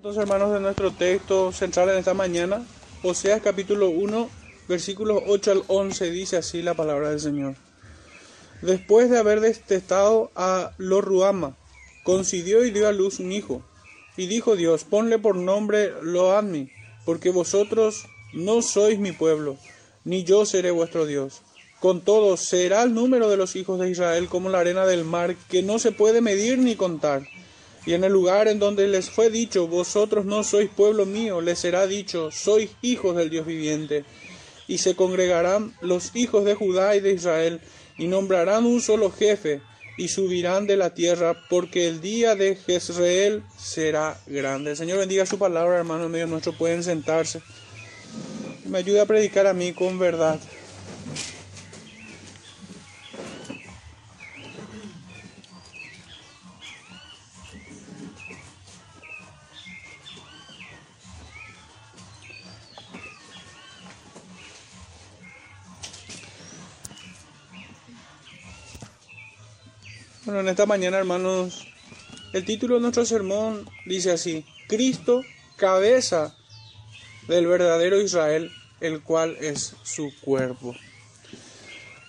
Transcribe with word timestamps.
Entonces, 0.00 0.22
hermanos, 0.22 0.54
de 0.54 0.60
nuestro 0.60 0.92
texto 0.92 1.52
central 1.52 1.90
en 1.90 1.98
esta 1.98 2.14
mañana, 2.14 2.64
Oseas 3.02 3.42
capítulo 3.42 3.90
1, 3.90 4.30
versículos 4.66 5.22
8 5.26 5.52
al 5.52 5.62
11, 5.66 6.10
dice 6.10 6.38
así 6.38 6.62
la 6.62 6.72
palabra 6.72 7.10
del 7.10 7.20
Señor. 7.20 7.54
Después 8.62 9.10
de 9.10 9.18
haber 9.18 9.40
detestado 9.40 10.30
a 10.34 10.72
Loruama, 10.78 11.54
concibió 12.02 12.64
y 12.64 12.70
dio 12.70 12.88
a 12.88 12.92
luz 12.92 13.20
un 13.20 13.30
hijo. 13.30 13.62
Y 14.16 14.26
dijo 14.26 14.56
Dios, 14.56 14.84
ponle 14.84 15.18
por 15.18 15.36
nombre 15.36 15.92
Loadmi, 16.00 16.70
porque 17.04 17.28
vosotros 17.28 18.06
no 18.32 18.62
sois 18.62 18.98
mi 18.98 19.12
pueblo, 19.12 19.58
ni 20.04 20.24
yo 20.24 20.46
seré 20.46 20.70
vuestro 20.70 21.04
Dios. 21.04 21.42
Con 21.78 22.00
todo, 22.00 22.38
será 22.38 22.84
el 22.84 22.94
número 22.94 23.28
de 23.28 23.36
los 23.36 23.54
hijos 23.54 23.78
de 23.78 23.90
Israel 23.90 24.28
como 24.30 24.48
la 24.48 24.60
arena 24.60 24.86
del 24.86 25.04
mar, 25.04 25.36
que 25.50 25.62
no 25.62 25.78
se 25.78 25.92
puede 25.92 26.22
medir 26.22 26.56
ni 26.56 26.74
contar. 26.74 27.24
Y 27.86 27.94
en 27.94 28.04
el 28.04 28.12
lugar 28.12 28.48
en 28.48 28.58
donde 28.58 28.88
les 28.88 29.10
fue 29.10 29.30
dicho, 29.30 29.66
vosotros 29.66 30.24
no 30.24 30.44
sois 30.44 30.68
pueblo 30.68 31.06
mío, 31.06 31.40
les 31.40 31.58
será 31.58 31.86
dicho, 31.86 32.30
sois 32.30 32.70
hijos 32.82 33.16
del 33.16 33.30
Dios 33.30 33.46
viviente. 33.46 34.04
Y 34.68 34.78
se 34.78 34.94
congregarán 34.94 35.74
los 35.80 36.14
hijos 36.14 36.44
de 36.44 36.54
Judá 36.54 36.94
y 36.94 37.00
de 37.00 37.12
Israel, 37.12 37.60
y 37.96 38.06
nombrarán 38.06 38.66
un 38.66 38.80
solo 38.80 39.10
jefe, 39.10 39.62
y 39.96 40.08
subirán 40.08 40.66
de 40.66 40.76
la 40.76 40.94
tierra, 40.94 41.36
porque 41.48 41.88
el 41.88 42.00
día 42.00 42.34
de 42.34 42.56
Jezreel 42.56 43.42
será 43.58 44.18
grande. 44.26 44.70
El 44.70 44.76
Señor 44.76 44.98
bendiga 44.98 45.26
su 45.26 45.38
palabra, 45.38 45.78
hermanos 45.78 46.06
en 46.06 46.12
medio 46.12 46.26
nuestro, 46.26 46.52
pueden 46.52 46.82
sentarse. 46.82 47.42
Me 48.66 48.78
ayuda 48.78 49.02
a 49.02 49.06
predicar 49.06 49.46
a 49.46 49.54
mí 49.54 49.72
con 49.72 49.98
verdad. 49.98 50.38
Bueno, 70.30 70.42
en 70.42 70.48
esta 70.50 70.64
mañana, 70.64 70.96
hermanos, 70.96 71.66
el 72.32 72.44
título 72.44 72.76
de 72.76 72.82
nuestro 72.82 73.04
sermón 73.04 73.68
dice 73.84 74.12
así, 74.12 74.44
Cristo, 74.68 75.22
cabeza 75.56 76.36
del 77.26 77.48
verdadero 77.48 78.00
Israel, 78.00 78.52
el 78.80 79.02
cual 79.02 79.36
es 79.40 79.74
su 79.82 80.12
cuerpo. 80.20 80.76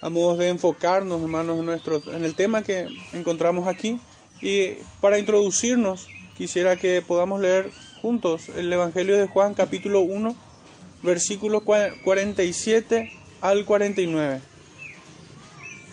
Vamos 0.04 0.38
de 0.38 0.50
enfocarnos, 0.50 1.20
hermanos, 1.20 1.58
en, 1.58 1.66
nuestro, 1.66 2.00
en 2.14 2.24
el 2.24 2.36
tema 2.36 2.62
que 2.62 2.86
encontramos 3.14 3.68
aquí. 3.68 4.00
Y 4.40 4.74
para 5.00 5.18
introducirnos, 5.18 6.08
quisiera 6.38 6.76
que 6.76 7.02
podamos 7.02 7.42
leer 7.42 7.72
juntos 8.04 8.50
el 8.56 8.72
Evangelio 8.72 9.18
de 9.18 9.26
Juan, 9.26 9.56
capítulo 9.56 10.02
1, 10.02 10.36
versículos 11.02 11.64
47 11.64 13.12
al 13.42 13.66
49. 13.66 14.51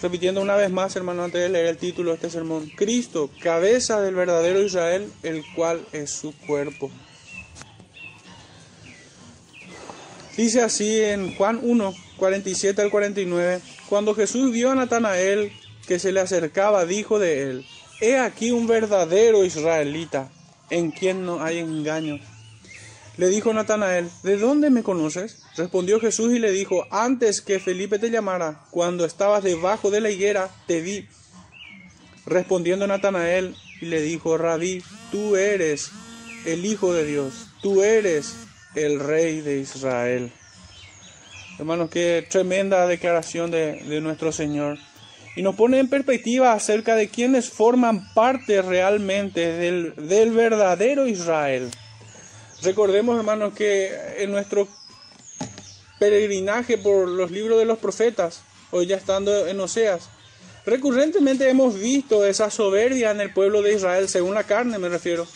Repitiendo 0.01 0.41
una 0.41 0.55
vez 0.55 0.71
más, 0.71 0.95
hermano, 0.95 1.25
antes 1.25 1.41
de 1.41 1.49
leer 1.49 1.67
el 1.67 1.77
título 1.77 2.11
de 2.11 2.17
este 2.17 2.31
sermón. 2.31 2.71
Cristo, 2.77 3.31
cabeza 3.41 4.01
del 4.01 4.15
verdadero 4.15 4.63
Israel, 4.63 5.13
el 5.23 5.43
cual 5.55 5.85
es 5.93 6.11
su 6.11 6.33
cuerpo. 6.47 6.91
Dice 10.37 10.63
así 10.63 11.01
en 11.01 11.35
Juan 11.35 11.59
1, 11.61 11.95
47 12.17 12.81
al 12.81 12.91
49, 12.93 13.61
cuando 13.89 14.15
Jesús 14.15 14.53
vio 14.53 14.71
a 14.71 14.77
Natanael 14.77 15.51
que 15.89 15.99
se 15.99 16.13
le 16.13 16.21
acercaba, 16.21 16.85
dijo 16.85 17.19
de 17.19 17.43
él, 17.43 17.67
He 18.01 18.19
aquí 18.19 18.53
un 18.53 18.69
verdadero 18.69 19.45
israelita, 19.45 20.31
en 20.71 20.93
quien 20.93 21.27
no 21.27 21.43
hay 21.43 21.59
engaño. 21.59 22.21
Le 23.19 23.29
dijo 23.29 23.53
Natanael, 23.53 24.09
¿de 24.23 24.37
dónde 24.37 24.71
me 24.71 24.85
conoces? 24.85 25.41
Respondió 25.57 25.99
Jesús 25.99 26.33
y 26.33 26.39
le 26.39 26.53
dijo, 26.53 26.87
antes 26.93 27.41
que 27.41 27.59
Felipe 27.59 27.99
te 27.99 28.11
llamara, 28.11 28.61
cuando 28.71 29.05
estabas 29.05 29.43
debajo 29.43 29.91
de 29.91 30.01
la 30.01 30.09
higuera, 30.09 30.49
te 30.69 30.81
vi. 30.81 31.09
Respondiendo 32.27 32.87
Natanael 32.87 33.57
y 33.81 33.87
le 33.87 34.03
dijo, 34.03 34.39
Rabí, 34.39 34.85
tú 35.11 35.35
eres 35.35 35.91
el 36.47 36.65
Hijo 36.65 36.95
de 36.95 37.05
Dios, 37.05 37.49
tú 37.61 37.83
eres 37.83 38.37
el 38.77 39.01
Rey 39.01 39.41
de 39.41 39.59
Israel. 39.59 40.31
Hermanos, 41.59 41.91
qué 41.91 42.25
tremenda 42.31 42.87
declaración 42.87 43.51
de, 43.51 43.83
de 43.83 44.01
nuestro 44.01 44.31
Señor. 44.31 44.79
Y 45.35 45.43
nos 45.43 45.57
pone 45.57 45.81
en 45.81 45.89
perspectiva 45.89 46.53
acerca 46.53 46.95
de 46.95 47.09
quienes 47.09 47.51
forman 47.51 48.15
parte 48.15 48.63
realmente 48.63 49.55
del, 49.55 49.95
del 50.09 50.31
verdadero 50.31 51.09
Israel. 51.09 51.69
Recordemos, 52.63 53.17
hermanos, 53.17 53.55
que 53.55 53.93
en 54.19 54.33
nuestro 54.33 54.67
peregrinaje 55.99 56.77
por 56.77 57.09
los 57.09 57.31
libros 57.31 57.59
de 57.59 57.65
los 57.65 57.79
profetas, 57.79 58.43
hoy 58.71 58.87
ya 58.87 58.97
estando 58.97 59.47
en 59.47 59.61
Oseas, 59.61 60.09
recurrentemente 60.67 61.49
hemos 61.49 61.79
visto 61.79 62.27
esa 62.27 62.51
soberbia 62.51 63.13
en 63.13 63.21
el 63.21 63.33
pueblo 63.33 63.63
de 63.63 63.75
Israel, 63.75 64.09
según 64.09 64.35
la 64.35 64.45
carne 64.45 64.79
me 64.79 64.89
refiero, 64.89 65.27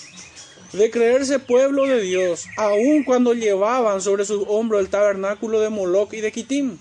de 0.73 0.91
creerse 0.91 1.39
pueblo 1.39 1.87
de 1.87 2.01
Dios, 2.01 2.47
aun 2.57 3.05
cuando 3.05 3.35
llevaban 3.35 4.01
sobre 4.01 4.25
sus 4.25 4.45
hombros 4.49 4.81
el 4.81 4.89
tabernáculo 4.89 5.61
de 5.61 5.69
Moloch 5.69 6.13
y 6.15 6.21
de 6.21 6.33
Kitim. 6.33 6.79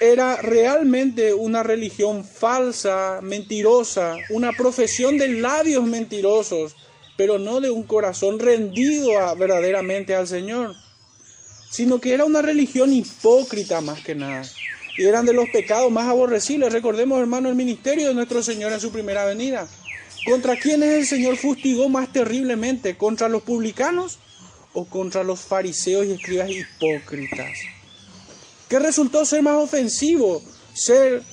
Era 0.00 0.36
realmente 0.36 1.34
una 1.34 1.64
religión 1.64 2.24
falsa, 2.24 3.18
mentirosa, 3.20 4.16
una 4.30 4.52
profesión 4.52 5.18
de 5.18 5.28
labios 5.28 5.84
mentirosos, 5.84 6.76
pero 7.18 7.40
no 7.40 7.60
de 7.60 7.68
un 7.68 7.82
corazón 7.82 8.38
rendido 8.38 9.10
verdaderamente 9.36 10.14
al 10.14 10.28
Señor, 10.28 10.76
sino 11.68 12.00
que 12.00 12.14
era 12.14 12.24
una 12.24 12.42
religión 12.42 12.92
hipócrita 12.92 13.80
más 13.80 14.00
que 14.04 14.14
nada. 14.14 14.44
Y 14.96 15.04
eran 15.04 15.26
de 15.26 15.32
los 15.32 15.48
pecados 15.50 15.90
más 15.90 16.06
aborrecibles. 16.06 16.72
Recordemos, 16.72 17.18
hermano, 17.18 17.48
el 17.48 17.56
ministerio 17.56 18.06
de 18.06 18.14
nuestro 18.14 18.40
Señor 18.40 18.72
en 18.72 18.78
su 18.78 18.92
primera 18.92 19.24
venida. 19.24 19.68
¿Contra 20.26 20.56
quiénes 20.56 20.90
el 20.94 21.06
Señor 21.06 21.36
fustigó 21.36 21.88
más 21.88 22.12
terriblemente? 22.12 22.96
¿Contra 22.96 23.28
los 23.28 23.42
publicanos 23.42 24.20
o 24.72 24.84
contra 24.84 25.24
los 25.24 25.40
fariseos 25.40 26.06
y 26.06 26.12
escribas 26.12 26.50
hipócritas? 26.50 27.58
¿Qué 28.68 28.78
resultó 28.78 29.24
ser 29.24 29.42
más 29.42 29.56
ofensivo? 29.56 30.40
Ser 30.72 31.24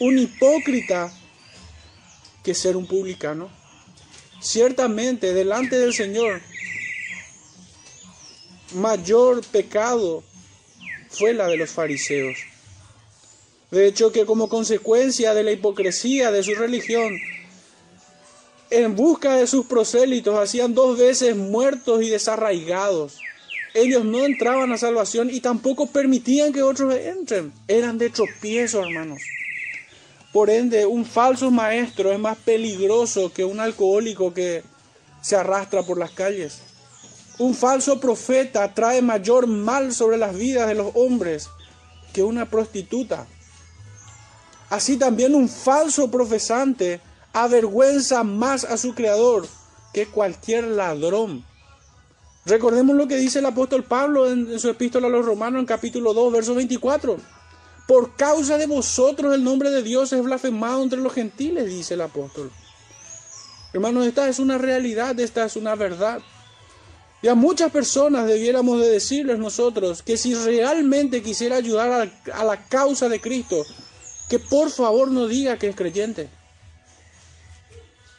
un 0.00 0.18
hipócrita 0.18 1.12
que 2.42 2.54
ser 2.54 2.78
un 2.78 2.86
publicano. 2.86 3.61
Ciertamente, 4.42 5.32
delante 5.32 5.78
del 5.78 5.94
Señor, 5.94 6.40
mayor 8.74 9.44
pecado 9.46 10.24
fue 11.10 11.32
la 11.32 11.46
de 11.46 11.56
los 11.56 11.70
fariseos. 11.70 12.38
De 13.70 13.86
hecho, 13.86 14.10
que 14.10 14.26
como 14.26 14.48
consecuencia 14.48 15.32
de 15.32 15.44
la 15.44 15.52
hipocresía 15.52 16.32
de 16.32 16.42
su 16.42 16.54
religión, 16.56 17.16
en 18.70 18.96
busca 18.96 19.36
de 19.36 19.46
sus 19.46 19.66
prosélitos, 19.66 20.36
hacían 20.36 20.74
dos 20.74 20.98
veces 20.98 21.36
muertos 21.36 22.02
y 22.02 22.08
desarraigados. 22.08 23.18
Ellos 23.74 24.04
no 24.04 24.24
entraban 24.24 24.72
a 24.72 24.78
salvación 24.78 25.30
y 25.30 25.40
tampoco 25.40 25.86
permitían 25.86 26.52
que 26.52 26.62
otros 26.62 26.94
entren. 26.96 27.52
Eran 27.68 27.96
de 27.96 28.10
tropiezo, 28.10 28.82
hermanos. 28.82 29.22
Por 30.32 30.48
ende, 30.48 30.86
un 30.86 31.04
falso 31.04 31.50
maestro 31.50 32.10
es 32.10 32.18
más 32.18 32.38
peligroso 32.38 33.32
que 33.32 33.44
un 33.44 33.60
alcohólico 33.60 34.32
que 34.32 34.62
se 35.20 35.36
arrastra 35.36 35.82
por 35.82 35.98
las 35.98 36.10
calles. 36.10 36.60
Un 37.38 37.54
falso 37.54 38.00
profeta 38.00 38.72
trae 38.72 39.02
mayor 39.02 39.46
mal 39.46 39.92
sobre 39.92 40.16
las 40.16 40.34
vidas 40.34 40.68
de 40.68 40.74
los 40.74 40.92
hombres 40.94 41.48
que 42.12 42.22
una 42.22 42.48
prostituta. 42.48 43.26
Así 44.70 44.96
también 44.96 45.34
un 45.34 45.48
falso 45.48 46.10
profesante 46.10 47.00
avergüenza 47.34 48.22
más 48.22 48.64
a 48.64 48.76
su 48.76 48.94
creador 48.94 49.46
que 49.92 50.06
cualquier 50.06 50.64
ladrón. 50.64 51.44
Recordemos 52.44 52.96
lo 52.96 53.06
que 53.06 53.16
dice 53.16 53.38
el 53.38 53.46
apóstol 53.46 53.84
Pablo 53.84 54.30
en, 54.30 54.58
su 54.58 54.68
epístola 54.68 55.06
a 55.06 55.10
los 55.10 55.24
romanos 55.24 55.60
en 55.60 55.66
capítulo 55.66 56.12
2, 56.12 56.32
verso 56.32 56.54
24. 56.54 57.18
Por 57.86 58.14
causa 58.16 58.58
de 58.58 58.66
vosotros 58.66 59.34
el 59.34 59.44
nombre 59.44 59.70
de 59.70 59.82
Dios 59.82 60.12
es 60.12 60.22
blasfemado 60.22 60.82
entre 60.82 61.00
los 61.00 61.12
gentiles, 61.12 61.66
dice 61.66 61.94
el 61.94 62.00
apóstol. 62.00 62.50
Hermanos, 63.72 64.06
esta 64.06 64.28
es 64.28 64.38
una 64.38 64.58
realidad, 64.58 65.18
esta 65.18 65.44
es 65.44 65.56
una 65.56 65.74
verdad. 65.74 66.20
Y 67.22 67.28
a 67.28 67.34
muchas 67.34 67.70
personas 67.70 68.26
debiéramos 68.26 68.80
de 68.80 68.88
decirles 68.88 69.38
nosotros 69.38 70.02
que 70.02 70.16
si 70.16 70.34
realmente 70.34 71.22
quisiera 71.22 71.56
ayudar 71.56 72.10
a, 72.32 72.44
la 72.44 72.68
causa 72.68 73.08
de 73.08 73.20
Cristo, 73.20 73.64
que 74.28 74.40
por 74.40 74.70
favor 74.70 75.10
no 75.10 75.28
diga 75.28 75.56
que 75.56 75.68
es 75.68 75.76
creyente, 75.76 76.28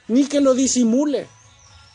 ni 0.08 0.26
que 0.26 0.40
lo 0.40 0.54
disimule, 0.54 1.28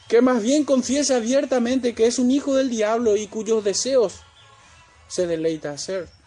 que 0.09 0.21
más 0.21 0.43
bien 0.43 0.65
confiese 0.65 1.15
abiertamente 1.15 1.95
que 1.95 2.07
es 2.07 2.19
un 2.19 2.31
hijo 2.31 2.55
del 2.55 2.69
diablo 2.69 3.17
y 3.17 3.27
cuyos 3.27 3.65
deseos 3.65 4.21
se 5.09 5.27
deleita 5.27 5.73
hacer. 5.73 6.18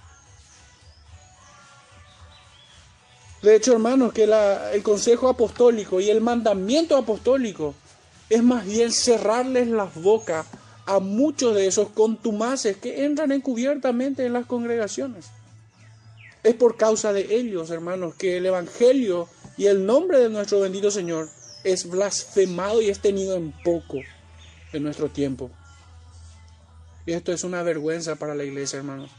De 3.42 3.56
hecho, 3.56 3.74
hermanos, 3.74 4.14
que 4.14 4.24
el 4.24 4.84
consejo 4.84 5.28
apostólico 5.28 6.00
y 6.00 6.10
el 6.10 6.22
mandamiento 6.22 6.96
apostólico 6.96 7.74
es 8.30 8.44
más 8.44 8.66
bien 8.66 8.92
cerrarles 8.92 9.68
las 9.68 9.96
bocas 9.96 10.46
a 10.86 11.00
muchos 11.00 11.56
de 11.56 11.68
esos 11.68 11.90
contumaces 11.90 12.78
que 12.78 13.04
entran 13.06 13.32
encubiertamente 13.32 14.26
en 14.26 14.34
las 14.34 14.46
congregaciones. 14.46 15.28
Es 16.44 16.56
por 16.56 16.78
causa 16.78 17.14
de 17.14 17.36
ellos, 17.36 17.70
hermanos, 17.72 18.16
que 18.16 18.38
el 18.38 18.46
Evangelio 18.46 19.28
y 19.58 19.68
el 19.68 19.86
nombre 19.86 20.20
de 20.20 20.30
nuestro 20.30 20.60
bendito 20.60 20.92
Señor 20.92 21.30
es 21.64 21.90
blasfemado 21.90 22.82
y 22.82 22.90
es 22.90 23.00
tenido 23.00 23.36
en 23.36 23.52
poco 23.64 24.00
en 24.74 24.84
nuestro 24.84 25.10
tiempo. 25.10 25.52
Y 27.06 27.14
esto 27.14 27.32
es 27.32 27.44
una 27.44 27.64
vergüenza 27.64 28.16
para 28.16 28.36
la 28.36 28.44
iglesia, 28.44 28.78
hermanos. 28.78 29.12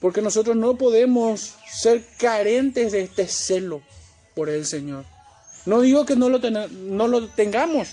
Porque 0.00 0.22
nosotros 0.22 0.56
no 0.56 0.76
podemos 0.76 1.54
ser 1.70 2.04
carentes 2.18 2.92
de 2.92 3.02
este 3.02 3.26
celo 3.26 3.82
por 4.34 4.50
el 4.50 4.66
Señor. 4.66 5.04
No 5.66 5.80
digo 5.80 6.04
que 6.04 6.16
no 6.16 6.28
lo, 6.28 6.38
no 6.38 7.08
lo 7.08 7.28
tengamos, 7.28 7.88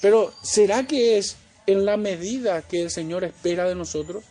pero 0.00 0.32
¿será 0.42 0.86
que 0.86 1.18
es 1.18 1.36
en 1.66 1.84
la 1.84 1.96
medida 1.96 2.62
que 2.62 2.82
el 2.82 2.90
Señor 2.90 3.24
espera 3.24 3.64
de 3.68 3.74
nosotros? 3.74 4.24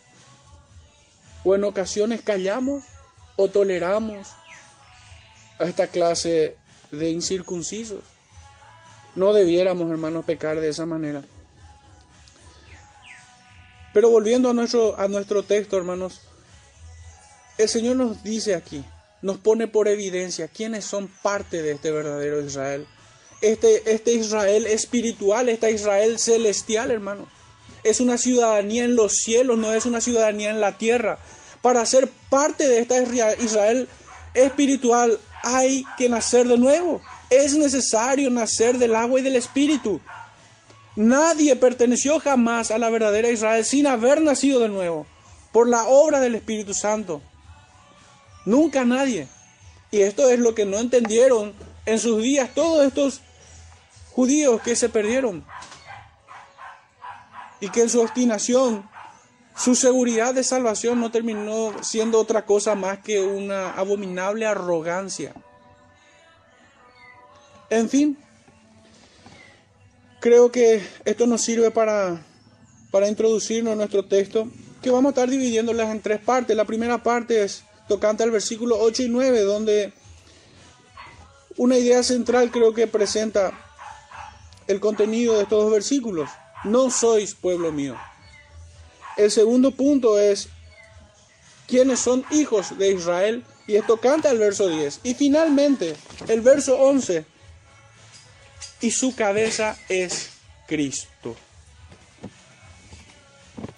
¿O 1.44 1.54
en 1.54 1.64
ocasiones 1.64 2.22
callamos 2.22 2.82
o 3.36 3.48
toleramos 3.48 4.28
a 5.58 5.64
esta 5.64 5.86
clase 5.86 6.56
de 6.90 7.10
incircuncisos? 7.10 8.02
No 9.14 9.32
debiéramos, 9.32 9.90
hermanos, 9.90 10.24
pecar 10.24 10.60
de 10.60 10.68
esa 10.68 10.86
manera. 10.86 11.22
Pero 13.94 14.10
volviendo 14.10 14.50
a 14.50 14.52
nuestro, 14.52 14.98
a 14.98 15.08
nuestro 15.08 15.42
texto, 15.42 15.76
hermanos, 15.76 16.20
el 17.58 17.68
Señor 17.68 17.96
nos 17.96 18.22
dice 18.22 18.54
aquí, 18.54 18.84
nos 19.22 19.38
pone 19.38 19.66
por 19.66 19.88
evidencia 19.88 20.48
quiénes 20.48 20.84
son 20.84 21.08
parte 21.22 21.62
de 21.62 21.72
este 21.72 21.90
verdadero 21.90 22.40
Israel. 22.40 22.86
Este, 23.40 23.92
este 23.92 24.12
Israel 24.12 24.66
espiritual, 24.66 25.48
esta 25.48 25.70
Israel 25.70 26.18
celestial, 26.18 26.90
hermano. 26.90 27.26
Es 27.84 28.00
una 28.00 28.18
ciudadanía 28.18 28.84
en 28.84 28.96
los 28.96 29.16
cielos, 29.16 29.58
no 29.58 29.72
es 29.72 29.86
una 29.86 30.00
ciudadanía 30.00 30.50
en 30.50 30.60
la 30.60 30.78
tierra. 30.78 31.18
Para 31.62 31.84
ser 31.86 32.08
parte 32.30 32.68
de 32.68 32.80
esta 32.80 33.00
Israel 33.00 33.88
espiritual 34.34 35.18
hay 35.42 35.84
que 35.96 36.08
nacer 36.08 36.46
de 36.46 36.58
nuevo. 36.58 37.00
Es 37.30 37.54
necesario 37.56 38.30
nacer 38.30 38.78
del 38.78 38.94
agua 38.94 39.20
y 39.20 39.22
del 39.22 39.36
espíritu. 39.36 40.00
Nadie 40.96 41.56
perteneció 41.56 42.18
jamás 42.20 42.70
a 42.70 42.78
la 42.78 42.88
verdadera 42.88 43.28
Israel 43.28 43.64
sin 43.64 43.86
haber 43.86 44.22
nacido 44.22 44.60
de 44.60 44.68
nuevo 44.68 45.06
por 45.52 45.68
la 45.68 45.86
obra 45.86 46.20
del 46.20 46.34
Espíritu 46.34 46.74
Santo. 46.74 47.22
Nunca 48.46 48.84
nadie. 48.84 49.28
Y 49.90 50.00
esto 50.00 50.30
es 50.30 50.38
lo 50.38 50.54
que 50.54 50.64
no 50.64 50.78
entendieron 50.78 51.52
en 51.84 51.98
sus 51.98 52.22
días 52.22 52.54
todos 52.54 52.86
estos 52.86 53.20
judíos 54.12 54.62
que 54.62 54.76
se 54.76 54.88
perdieron. 54.88 55.44
Y 57.60 57.68
que 57.68 57.82
en 57.82 57.90
su 57.90 58.00
obstinación, 58.00 58.88
su 59.56 59.74
seguridad 59.74 60.32
de 60.32 60.44
salvación 60.44 61.00
no 61.00 61.10
terminó 61.10 61.72
siendo 61.82 62.20
otra 62.20 62.46
cosa 62.46 62.74
más 62.74 63.00
que 63.00 63.20
una 63.20 63.72
abominable 63.72 64.46
arrogancia. 64.46 65.34
En 67.68 67.88
fin, 67.88 68.16
creo 70.20 70.52
que 70.52 70.86
esto 71.04 71.26
nos 71.26 71.42
sirve 71.42 71.72
para, 71.72 72.22
para 72.92 73.08
introducirnos 73.08 73.72
en 73.72 73.78
nuestro 73.78 74.04
texto, 74.04 74.48
que 74.82 74.90
vamos 74.90 75.10
a 75.10 75.14
estar 75.14 75.28
dividiéndolas 75.28 75.90
en 75.90 76.00
tres 76.00 76.20
partes. 76.20 76.56
La 76.56 76.64
primera 76.64 77.02
parte 77.02 77.42
es 77.42 77.64
tocante 77.88 78.22
al 78.22 78.30
versículo 78.30 78.78
8 78.78 79.04
y 79.04 79.08
9, 79.08 79.40
donde 79.42 79.92
una 81.56 81.78
idea 81.78 82.02
central 82.02 82.50
creo 82.50 82.74
que 82.74 82.86
presenta 82.86 83.52
el 84.66 84.80
contenido 84.80 85.34
de 85.34 85.44
estos 85.44 85.62
dos 85.64 85.72
versículos. 85.72 86.30
No 86.64 86.90
sois 86.90 87.34
pueblo 87.34 87.72
mío. 87.72 87.96
El 89.16 89.30
segundo 89.30 89.70
punto 89.70 90.18
es 90.18 90.48
quiénes 91.66 92.00
son 92.00 92.24
hijos 92.30 92.76
de 92.78 92.92
Israel 92.92 93.44
y 93.66 93.76
esto 93.76 93.98
canta 93.98 94.30
el 94.30 94.38
verso 94.38 94.68
10. 94.68 95.00
Y 95.04 95.14
finalmente 95.14 95.96
el 96.28 96.40
verso 96.40 96.78
11 96.78 97.24
y 98.80 98.90
su 98.90 99.14
cabeza 99.14 99.76
es 99.88 100.30
Cristo. 100.66 101.36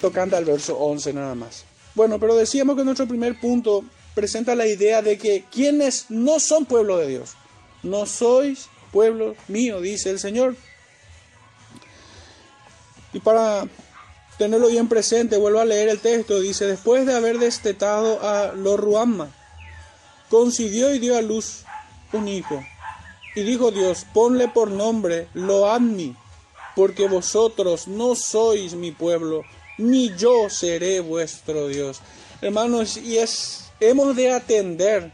Tocando 0.01 0.37
el 0.37 0.45
verso 0.45 0.77
11 0.79 1.13
nada 1.13 1.35
más. 1.35 1.65
Bueno, 1.95 2.19
pero 2.19 2.35
decíamos 2.37 2.77
que 2.77 2.85
nuestro 2.85 3.07
primer 3.07 3.39
punto 3.41 3.85
presenta 4.19 4.57
la 4.57 4.67
idea 4.67 5.01
de 5.01 5.17
que 5.17 5.45
quienes 5.49 6.07
no 6.09 6.41
son 6.41 6.65
pueblo 6.65 6.97
de 6.97 7.07
Dios, 7.07 7.35
no 7.85 8.05
sois 8.05 8.69
pueblo 8.91 9.37
mío, 9.47 9.81
dice 9.81 10.11
el 10.11 10.19
Señor. 10.19 10.57
Y 13.13 13.21
para 13.21 13.69
tenerlo 14.37 14.67
bien 14.67 14.89
presente, 14.89 15.37
vuelvo 15.37 15.61
a 15.61 15.65
leer 15.65 15.89
el 15.89 16.01
texto, 16.01 16.41
dice, 16.41 16.67
después 16.67 17.07
de 17.07 17.15
haber 17.15 17.39
destetado 17.39 18.21
a 18.29 18.55
Loruama, 18.55 19.31
concibió 20.29 20.93
y 20.93 20.99
dio 20.99 21.17
a 21.17 21.23
luz 21.23 21.63
un 22.13 22.27
hijo. 22.27 22.61
Y 23.37 23.43
dijo 23.43 23.71
Dios, 23.71 24.05
ponle 24.13 24.49
por 24.49 24.73
nombre 24.73 25.29
Loamni, 25.33 26.17
porque 26.75 27.07
vosotros 27.07 27.87
no 27.87 28.17
sois 28.17 28.75
mi 28.75 28.91
pueblo, 28.91 29.45
ni 29.79 30.13
yo 30.17 30.51
seré 30.51 30.99
vuestro 30.99 31.69
Dios. 31.69 32.01
Hermanos, 32.43 32.97
y 32.97 33.19
es 33.19 33.68
hemos 33.81 34.17
de 34.17 34.33
atender 34.33 35.13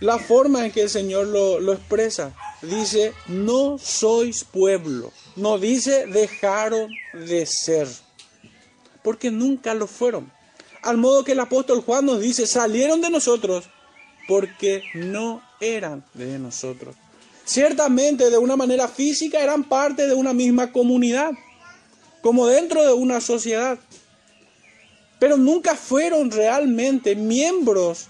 la 0.00 0.18
forma 0.18 0.64
en 0.64 0.72
que 0.72 0.82
el 0.82 0.90
Señor 0.90 1.26
lo, 1.26 1.72
expresa. 1.72 2.34
Dice, 2.62 3.12
no 3.26 3.78
sois 3.78 4.44
pueblo. 4.44 5.12
No 5.36 5.58
dice, 5.58 6.06
dejaron 6.06 6.90
de 7.12 7.46
ser. 7.46 7.88
Porque 9.02 9.30
nunca 9.30 9.74
lo 9.74 9.86
fueron. 9.86 10.30
Al 10.82 10.98
modo 10.98 11.24
que 11.24 11.32
el 11.32 11.40
apóstol 11.40 11.82
Juan 11.82 12.06
nos 12.06 12.20
dice, 12.20 12.46
salieron 12.46 13.00
de 13.00 13.10
nosotros 13.10 13.64
porque 14.28 14.82
no 14.94 15.42
eran 15.60 16.04
de 16.14 16.38
nosotros. 16.38 16.94
Ciertamente 17.44 18.30
de 18.30 18.38
una 18.38 18.56
manera 18.56 18.88
física 18.88 19.42
eran 19.42 19.64
parte 19.64 20.06
de 20.06 20.14
una 20.14 20.32
misma 20.32 20.72
comunidad, 20.72 21.32
como 22.22 22.46
dentro 22.46 22.82
de 22.82 22.92
una 22.92 23.20
sociedad 23.20 23.78
pero 25.24 25.38
nunca 25.38 25.74
fueron 25.74 26.30
realmente 26.30 27.16
miembros, 27.16 28.08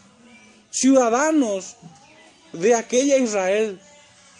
ciudadanos 0.68 1.76
de 2.52 2.74
aquella 2.74 3.18
Israel 3.18 3.78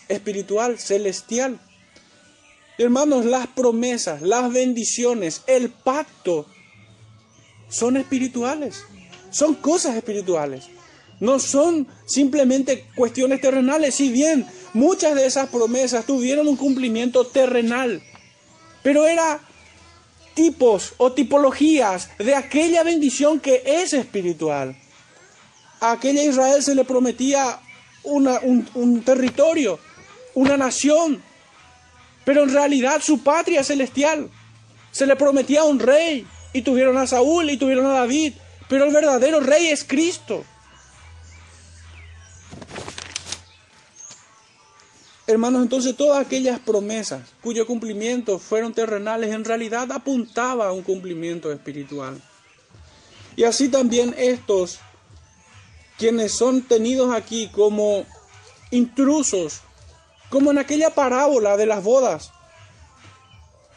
espiritual, 0.09 0.81
celestial. 0.81 1.61
Hermanos, 2.77 3.27
las 3.27 3.47
promesas, 3.47 4.23
las 4.23 4.53
bendiciones, 4.53 5.43
el 5.47 5.71
pacto 5.71 6.47
son 7.69 7.97
espirituales, 7.97 8.83
son 9.31 9.55
cosas 9.55 9.95
espirituales, 9.95 10.65
no 11.21 11.39
son 11.39 11.87
simplemente 12.07 12.89
cuestiones 12.97 13.41
terrenales, 13.41 13.95
si 13.95 14.11
bien 14.11 14.49
muchas 14.73 15.15
de 15.15 15.27
esas 15.27 15.49
promesas 15.49 16.07
tuvieron 16.07 16.49
un 16.49 16.57
cumplimiento 16.57 17.25
terrenal, 17.25 18.03
pero 18.83 19.07
era 19.07 19.41
tipos 20.35 20.95
o 20.99 21.13
tipologías 21.13 22.11
de 22.19 22.35
aquella 22.35 22.83
bendición 22.83 23.41
que 23.41 23.63
es 23.65 23.93
espiritual. 23.93 24.77
A 25.81 25.93
aquella 25.93 26.25
Israel 26.25 26.63
se 26.63 26.75
le 26.75 26.85
prometía 26.85 27.61
un, 28.03 28.69
un 28.75 29.03
territorio, 29.03 29.79
una 30.35 30.57
nación, 30.57 31.23
pero 32.25 32.43
en 32.43 32.53
realidad 32.53 33.01
su 33.03 33.23
patria 33.23 33.63
celestial. 33.65 34.31
Se 34.91 35.07
le 35.07 35.17
prometía 35.17 35.65
un 35.65 35.79
rey 35.79 36.27
y 36.53 36.63
tuvieron 36.63 36.97
a 36.99 37.07
Saúl 37.07 37.51
y 37.51 37.57
tuvieron 37.57 37.87
a 37.87 38.01
David, 38.01 38.35
pero 38.69 38.85
el 38.85 38.93
verdadero 38.93 39.41
rey 39.41 39.67
es 39.67 39.85
Cristo. 39.85 40.45
Hermanos, 45.27 45.63
entonces 45.63 45.97
todas 45.97 46.25
aquellas 46.25 46.61
promesas 46.61 47.23
cuyo 47.43 47.67
cumplimiento 47.67 48.39
fueron 48.39 48.75
terrenales 48.75 49.33
en 49.33 49.45
realidad 49.45 49.91
apuntaba 49.91 50.69
a 50.69 50.73
un 50.73 50.83
cumplimiento 50.83 51.51
espiritual. 51.51 52.21
Y 53.35 53.45
así 53.45 53.71
también 53.71 54.15
estos, 54.19 54.81
quienes 55.97 56.33
son 56.33 56.61
tenidos 56.61 57.15
aquí 57.15 57.49
como 57.49 58.05
intrusos, 58.71 59.63
como 60.29 60.51
en 60.51 60.59
aquella 60.59 60.91
parábola 60.91 61.57
de 61.57 61.67
las 61.67 61.83
bodas, 61.83 62.31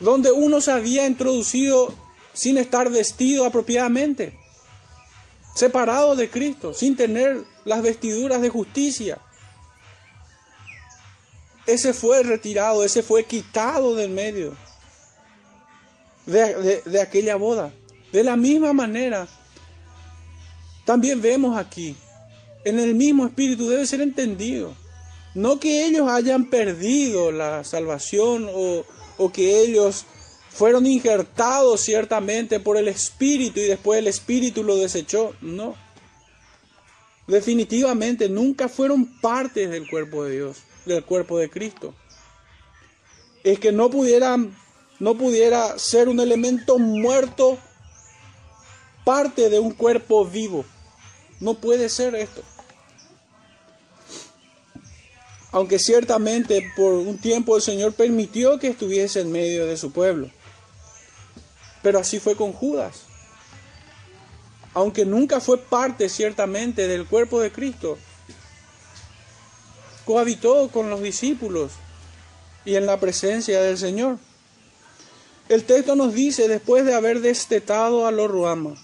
donde 0.02 0.34
uno 0.34 0.60
se 0.60 0.72
había 0.72 1.08
introducido 1.08 1.94
sin 2.34 2.58
estar 2.58 2.90
vestido 2.92 3.46
apropiadamente, 3.46 4.38
separado 5.56 6.18
de 6.18 6.30
Cristo, 6.30 6.74
sin 6.74 6.98
tener 6.98 7.46
las 7.64 7.82
vestiduras 7.82 8.42
de 8.42 8.50
justicia 8.50 9.18
ese 11.68 11.94
fue 11.94 12.24
retirado, 12.24 12.84
ese 12.84 13.04
fue 13.04 13.26
quitado 13.26 13.96
del 13.96 14.10
medio 14.10 14.56
de, 16.26 17.02
aquella 17.02 17.36
boda. 17.36 17.72
De 18.12 18.24
la 18.24 18.36
misma 18.36 18.74
manera, 18.74 19.28
también 20.86 21.22
vemos 21.22 21.58
aquí, 21.58 21.96
en 22.64 22.80
el 22.80 22.96
mismo 22.96 23.26
espíritu 23.26 23.70
debe 23.70 23.86
ser 23.86 24.02
entendido. 24.02 24.74
No 25.36 25.60
que 25.60 25.86
ellos 25.86 26.10
hayan 26.10 26.50
perdido 26.50 27.32
la 27.32 27.64
salvación 27.64 28.50
o, 28.52 28.84
o 29.18 29.32
que 29.32 29.62
ellos 29.62 30.06
fueron 30.50 30.88
injertados 30.88 31.82
ciertamente 31.82 32.60
por 32.60 32.78
el 32.78 32.88
Espíritu 32.88 33.60
y 33.60 33.66
después 33.66 34.00
el 34.00 34.08
Espíritu 34.08 34.64
lo 34.64 34.76
desechó. 34.76 35.36
No. 35.40 35.76
Definitivamente 37.28 38.28
nunca 38.28 38.68
fueron 38.68 39.06
partes 39.22 39.70
del 39.70 39.88
cuerpo 39.88 40.24
de 40.24 40.38
Dios, 40.38 40.58
del 40.88 41.04
cuerpo 41.04 41.38
de 41.38 41.50
Cristo. 41.50 41.94
Es 43.44 43.60
que 43.60 43.72
no 43.72 43.90
pudieran, 43.90 44.56
no 45.00 45.16
pudiera 45.18 45.78
ser 45.78 46.10
un 46.10 46.20
elemento 46.20 46.80
muerto 46.80 47.58
parte 49.06 49.50
de 49.50 49.60
un 49.60 49.72
cuerpo 49.72 50.26
vivo. 50.26 50.66
No 51.40 51.54
puede 51.54 51.88
ser 51.88 52.14
esto. 52.16 52.42
Aunque 55.52 55.80
ciertamente 55.80 56.72
por 56.76 56.94
un 56.94 57.18
tiempo 57.18 57.56
el 57.56 57.62
Señor 57.62 57.94
permitió 57.94 58.60
que 58.60 58.68
estuviese 58.68 59.22
en 59.22 59.32
medio 59.32 59.66
de 59.66 59.78
su 59.78 59.92
pueblo. 59.92 60.30
Pero 61.82 62.00
así 62.00 62.20
fue 62.20 62.36
con 62.36 62.52
Judas. 62.52 63.04
Aunque 64.74 65.06
nunca 65.06 65.40
fue 65.40 65.58
parte 65.58 66.10
ciertamente 66.10 66.88
del 66.88 67.08
cuerpo 67.08 67.40
de 67.40 67.52
Cristo, 67.52 67.98
cohabitó 70.08 70.70
con 70.70 70.90
los 70.90 71.02
discípulos 71.02 71.74
y 72.64 72.76
en 72.76 72.86
la 72.86 72.98
presencia 72.98 73.62
del 73.62 73.78
Señor. 73.78 74.18
El 75.50 75.66
texto 75.66 75.98
nos 75.98 76.14
dice, 76.14 76.48
después 76.48 76.86
de 76.86 76.94
haber 76.94 77.20
destetado 77.20 78.08
a 78.08 78.12
los 78.12 78.32
ruamas, 78.32 78.80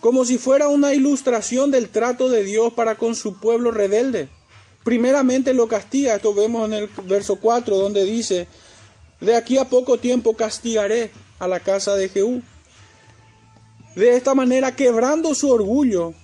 como 0.00 0.24
si 0.24 0.38
fuera 0.38 0.68
una 0.68 0.94
ilustración 0.94 1.70
del 1.70 1.90
trato 1.90 2.30
de 2.30 2.44
Dios 2.44 2.72
para 2.72 2.94
con 2.96 3.14
su 3.14 3.38
pueblo 3.38 3.72
rebelde. 3.72 4.30
Primeramente 4.84 5.52
lo 5.52 5.68
castiga, 5.68 6.14
esto 6.14 6.32
vemos 6.32 6.66
en 6.66 6.74
el 6.74 6.90
verso 7.04 7.36
4, 7.36 7.76
donde 7.76 8.04
dice, 8.04 8.48
de 9.20 9.36
aquí 9.36 9.58
a 9.58 9.68
poco 9.68 9.98
tiempo 9.98 10.34
castigaré 10.34 11.10
a 11.38 11.46
la 11.46 11.60
casa 11.60 11.94
de 11.94 12.08
Jehú. 12.08 12.42
De 13.96 14.16
esta 14.16 14.34
manera, 14.34 14.74
quebrando 14.74 15.34
su 15.34 15.50
orgullo, 15.50 16.14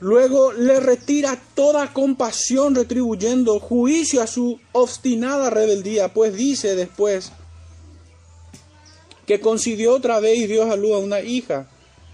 luego 0.00 0.52
le 0.52 0.80
retira 0.80 1.40
toda 1.54 1.92
compasión, 1.92 2.74
retribuyendo 2.74 3.58
juicio 3.60 4.22
a 4.22 4.26
su 4.26 4.60
obstinada 4.72 5.50
rebeldía, 5.50 6.12
pues 6.12 6.34
dice 6.34 6.74
después 6.74 7.32
que 9.26 9.40
concidió 9.40 9.94
otra 9.94 10.20
vez 10.20 10.48
Dios 10.48 10.70
a 10.70 10.76
luz 10.76 10.94
a 10.94 10.98
una 10.98 11.20
hija 11.20 11.68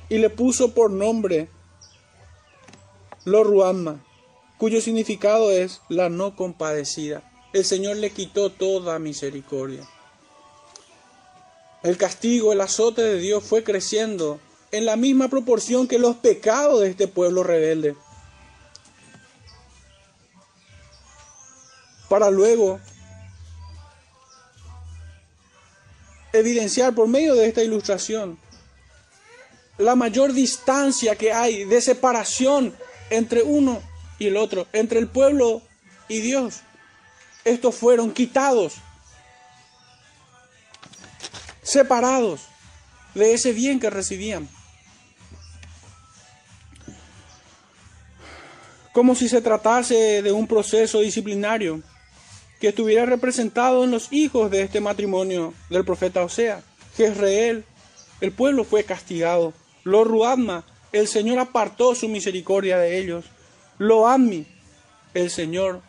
y 0.09 0.19
le 0.19 0.31
puso 0.31 0.75
por 0.75 0.91
nombre 0.91 1.49
Loruama, 3.25 4.05
cuyo 4.59 4.81
significado 4.81 5.51
es 5.51 5.81
la 5.89 6.09
no 6.09 6.37
compadecida. 6.37 7.23
El 7.53 7.65
Señor 7.65 7.97
le 7.99 8.11
quitó 8.11 8.51
toda 8.51 8.99
misericordia. 8.99 9.89
El 11.83 11.97
castigo, 11.97 12.53
el 12.53 12.61
azote 12.61 13.03
de 13.03 13.19
Dios 13.19 13.45
fue 13.45 13.63
creciendo 13.63 14.41
en 14.75 14.87
la 14.87 14.97
misma 14.97 15.29
proporción 15.29 15.87
que 15.87 16.01
los 16.01 16.17
pecados 16.17 16.81
de 16.81 16.91
este 16.91 17.07
pueblo 17.07 17.45
rebelde. 17.45 17.95
Para 22.09 22.29
luego 22.29 22.81
evidenciar 26.33 26.93
por 26.93 27.07
medio 27.07 27.37
de 27.37 27.47
esta 27.47 27.63
ilustración 27.63 28.37
la 29.79 29.95
mayor 29.95 30.33
distancia 30.33 31.15
que 31.15 31.33
hay 31.33 31.65
de 31.65 31.81
separación 31.81 32.75
entre 33.11 33.43
uno 33.43 33.81
y 34.19 34.27
el 34.27 34.37
otro, 34.37 34.67
entre 34.73 34.99
el 34.99 35.07
pueblo 35.07 35.63
y 36.09 36.21
Dios. 36.21 36.63
Estos 37.45 37.77
fueron 37.77 38.13
quitados, 38.13 38.75
separados 41.63 42.41
de 43.15 43.35
ese 43.35 43.53
bien 43.53 43.79
que 43.79 43.91
recibían. 43.91 44.49
Como 48.95 49.15
si 49.15 49.29
se 49.29 49.43
tratase 49.43 50.23
de 50.23 50.33
un 50.33 50.47
proceso 50.47 51.01
disciplinario 51.01 51.83
que 52.61 52.69
estuviera 52.69 53.05
representado 53.05 53.85
en 53.85 53.91
los 53.91 54.11
hijos 54.11 54.51
de 54.51 54.63
este 54.63 54.81
matrimonio 54.81 55.53
del 55.69 55.85
profeta 55.85 56.25
Osea. 56.25 56.63
Jezreel, 56.97 57.67
el 58.23 58.33
pueblo 58.33 58.65
fue 58.65 58.85
castigado 58.85 59.53
lo 59.85 60.03
Ruadma, 60.03 60.65
el 60.93 61.09
Señor 61.09 61.39
apartó 61.39 61.95
su 61.95 62.09
misericordia 62.09 62.79
de 62.79 62.99
ellos. 62.99 63.27
Lo 63.79 64.09
Ammi, 64.09 64.47
el 65.13 65.31
Señor 65.31 65.83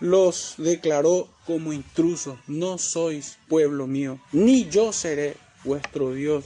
los 0.00 0.54
declaró 0.58 1.28
como 1.46 1.72
intrusos. 1.72 2.38
No 2.48 2.76
sois 2.78 3.38
pueblo 3.48 3.86
mío, 3.86 4.18
ni 4.32 4.68
yo 4.68 4.92
seré 4.92 5.36
vuestro 5.62 6.12
Dios. 6.12 6.44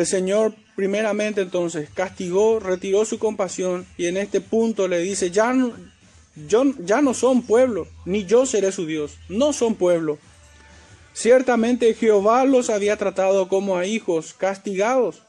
El 0.00 0.06
Señor 0.06 0.54
primeramente 0.76 1.42
entonces 1.42 1.90
castigó, 1.92 2.58
retiró 2.58 3.04
su 3.04 3.18
compasión 3.18 3.86
y 3.98 4.06
en 4.06 4.16
este 4.16 4.40
punto 4.40 4.88
le 4.88 4.98
dice, 5.00 5.30
ya 5.30 5.52
no, 5.52 5.74
ya 6.86 7.02
no 7.02 7.12
son 7.12 7.42
pueblo, 7.42 7.86
ni 8.06 8.24
yo 8.24 8.46
seré 8.46 8.72
su 8.72 8.86
Dios, 8.86 9.18
no 9.28 9.52
son 9.52 9.74
pueblo. 9.74 10.18
Ciertamente 11.12 11.92
Jehová 11.92 12.46
los 12.46 12.70
había 12.70 12.96
tratado 12.96 13.46
como 13.46 13.76
a 13.76 13.84
hijos 13.84 14.32
castigados, 14.32 15.20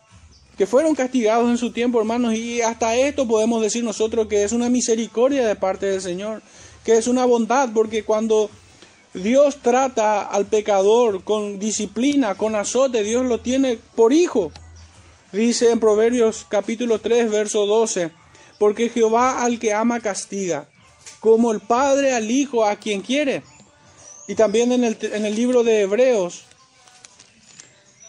que 0.57 0.65
fueron 0.65 0.95
castigados 0.95 1.49
en 1.49 1.57
su 1.57 1.73
tiempo, 1.73 1.99
hermanos, 1.99 2.33
y 2.35 2.61
hasta 2.61 2.95
esto 2.95 3.27
podemos 3.27 3.61
decir 3.61 3.83
nosotros 3.83 4.27
que 4.27 4.45
es 4.45 4.53
una 4.53 4.69
misericordia 4.69 5.45
de 5.45 5.57
parte 5.57 5.87
del 5.87 5.99
Señor, 5.99 6.41
que 6.85 6.97
es 6.97 7.07
una 7.07 7.25
bondad, 7.25 7.71
porque 7.73 8.03
cuando 8.03 8.49
Dios 9.13 9.57
trata 9.61 10.21
al 10.21 10.45
pecador 10.45 11.23
con 11.25 11.59
disciplina, 11.59 12.35
con 12.35 12.55
azote, 12.55 13.03
Dios 13.03 13.25
lo 13.25 13.39
tiene 13.39 13.77
por 13.95 14.13
hijo. 14.13 14.51
Dice 15.33 15.71
en 15.71 15.81
Proverbios 15.81 16.45
capítulo 16.47 16.99
3, 16.99 17.29
verso 17.29 17.65
12, 17.65 18.11
porque 18.57 18.89
Jehová 18.89 19.43
al 19.43 19.59
que 19.59 19.73
ama 19.73 19.99
castiga, 19.99 20.69
como 21.19 21.51
el 21.51 21.59
Padre 21.59 22.13
al 22.13 22.31
Hijo 22.31 22.65
a 22.65 22.77
quien 22.77 23.01
quiere. 23.01 23.43
Y 24.27 24.35
también 24.35 24.71
en 24.71 24.85
el, 24.85 24.97
en 25.01 25.25
el 25.25 25.35
libro 25.35 25.63
de 25.63 25.81
Hebreos, 25.81 26.45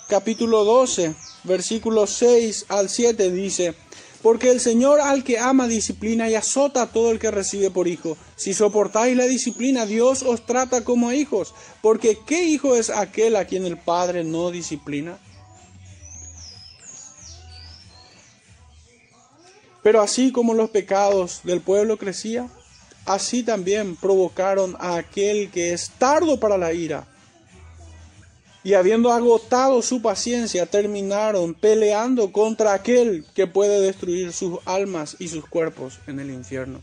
capítulo 0.08 0.64
12, 0.64 1.14
versículos 1.42 2.10
6 2.10 2.66
al 2.68 2.88
7 2.88 3.32
dice, 3.32 3.74
porque 4.22 4.50
el 4.50 4.60
Señor 4.60 5.00
al 5.00 5.24
que 5.24 5.38
ama 5.38 5.66
disciplina 5.66 6.28
y 6.28 6.34
azota 6.34 6.82
a 6.82 6.86
todo 6.86 7.10
el 7.10 7.18
que 7.18 7.30
recibe 7.30 7.70
por 7.70 7.88
hijo. 7.88 8.16
Si 8.36 8.54
soportáis 8.54 9.16
la 9.16 9.26
disciplina, 9.26 9.84
Dios 9.84 10.22
os 10.22 10.46
trata 10.46 10.84
como 10.84 11.08
a 11.08 11.14
hijos, 11.14 11.54
porque 11.80 12.18
¿qué 12.26 12.44
hijo 12.44 12.76
es 12.76 12.90
aquel 12.90 13.36
a 13.36 13.44
quien 13.46 13.66
el 13.66 13.76
Padre 13.76 14.22
no 14.22 14.50
disciplina? 14.50 15.18
Pero 19.82 20.00
así 20.00 20.30
como 20.30 20.54
los 20.54 20.70
pecados 20.70 21.40
del 21.42 21.60
pueblo 21.60 21.96
crecían, 21.96 22.48
así 23.04 23.42
también 23.42 23.96
provocaron 23.96 24.76
a 24.78 24.96
aquel 24.96 25.50
que 25.50 25.72
es 25.72 25.90
tardo 25.98 26.38
para 26.38 26.56
la 26.56 26.72
ira. 26.72 27.08
Y 28.64 28.74
habiendo 28.74 29.12
agotado 29.12 29.82
su 29.82 30.00
paciencia, 30.02 30.66
terminaron 30.66 31.54
peleando 31.54 32.30
contra 32.30 32.74
aquel 32.74 33.24
que 33.34 33.46
puede 33.46 33.80
destruir 33.80 34.32
sus 34.32 34.58
almas 34.64 35.16
y 35.18 35.28
sus 35.28 35.46
cuerpos 35.46 35.98
en 36.06 36.20
el 36.20 36.30
infierno. 36.30 36.80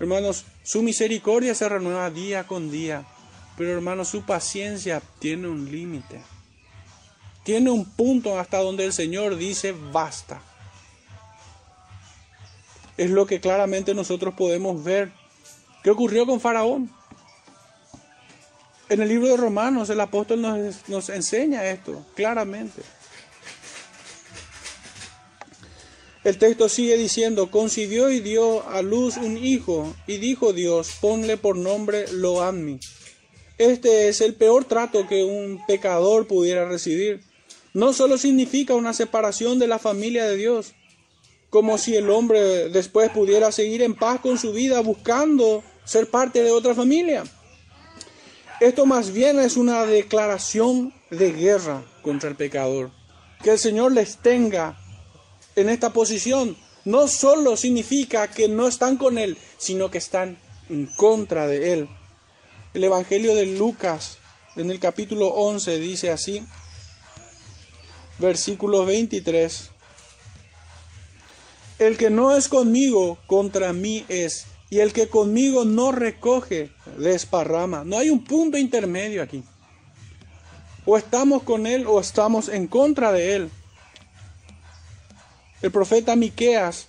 Hermanos, 0.00 0.44
su 0.64 0.82
misericordia 0.82 1.54
se 1.54 1.68
renueva 1.68 2.10
día 2.10 2.46
con 2.46 2.70
día, 2.70 3.06
pero 3.56 3.72
hermanos, 3.72 4.08
su 4.08 4.22
paciencia 4.22 5.00
tiene 5.20 5.48
un 5.48 5.70
límite. 5.70 6.20
Tiene 7.44 7.70
un 7.70 7.84
punto 7.84 8.38
hasta 8.38 8.58
donde 8.58 8.84
el 8.84 8.92
Señor 8.92 9.36
dice 9.36 9.74
basta 9.92 10.42
es 12.98 13.10
lo 13.10 13.26
que 13.26 13.40
claramente 13.40 13.94
nosotros 13.94 14.34
podemos 14.34 14.82
ver. 14.84 15.10
¿Qué 15.82 15.90
ocurrió 15.90 16.26
con 16.26 16.40
Faraón? 16.40 16.90
En 18.90 19.02
el 19.02 19.08
libro 19.08 19.28
de 19.28 19.36
Romanos 19.36 19.90
el 19.90 20.00
apóstol 20.00 20.40
nos, 20.40 20.88
nos 20.88 21.08
enseña 21.10 21.68
esto 21.70 22.06
claramente. 22.14 22.82
El 26.24 26.36
texto 26.38 26.68
sigue 26.68 26.96
diciendo, 26.96 27.50
concibió 27.50 28.10
y 28.10 28.20
dio 28.20 28.68
a 28.68 28.82
luz 28.82 29.16
un 29.16 29.36
hijo, 29.36 29.94
y 30.06 30.18
dijo 30.18 30.52
Dios, 30.52 30.90
ponle 31.00 31.36
por 31.36 31.56
nombre 31.56 32.06
Loammi. 32.12 32.80
Este 33.56 34.08
es 34.08 34.20
el 34.20 34.34
peor 34.34 34.64
trato 34.64 35.06
que 35.06 35.24
un 35.24 35.60
pecador 35.66 36.26
pudiera 36.26 36.68
recibir. 36.68 37.22
No 37.72 37.92
solo 37.92 38.18
significa 38.18 38.74
una 38.74 38.92
separación 38.94 39.58
de 39.58 39.68
la 39.68 39.78
familia 39.78 40.24
de 40.24 40.36
Dios, 40.36 40.72
como 41.50 41.78
si 41.78 41.96
el 41.96 42.10
hombre 42.10 42.68
después 42.68 43.10
pudiera 43.10 43.52
seguir 43.52 43.82
en 43.82 43.94
paz 43.94 44.20
con 44.20 44.38
su 44.38 44.52
vida 44.52 44.80
buscando 44.80 45.62
ser 45.84 46.10
parte 46.10 46.42
de 46.42 46.50
otra 46.50 46.74
familia. 46.74 47.24
Esto 48.60 48.86
más 48.86 49.12
bien 49.12 49.38
es 49.38 49.56
una 49.56 49.86
declaración 49.86 50.92
de 51.10 51.32
guerra 51.32 51.84
contra 52.02 52.28
el 52.28 52.36
pecador. 52.36 52.90
Que 53.42 53.50
el 53.50 53.58
Señor 53.58 53.92
les 53.92 54.16
tenga 54.16 54.76
en 55.54 55.68
esta 55.68 55.92
posición 55.92 56.56
no 56.84 57.06
solo 57.06 57.56
significa 57.56 58.28
que 58.28 58.48
no 58.48 58.66
están 58.66 58.96
con 58.96 59.18
Él, 59.18 59.36
sino 59.58 59.90
que 59.90 59.98
están 59.98 60.38
en 60.70 60.86
contra 60.86 61.46
de 61.46 61.74
Él. 61.74 61.88
El 62.72 62.84
Evangelio 62.84 63.34
de 63.34 63.44
Lucas, 63.44 64.18
en 64.56 64.70
el 64.70 64.80
capítulo 64.80 65.28
11, 65.28 65.78
dice 65.78 66.10
así, 66.10 66.42
versículo 68.18 68.86
23. 68.86 69.70
El 71.78 71.96
que 71.96 72.10
no 72.10 72.34
es 72.34 72.48
conmigo, 72.48 73.18
contra 73.26 73.72
mí 73.72 74.04
es. 74.08 74.46
Y 74.70 74.80
el 74.80 74.92
que 74.92 75.08
conmigo 75.08 75.64
no 75.64 75.92
recoge, 75.92 76.70
desparrama. 76.98 77.84
No 77.84 77.98
hay 77.98 78.10
un 78.10 78.22
punto 78.24 78.58
intermedio 78.58 79.22
aquí. 79.22 79.42
O 80.84 80.96
estamos 80.96 81.42
con 81.42 81.66
él 81.66 81.86
o 81.86 82.00
estamos 82.00 82.48
en 82.48 82.66
contra 82.66 83.12
de 83.12 83.36
él. 83.36 83.50
El 85.62 85.70
profeta 85.70 86.16
Miqueas 86.16 86.88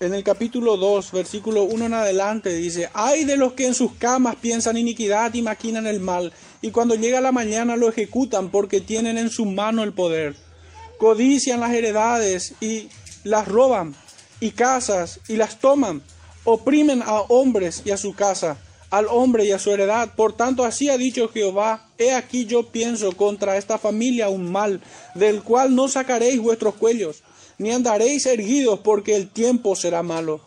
en 0.00 0.14
el 0.14 0.24
capítulo 0.24 0.76
2, 0.76 1.12
versículo 1.12 1.64
1 1.64 1.86
en 1.86 1.94
adelante 1.94 2.54
dice, 2.54 2.88
"Ay 2.94 3.24
de 3.24 3.36
los 3.36 3.52
que 3.52 3.66
en 3.66 3.74
sus 3.74 3.92
camas 3.94 4.36
piensan 4.36 4.78
iniquidad 4.78 5.34
y 5.34 5.42
maquinan 5.42 5.86
el 5.86 6.00
mal, 6.00 6.32
y 6.62 6.70
cuando 6.70 6.94
llega 6.94 7.20
la 7.20 7.32
mañana 7.32 7.76
lo 7.76 7.88
ejecutan 7.88 8.50
porque 8.50 8.80
tienen 8.80 9.18
en 9.18 9.30
su 9.30 9.44
mano 9.44 9.82
el 9.82 9.92
poder." 9.92 10.36
codician 11.00 11.60
las 11.60 11.72
heredades 11.72 12.52
y 12.60 12.90
las 13.24 13.48
roban, 13.48 13.96
y 14.40 14.50
casas 14.52 15.20
y 15.28 15.36
las 15.36 15.60
toman, 15.60 16.02
oprimen 16.44 17.02
a 17.02 17.20
hombres 17.20 17.82
y 17.84 17.90
a 17.90 17.96
su 17.96 18.14
casa, 18.14 18.56
al 18.90 19.06
hombre 19.06 19.44
y 19.44 19.52
a 19.52 19.58
su 19.58 19.70
heredad. 19.70 20.14
Por 20.16 20.32
tanto, 20.32 20.64
así 20.64 20.88
ha 20.88 20.98
dicho 20.98 21.28
Jehová, 21.28 21.86
he 21.98 22.12
aquí 22.12 22.46
yo 22.46 22.66
pienso 22.66 23.12
contra 23.12 23.56
esta 23.56 23.78
familia 23.78 24.28
un 24.28 24.50
mal, 24.50 24.80
del 25.14 25.42
cual 25.42 25.74
no 25.74 25.88
sacaréis 25.88 26.40
vuestros 26.40 26.74
cuellos, 26.74 27.22
ni 27.58 27.70
andaréis 27.70 28.26
erguidos, 28.26 28.80
porque 28.80 29.14
el 29.14 29.28
tiempo 29.28 29.76
será 29.76 30.02
malo. 30.02 30.40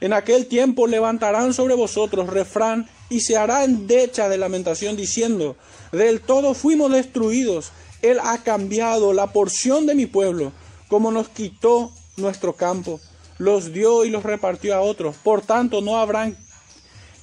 En 0.00 0.14
aquel 0.14 0.46
tiempo 0.46 0.86
levantarán 0.86 1.52
sobre 1.52 1.74
vosotros 1.74 2.28
refrán 2.28 2.88
y 3.10 3.20
se 3.20 3.36
hará 3.36 3.64
endecha 3.64 4.28
de 4.30 4.38
lamentación 4.38 4.96
diciendo, 4.96 5.56
del 5.92 6.20
todo 6.22 6.54
fuimos 6.54 6.90
destruidos, 6.90 7.72
él 8.00 8.18
ha 8.22 8.38
cambiado 8.38 9.12
la 9.12 9.32
porción 9.32 9.84
de 9.84 9.94
mi 9.94 10.06
pueblo, 10.06 10.52
como 10.88 11.10
nos 11.10 11.28
quitó 11.28 11.92
nuestro 12.16 12.54
campo, 12.54 12.98
los 13.40 13.72
dio 13.72 14.04
y 14.04 14.10
los 14.10 14.22
repartió 14.22 14.74
a 14.74 14.82
otros. 14.82 15.16
Por 15.16 15.40
tanto, 15.40 15.80
no 15.80 15.96
habrán 15.96 16.36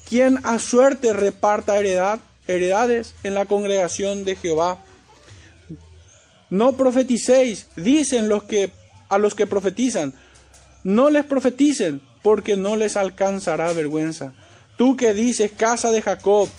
quien 0.10 0.40
a 0.44 0.58
suerte 0.58 1.14
reparta 1.14 1.78
heredad, 1.78 2.20
heredades 2.48 3.14
en 3.22 3.36
la 3.36 3.46
congregación 3.46 4.26
de 4.26 4.36
Jehová. 4.36 4.80
No 6.50 6.74
profeticéis, 6.74 7.68
dicen 7.76 8.30
los 8.30 8.44
que 8.44 8.72
a 9.10 9.20
los 9.20 9.36
que 9.36 9.46
profetizan, 9.46 10.16
no 10.84 11.12
les 11.12 11.24
profeticen, 11.24 12.02
porque 12.24 12.58
no 12.58 12.76
les 12.78 12.98
alcanzará 12.98 13.72
vergüenza. 13.74 14.34
Tú 14.76 14.98
que 14.98 15.14
dices, 15.14 15.52
casa 15.52 15.92
de 15.92 16.02
Jacob, 16.02 16.50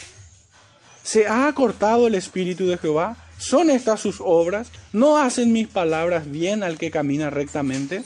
¿se 1.02 1.26
ha 1.26 1.48
acortado 1.48 2.06
el 2.06 2.14
espíritu 2.14 2.66
de 2.68 2.78
Jehová? 2.78 3.16
¿Son 3.38 3.70
estas 3.70 4.00
sus 4.00 4.20
obras? 4.20 4.68
¿No 4.92 5.18
hacen 5.18 5.52
mis 5.52 5.66
palabras 5.66 6.30
bien 6.30 6.62
al 6.62 6.78
que 6.78 6.92
camina 6.92 7.28
rectamente? 7.28 8.04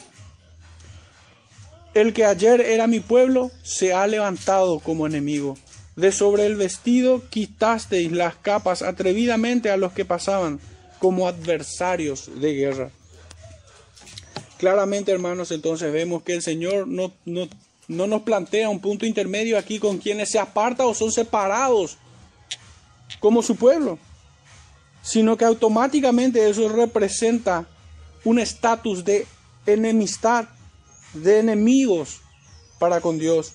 El 1.94 2.12
que 2.12 2.25
ayer 2.25 2.61
era 2.61 2.87
mi 2.87 3.00
pueblo 3.00 3.50
se 3.62 3.92
ha 3.92 4.06
levantado 4.06 4.80
como 4.80 5.06
enemigo. 5.06 5.56
De 5.96 6.11
sobre 6.11 6.46
el 6.46 6.56
vestido 6.56 7.22
quitasteis 7.28 8.11
las 8.12 8.34
capas 8.37 8.82
atrevidamente 8.82 9.70
a 9.70 9.76
los 9.76 9.92
que 9.92 10.04
pasaban 10.04 10.58
como 10.99 11.28
adversarios 11.28 12.30
de 12.40 12.54
guerra. 12.54 12.90
Claramente, 14.58 15.12
hermanos, 15.12 15.50
entonces 15.50 15.92
vemos 15.92 16.22
que 16.22 16.34
el 16.34 16.42
Señor 16.42 16.88
no, 16.88 17.12
no, 17.26 17.49
no 17.88 18.06
nos 18.06 18.22
plantea 18.22 18.70
un 18.70 18.80
punto 18.80 19.04
intermedio 19.04 19.58
aquí 19.58 19.78
con 19.78 19.99
quienes 19.99 20.30
se 20.30 20.38
apartan 20.38 20.87
o 20.87 20.94
son 20.94 21.12
separados 21.12 21.99
como 23.20 23.42
su 23.42 23.56
pueblo 23.56 23.98
sino 25.02 25.37
que 25.37 25.44
automáticamente 25.44 26.48
eso 26.48 26.68
representa 26.68 27.66
un 28.24 28.38
estatus 28.38 29.05
de 29.05 29.26
enemistad, 29.66 30.46
de 31.14 31.38
enemigos 31.38 32.20
para 32.79 33.01
con 33.01 33.18
Dios. 33.18 33.53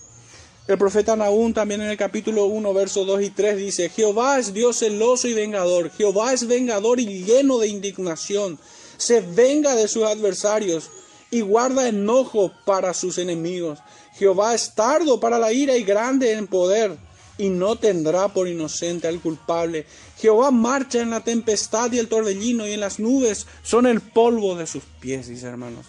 El 0.67 0.77
profeta 0.77 1.15
Nahum 1.15 1.53
también 1.53 1.81
en 1.81 1.89
el 1.89 1.97
capítulo 1.97 2.45
1, 2.45 2.73
versos 2.73 3.07
2 3.07 3.21
y 3.21 3.29
3 3.29 3.57
dice, 3.57 3.89
Jehová 3.89 4.37
es 4.37 4.53
Dios 4.53 4.79
celoso 4.79 5.27
y 5.29 5.33
vengador, 5.33 5.89
Jehová 5.91 6.33
es 6.33 6.45
vengador 6.45 6.99
y 6.99 7.23
lleno 7.23 7.57
de 7.57 7.69
indignación, 7.69 8.59
se 8.97 9.21
venga 9.21 9.75
de 9.75 9.87
sus 9.87 10.03
adversarios 10.03 10.89
y 11.31 11.39
guarda 11.41 11.87
enojo 11.87 12.51
para 12.65 12.93
sus 12.93 13.17
enemigos. 13.17 13.79
Jehová 14.17 14.55
es 14.55 14.75
tardo 14.75 15.19
para 15.19 15.39
la 15.39 15.53
ira 15.53 15.77
y 15.77 15.83
grande 15.83 16.33
en 16.33 16.47
poder 16.47 16.97
y 17.37 17.49
no 17.49 17.77
tendrá 17.77 18.27
por 18.27 18.47
inocente 18.47 19.07
al 19.07 19.21
culpable. 19.21 19.85
Jehová 20.17 20.51
marcha 20.51 21.01
en 21.01 21.11
la 21.11 21.21
tempestad 21.21 21.91
y 21.93 21.99
el 21.99 22.09
torbellino 22.09 22.67
y 22.67 22.73
en 22.73 22.79
las 22.79 22.99
nubes 22.99 23.45
son 23.63 23.85
el 23.85 24.01
polvo 24.01 24.55
de 24.55 24.67
sus 24.67 24.83
pies, 24.99 25.27
dice 25.27 25.47
hermanos. 25.47 25.85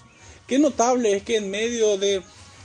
Qué 0.48 0.58
notable 0.58 1.14
es 1.14 1.22
que 1.22 1.36
en 1.36 1.50
medio 1.50 1.96
de, 1.96 2.22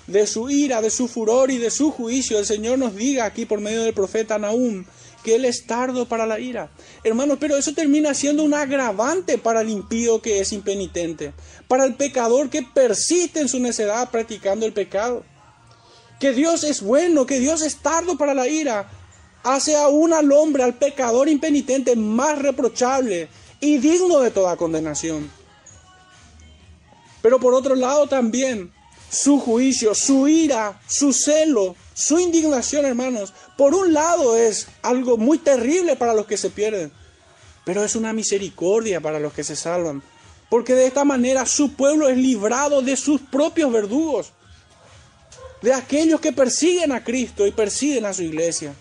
de 0.08 0.26
su 0.26 0.50
ira, 0.50 0.82
de 0.82 0.89
su 0.89 1.08
furor 1.08 1.52
y 1.52 1.60
de 1.60 1.69
su 1.69 1.91
juicio, 1.91 2.39
el 2.39 2.46
Señor 2.48 2.80
nos 2.80 2.96
diga 2.96 3.26
aquí 3.26 3.46
por 3.46 3.60
medio 3.60 3.84
del 3.84 3.93
profeta 3.93 4.39
Nahum 4.39 4.86
que 5.24 5.36
Él 5.36 5.46
es 5.46 5.67
tardo 5.67 6.06
para 6.08 6.26
la 6.26 6.39
ira. 6.39 6.69
Hermanos, 7.04 7.38
pero 7.39 7.56
eso 7.56 7.74
termina 7.74 8.13
siendo 8.13 8.43
un 8.43 8.54
agravante 8.54 9.38
para 9.38 9.62
el 9.62 9.69
impío 9.69 10.22
que 10.22 10.39
es 10.39 10.52
impenitente, 10.52 11.34
para 11.67 11.86
el 11.86 11.96
pecador 11.96 12.50
que 12.50 12.63
persiste 12.63 13.39
en 13.39 13.48
su 13.48 13.60
necedad 13.60 14.10
practicando 14.10 14.65
el 14.65 14.74
pecado 14.74 15.24
que 16.24 16.32
Dios 16.32 16.63
es 16.63 16.82
bueno, 16.82 17.26
que 17.26 17.41
Dios 17.41 17.62
es 17.62 17.76
tardo 17.82 18.17
para 18.17 18.34
la 18.34 18.48
ira, 18.48 18.89
hace 19.43 19.76
aún 19.76 20.13
al 20.13 20.32
hombre, 20.32 20.63
al 20.63 20.76
pecador 20.76 21.28
impenitente, 21.28 21.98
más 21.98 22.39
reprochable 22.39 23.28
y 23.60 23.78
digno 23.80 24.22
de 24.22 24.32
toda 24.32 24.56
condenación. 24.56 25.30
Pero 27.24 27.40
por 27.40 27.54
otro 27.54 27.74
lado 27.74 28.06
también, 28.06 28.70
su 29.10 29.40
juicio, 29.40 29.96
su 29.96 30.28
ira, 30.28 30.82
su 30.88 31.14
celo, 31.14 31.78
su 31.94 32.20
indignación, 32.20 32.84
hermanos, 32.86 33.34
por 33.58 33.74
un 33.74 33.94
lado 33.94 34.36
es 34.36 34.68
algo 34.82 35.16
muy 35.16 35.38
terrible 35.38 35.96
para 35.96 36.14
los 36.14 36.28
que 36.28 36.36
se 36.36 36.50
pierden, 36.50 36.92
pero 37.64 37.82
es 37.82 37.96
una 37.96 38.12
misericordia 38.12 39.00
para 39.00 39.22
los 39.22 39.32
que 39.32 39.46
se 39.46 39.56
salvan, 39.56 40.04
porque 40.50 40.76
de 40.76 40.86
esta 40.86 41.06
manera 41.06 41.46
su 41.46 41.74
pueblo 41.74 42.10
es 42.10 42.18
librado 42.18 42.82
de 42.82 42.98
sus 42.98 43.22
propios 43.22 43.72
verdugos 43.72 44.34
de 45.62 45.74
aquellos 45.74 46.20
que 46.20 46.34
persiguen 46.34 46.92
a 46.92 47.06
Cristo 47.06 47.48
y 47.48 47.52
persiguen 47.52 48.04
a 48.04 48.14
su 48.14 48.24
iglesia. 48.24 48.74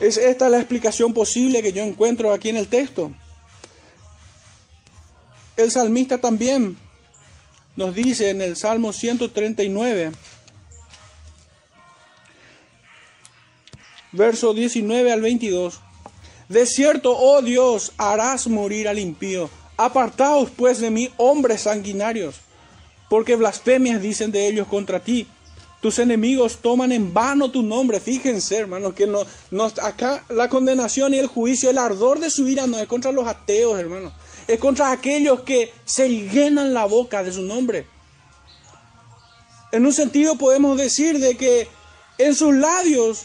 Es 0.00 0.16
esta 0.16 0.48
la 0.48 0.56
explicación 0.56 1.12
posible 1.12 1.62
que 1.62 1.74
yo 1.74 1.82
encuentro 1.82 2.32
aquí 2.32 2.48
en 2.48 2.56
el 2.56 2.68
texto. 2.68 3.12
El 5.62 5.70
salmista 5.70 6.18
también 6.18 6.76
nos 7.76 7.94
dice 7.94 8.30
en 8.30 8.42
el 8.42 8.56
Salmo 8.56 8.92
139, 8.92 10.12
verso 14.12 14.54
19 14.54 15.12
al 15.12 15.20
22, 15.20 15.80
De 16.48 16.66
cierto, 16.66 17.16
oh 17.16 17.40
Dios, 17.42 17.92
harás 17.96 18.46
morir 18.46 18.88
al 18.88 18.98
impío. 18.98 19.48
Apartaos 19.76 20.50
pues 20.50 20.80
de 20.80 20.90
mí, 20.90 21.10
hombres 21.16 21.62
sanguinarios 21.62 22.40
porque 23.12 23.36
blasfemias 23.36 24.00
dicen 24.00 24.32
de 24.32 24.48
ellos 24.48 24.66
contra 24.66 24.98
ti. 24.98 25.26
Tus 25.82 25.98
enemigos 25.98 26.56
toman 26.62 26.92
en 26.92 27.12
vano 27.12 27.50
tu 27.50 27.62
nombre. 27.62 28.00
Fíjense, 28.00 28.56
hermanos, 28.56 28.94
que 28.94 29.06
no, 29.06 29.18
no, 29.50 29.64
acá 29.64 30.24
la 30.30 30.48
condenación 30.48 31.12
y 31.12 31.18
el 31.18 31.26
juicio, 31.26 31.68
el 31.68 31.76
ardor 31.76 32.20
de 32.20 32.30
su 32.30 32.48
ira 32.48 32.66
no 32.66 32.78
es 32.78 32.86
contra 32.86 33.12
los 33.12 33.26
ateos, 33.26 33.78
hermanos. 33.78 34.14
Es 34.52 34.58
contra 34.58 34.92
aquellos 34.92 35.42
que 35.42 35.72
se 35.84 36.08
llenan 36.08 36.74
la 36.74 36.84
boca 36.84 37.22
de 37.22 37.32
su 37.32 37.42
nombre. 37.42 37.86
En 39.72 39.86
un 39.86 39.92
sentido 39.92 40.36
podemos 40.36 40.76
decir 40.76 41.18
de 41.18 41.36
que 41.36 41.68
en 42.18 42.34
sus 42.34 42.54
labios 42.54 43.24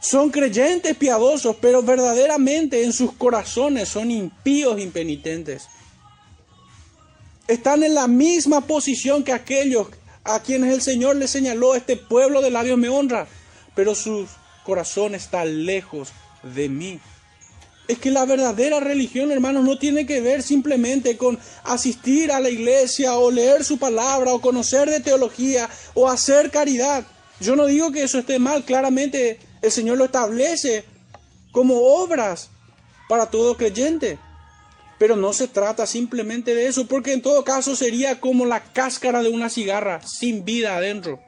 son 0.00 0.30
creyentes 0.30 0.96
piadosos, 0.96 1.56
pero 1.60 1.82
verdaderamente 1.82 2.84
en 2.84 2.92
sus 2.92 3.12
corazones 3.12 3.88
son 3.88 4.10
impíos 4.10 4.80
impenitentes 4.80 5.68
están 7.52 7.82
en 7.82 7.94
la 7.94 8.06
misma 8.06 8.62
posición 8.62 9.24
que 9.24 9.32
aquellos 9.32 9.88
a 10.24 10.40
quienes 10.40 10.72
el 10.72 10.82
Señor 10.82 11.16
les 11.16 11.30
señaló, 11.30 11.74
este 11.74 11.96
pueblo 11.96 12.40
de 12.40 12.50
labios 12.50 12.78
me 12.78 12.88
honra, 12.88 13.26
pero 13.74 13.94
su 13.94 14.26
corazón 14.64 15.14
está 15.14 15.44
lejos 15.44 16.12
de 16.42 16.68
mí. 16.68 17.00
Es 17.92 17.98
que 17.98 18.10
la 18.10 18.24
verdadera 18.24 18.80
religión, 18.80 19.30
hermanos, 19.32 19.64
no 19.64 19.76
tiene 19.76 20.06
que 20.06 20.22
ver 20.22 20.42
simplemente 20.42 21.18
con 21.18 21.38
asistir 21.62 22.32
a 22.32 22.40
la 22.40 22.48
iglesia 22.48 23.18
o 23.18 23.30
leer 23.30 23.64
su 23.64 23.76
palabra 23.78 24.32
o 24.32 24.40
conocer 24.40 24.88
de 24.88 25.00
teología 25.00 25.68
o 25.92 26.08
hacer 26.08 26.50
caridad. 26.50 27.04
Yo 27.38 27.54
no 27.54 27.66
digo 27.66 27.92
que 27.92 28.02
eso 28.02 28.18
esté 28.18 28.38
mal, 28.38 28.64
claramente 28.64 29.38
el 29.60 29.70
Señor 29.70 29.98
lo 29.98 30.06
establece 30.06 30.86
como 31.50 31.76
obras 31.76 32.48
para 33.10 33.26
todo 33.26 33.58
creyente. 33.58 34.18
Pero 34.98 35.14
no 35.14 35.34
se 35.34 35.46
trata 35.46 35.84
simplemente 35.84 36.54
de 36.54 36.68
eso, 36.68 36.86
porque 36.86 37.12
en 37.12 37.20
todo 37.20 37.44
caso 37.44 37.76
sería 37.76 38.20
como 38.20 38.46
la 38.46 38.64
cáscara 38.72 39.22
de 39.22 39.28
una 39.28 39.50
cigarra, 39.50 40.00
sin 40.00 40.46
vida 40.46 40.78
adentro. 40.78 41.20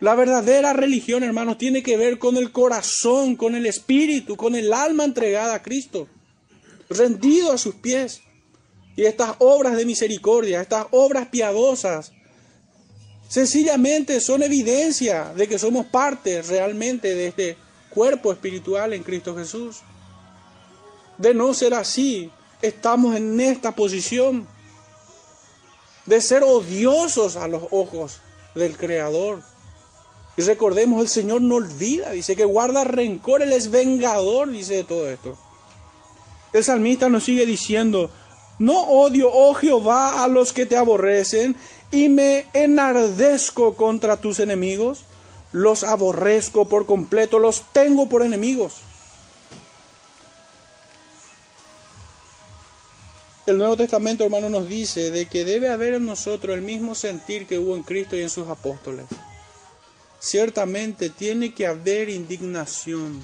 La 0.00 0.14
verdadera 0.14 0.72
religión, 0.72 1.22
hermanos, 1.22 1.58
tiene 1.58 1.82
que 1.82 1.96
ver 1.96 2.18
con 2.18 2.36
el 2.36 2.52
corazón, 2.52 3.36
con 3.36 3.54
el 3.54 3.66
espíritu, 3.66 4.36
con 4.36 4.54
el 4.54 4.72
alma 4.72 5.04
entregada 5.04 5.54
a 5.54 5.62
Cristo, 5.62 6.08
rendido 6.90 7.52
a 7.52 7.58
sus 7.58 7.76
pies. 7.76 8.20
Y 8.96 9.04
estas 9.04 9.36
obras 9.38 9.76
de 9.76 9.86
misericordia, 9.86 10.60
estas 10.60 10.86
obras 10.90 11.28
piadosas, 11.28 12.12
sencillamente 13.28 14.20
son 14.20 14.42
evidencia 14.42 15.32
de 15.34 15.48
que 15.48 15.58
somos 15.58 15.86
parte 15.86 16.42
realmente 16.42 17.14
de 17.14 17.28
este 17.28 17.56
cuerpo 17.90 18.32
espiritual 18.32 18.92
en 18.92 19.02
Cristo 19.02 19.34
Jesús. 19.36 19.80
De 21.18 21.32
no 21.32 21.54
ser 21.54 21.74
así, 21.74 22.30
estamos 22.60 23.16
en 23.16 23.40
esta 23.40 23.74
posición 23.74 24.46
de 26.06 26.20
ser 26.20 26.42
odiosos 26.42 27.36
a 27.36 27.48
los 27.48 27.64
ojos 27.70 28.20
del 28.54 28.76
Creador. 28.76 29.42
Y 30.36 30.42
recordemos, 30.42 31.00
el 31.00 31.08
Señor 31.08 31.42
no 31.42 31.56
olvida, 31.56 32.10
dice 32.10 32.34
que 32.34 32.44
guarda 32.44 32.84
rencor, 32.84 33.42
Él 33.42 33.52
es 33.52 33.70
vengador, 33.70 34.50
dice 34.50 34.76
de 34.76 34.84
todo 34.84 35.08
esto. 35.08 35.36
El 36.52 36.64
salmista 36.64 37.08
nos 37.08 37.24
sigue 37.24 37.46
diciendo, 37.46 38.10
no 38.58 38.80
odio, 38.82 39.30
oh 39.32 39.54
Jehová, 39.54 40.24
a 40.24 40.28
los 40.28 40.52
que 40.52 40.66
te 40.66 40.76
aborrecen, 40.76 41.56
y 41.90 42.08
me 42.08 42.46
enardezco 42.52 43.74
contra 43.74 44.16
tus 44.16 44.40
enemigos. 44.40 45.04
Los 45.52 45.84
aborrezco 45.84 46.68
por 46.68 46.86
completo, 46.86 47.38
los 47.38 47.62
tengo 47.72 48.08
por 48.08 48.22
enemigos. 48.22 48.80
El 53.46 53.58
Nuevo 53.58 53.76
Testamento, 53.76 54.24
hermano, 54.24 54.48
nos 54.48 54.68
dice 54.68 55.10
de 55.10 55.26
que 55.26 55.44
debe 55.44 55.68
haber 55.68 55.94
en 55.94 56.06
nosotros 56.06 56.56
el 56.56 56.62
mismo 56.62 56.94
sentir 56.94 57.46
que 57.46 57.58
hubo 57.58 57.76
en 57.76 57.82
Cristo 57.82 58.16
y 58.16 58.22
en 58.22 58.30
sus 58.30 58.48
apóstoles. 58.48 59.04
Ciertamente 60.24 61.10
tiene 61.10 61.52
que 61.52 61.66
haber 61.66 62.08
indignación, 62.08 63.22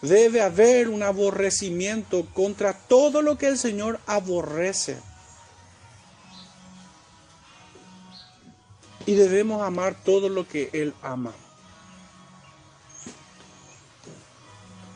Debe 0.00 0.42
haber 0.42 0.88
un 0.88 1.04
aborrecimiento 1.04 2.26
contra 2.34 2.76
todo 2.76 3.22
lo 3.22 3.38
que 3.38 3.46
el 3.46 3.56
Señor 3.56 4.00
aborrece. 4.06 4.98
Y 9.06 9.14
debemos 9.14 9.62
amar 9.62 9.94
todo 10.02 10.28
lo 10.28 10.48
que 10.48 10.70
Él 10.72 10.92
ama. 11.00 11.32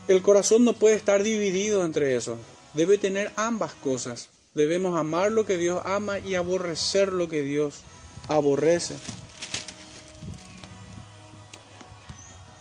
El 0.09 0.21
corazón 0.21 0.65
no 0.65 0.73
puede 0.73 0.97
estar 0.97 1.23
dividido 1.23 1.85
entre 1.85 2.17
eso. 2.17 2.37
Debe 2.73 2.97
tener 2.97 3.31
ambas 3.37 3.73
cosas. 3.75 4.27
Debemos 4.53 4.99
amar 4.99 5.31
lo 5.31 5.45
que 5.45 5.55
Dios 5.55 5.81
ama 5.85 6.19
y 6.19 6.35
aborrecer 6.35 7.13
lo 7.13 7.29
que 7.29 7.43
Dios 7.43 7.83
aborrece. 8.27 8.97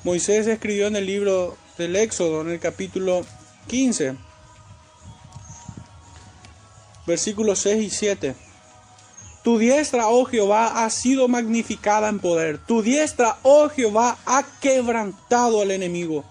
Moisés 0.06 0.46
escribió 0.46 0.86
en 0.86 0.94
el 0.94 1.04
libro 1.04 1.56
del 1.76 1.96
Éxodo, 1.96 2.42
en 2.42 2.50
el 2.50 2.60
capítulo 2.60 3.26
15, 3.66 4.14
versículos 7.08 7.58
6 7.58 7.82
y 7.82 7.90
7. 7.90 8.36
Tu 9.42 9.58
diestra, 9.58 10.06
oh 10.06 10.24
Jehová, 10.24 10.84
ha 10.84 10.90
sido 10.90 11.26
magnificada 11.26 12.08
en 12.08 12.20
poder. 12.20 12.58
Tu 12.58 12.82
diestra, 12.82 13.38
oh 13.42 13.68
Jehová, 13.68 14.16
ha 14.26 14.44
quebrantado 14.60 15.60
al 15.60 15.72
enemigo. 15.72 16.24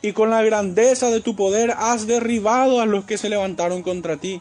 Y 0.00 0.14
con 0.14 0.30
la 0.30 0.42
grandeza 0.42 1.10
de 1.10 1.20
tu 1.20 1.36
poder 1.36 1.72
has 1.76 2.06
derribado 2.06 2.80
a 2.80 2.86
los 2.86 3.04
que 3.04 3.18
se 3.18 3.28
levantaron 3.28 3.82
contra 3.82 4.16
ti. 4.16 4.40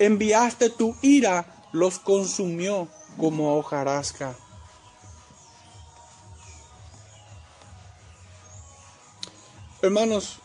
Enviaste 0.00 0.68
tu 0.68 0.96
ira, 1.00 1.46
los 1.70 2.00
consumió 2.00 2.88
como 3.16 3.56
hojarasca. 3.56 4.34
Hermanos, 9.82 10.36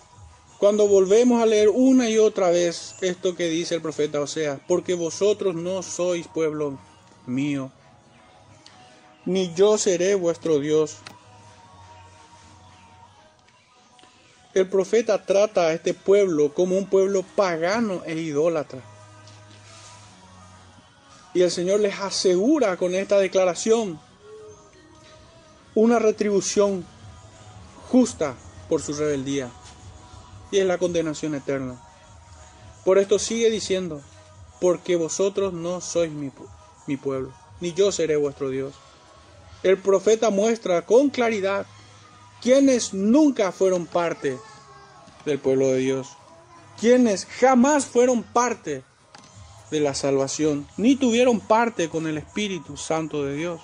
cuando 0.59 0.87
volvemos 0.87 1.43
a 1.43 1.45
leer 1.45 1.67
una 1.67 2.09
y 2.09 2.17
otra 2.17 2.51
vez 2.51 2.95
esto 3.01 3.35
que 3.35 3.49
dice 3.49 3.75
el 3.75 3.81
profeta 3.81 4.21
Osea, 4.21 4.61
porque 4.65 4.93
vosotros 4.93 5.55
no 5.55 5.83
sois 5.83 6.25
pueblo 6.29 6.79
mío, 7.25 7.69
ni 9.25 9.53
yo 9.53 9.77
seré 9.77 10.15
vuestro 10.15 10.59
Dios. 10.59 10.99
El 14.53 14.69
profeta 14.69 15.25
trata 15.25 15.63
a 15.63 15.73
este 15.73 15.93
pueblo 15.93 16.53
como 16.53 16.77
un 16.77 16.85
pueblo 16.85 17.25
pagano 17.35 18.03
e 18.05 18.15
idólatra. 18.15 18.79
Y 21.33 21.41
el 21.41 21.51
Señor 21.51 21.81
les 21.81 21.99
asegura 21.99 22.77
con 22.77 22.95
esta 22.95 23.19
declaración 23.19 23.99
una 25.73 25.99
retribución 25.99 26.85
justa 27.89 28.37
por 28.69 28.81
su 28.81 28.93
rebeldía, 28.93 29.49
y 30.51 30.59
es 30.59 30.65
la 30.65 30.77
condenación 30.77 31.35
eterna. 31.35 31.81
Por 32.83 32.97
esto 32.97 33.19
sigue 33.19 33.49
diciendo, 33.49 34.01
porque 34.61 34.95
vosotros 34.95 35.53
no 35.53 35.81
sois 35.81 36.11
mi, 36.11 36.31
mi 36.87 36.97
pueblo, 36.97 37.33
ni 37.61 37.73
yo 37.73 37.91
seré 37.91 38.15
vuestro 38.15 38.49
Dios. 38.49 38.73
El 39.63 39.77
profeta 39.77 40.29
muestra 40.29 40.83
con 40.83 41.09
claridad 41.09 41.65
quienes 42.41 42.93
nunca 42.93 43.51
fueron 43.51 43.87
parte 43.87 44.37
del 45.25 45.39
pueblo 45.39 45.69
de 45.69 45.79
Dios, 45.79 46.09
quienes 46.79 47.25
jamás 47.25 47.85
fueron 47.85 48.21
parte 48.21 48.83
de 49.71 49.79
la 49.79 49.95
salvación, 49.95 50.67
ni 50.77 50.95
tuvieron 50.95 51.39
parte 51.39 51.89
con 51.89 52.05
el 52.05 52.17
Espíritu 52.17 52.77
Santo 52.77 53.23
de 53.23 53.35
Dios. 53.35 53.61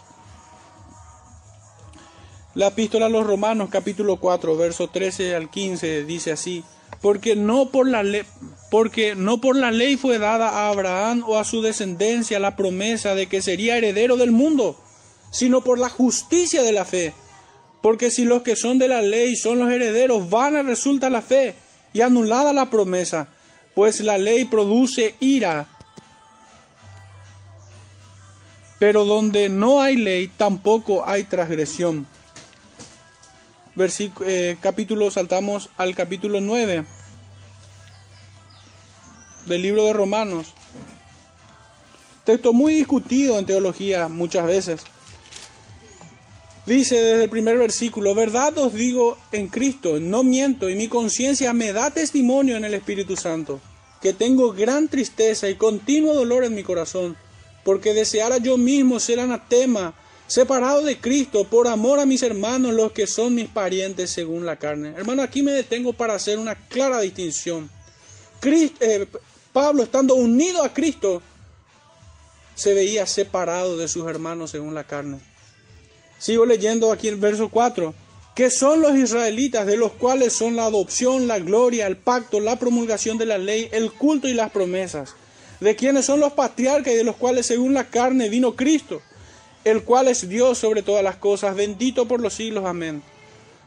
La 2.54 2.68
epístola 2.68 3.06
a 3.06 3.10
los 3.10 3.26
Romanos 3.26 3.70
capítulo 3.72 4.18
4, 4.18 4.58
verso 4.58 4.90
13 4.90 5.36
al 5.36 5.50
15 5.50 6.04
dice 6.04 6.34
así, 6.34 6.66
porque 7.02 7.38
no 7.38 7.70
por 7.70 7.88
la 7.88 8.04
ley 8.04 8.24
porque 8.70 9.16
no 9.16 9.40
por 9.40 9.56
la 9.56 9.72
ley 9.72 9.96
fue 9.96 10.18
dada 10.18 10.50
a 10.50 10.70
Abraham 10.70 11.24
o 11.26 11.38
a 11.38 11.46
su 11.46 11.62
descendencia 11.62 12.40
la 12.40 12.58
promesa 12.58 13.16
de 13.16 13.28
que 13.28 13.42
sería 13.42 13.78
heredero 13.78 14.18
del 14.18 14.32
mundo, 14.32 14.78
sino 15.32 15.62
por 15.62 15.80
la 15.80 15.88
justicia 15.88 16.62
de 16.62 16.74
la 16.74 16.84
fe. 16.84 17.14
Porque 17.82 18.12
si 18.12 18.26
los 18.26 18.42
que 18.42 18.58
son 18.58 18.80
de 18.80 18.90
la 18.90 19.02
ley 19.02 19.38
son 19.38 19.60
los 19.60 19.72
herederos, 19.72 20.30
vana 20.30 20.62
resulta 20.62 21.10
la 21.10 21.22
fe 21.22 21.56
y 21.94 22.02
anulada 22.02 22.52
la 22.52 22.70
promesa, 22.70 23.30
pues 23.76 24.02
la 24.02 24.18
ley 24.18 24.44
produce 24.44 25.16
ira. 25.22 25.68
Pero 28.78 29.06
donde 29.06 29.48
no 29.48 29.82
hay 29.82 29.96
ley, 29.96 30.28
tampoco 30.28 31.06
hay 31.08 31.24
transgresión 31.24 32.08
versículo, 33.76 34.30
eh, 34.30 34.58
capítulo, 34.62 35.10
saltamos 35.12 35.70
al 35.78 35.96
capítulo 35.96 36.42
9 36.42 36.86
del 39.46 39.62
libro 39.62 39.86
de 39.86 39.94
Romanos. 39.94 40.54
Texto 42.24 42.54
muy 42.54 42.76
discutido 42.76 43.40
en 43.40 43.46
teología 43.46 44.08
muchas 44.08 44.46
veces. 44.46 44.82
Dice 46.66 46.96
desde 46.96 47.24
el 47.24 47.30
primer 47.30 47.58
versículo, 47.58 48.14
verdad 48.14 48.56
os 48.60 48.74
digo 48.74 49.18
en 49.32 49.48
Cristo, 49.48 50.00
no 50.00 50.24
miento, 50.24 50.70
y 50.70 50.76
mi 50.76 50.88
conciencia 50.88 51.54
me 51.54 51.74
da 51.74 51.90
testimonio 51.90 52.56
en 52.56 52.64
el 52.64 52.76
Espíritu 52.76 53.16
Santo, 53.16 53.60
que 54.00 54.14
tengo 54.14 54.54
gran 54.54 54.88
tristeza 54.88 55.50
y 55.50 55.56
continuo 55.56 56.14
dolor 56.14 56.44
en 56.44 56.54
mi 56.54 56.62
corazón, 56.62 57.18
porque 57.64 57.96
deseara 57.96 58.38
yo 58.38 58.58
mismo 58.58 59.00
ser 59.00 59.20
anatema 59.20 59.96
separado 60.32 60.82
de 60.82 60.98
Cristo 60.98 61.44
por 61.44 61.68
amor 61.68 62.00
a 62.00 62.06
mis 62.06 62.24
hermanos, 62.24 62.74
los 62.74 62.94
que 62.94 63.06
son 63.06 63.36
mis 63.36 63.50
parientes 63.50 64.12
según 64.12 64.46
la 64.46 64.56
carne. 64.56 64.94
Hermano, 64.96 65.24
aquí 65.24 65.44
me 65.44 65.52
detengo 65.52 65.92
para 65.92 66.14
hacer 66.14 66.40
una 66.40 66.56
clara 66.56 67.02
distinción. 67.02 67.70
Eh, 68.42 69.08
Pablo, 69.52 69.84
estando 69.84 70.16
unido 70.16 70.64
a 70.64 70.74
Cristo, 70.74 71.22
se 72.56 72.74
veía 72.74 73.06
separado 73.06 73.76
de 73.76 73.90
sus 73.90 74.08
hermanos 74.08 74.52
según 74.52 74.74
la 74.74 74.86
carne. 74.86 75.20
Sigo 76.18 76.46
leyendo 76.46 76.94
aquí 76.94 77.10
el 77.10 77.18
verso 77.18 77.50
4, 77.50 77.94
que 78.34 78.50
son 78.50 78.80
los 78.80 78.96
israelitas, 78.96 79.68
de 79.68 79.76
los 79.76 79.92
cuales 79.92 80.32
son 80.32 80.56
la 80.56 80.64
adopción, 80.64 81.28
la 81.28 81.40
gloria, 81.40 81.88
el 81.88 81.98
pacto, 81.98 82.40
la 82.40 82.58
promulgación 82.58 83.18
de 83.18 83.26
la 83.26 83.38
ley, 83.38 83.68
el 83.74 83.92
culto 83.92 84.30
y 84.30 84.34
las 84.34 84.50
promesas, 84.52 85.14
de 85.60 85.76
quienes 85.76 86.06
son 86.06 86.22
los 86.22 86.32
patriarcas 86.32 86.94
y 86.94 86.96
de 86.96 87.04
los 87.04 87.18
cuales 87.18 87.48
según 87.48 87.74
la 87.74 87.90
carne 87.90 88.30
vino 88.30 88.56
Cristo 88.56 89.02
el 89.64 89.84
cual 89.84 90.08
es 90.08 90.28
Dios 90.28 90.58
sobre 90.58 90.82
todas 90.82 91.04
las 91.04 91.16
cosas, 91.16 91.56
bendito 91.56 92.08
por 92.08 92.22
los 92.22 92.34
siglos. 92.34 92.66
Amén. 92.66 93.02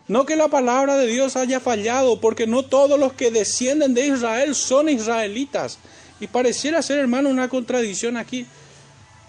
No 0.07 0.27
que 0.27 0.37
la 0.37 0.49
palabra 0.49 0.97
de 0.97 1.07
Dios 1.07 1.37
haya 1.37 1.61
fallado, 1.61 2.21
porque 2.21 2.47
no 2.47 2.65
todos 2.65 2.99
los 2.99 3.13
que 3.15 3.31
descienden 3.31 3.95
de 3.95 4.07
Israel 4.09 4.55
son 4.55 4.89
israelitas. 4.89 5.79
Y 6.21 6.27
pareciera 6.27 6.83
ser, 6.83 6.99
hermano, 6.99 7.31
una 7.31 7.49
contradicción 7.49 8.17
aquí. 8.17 8.47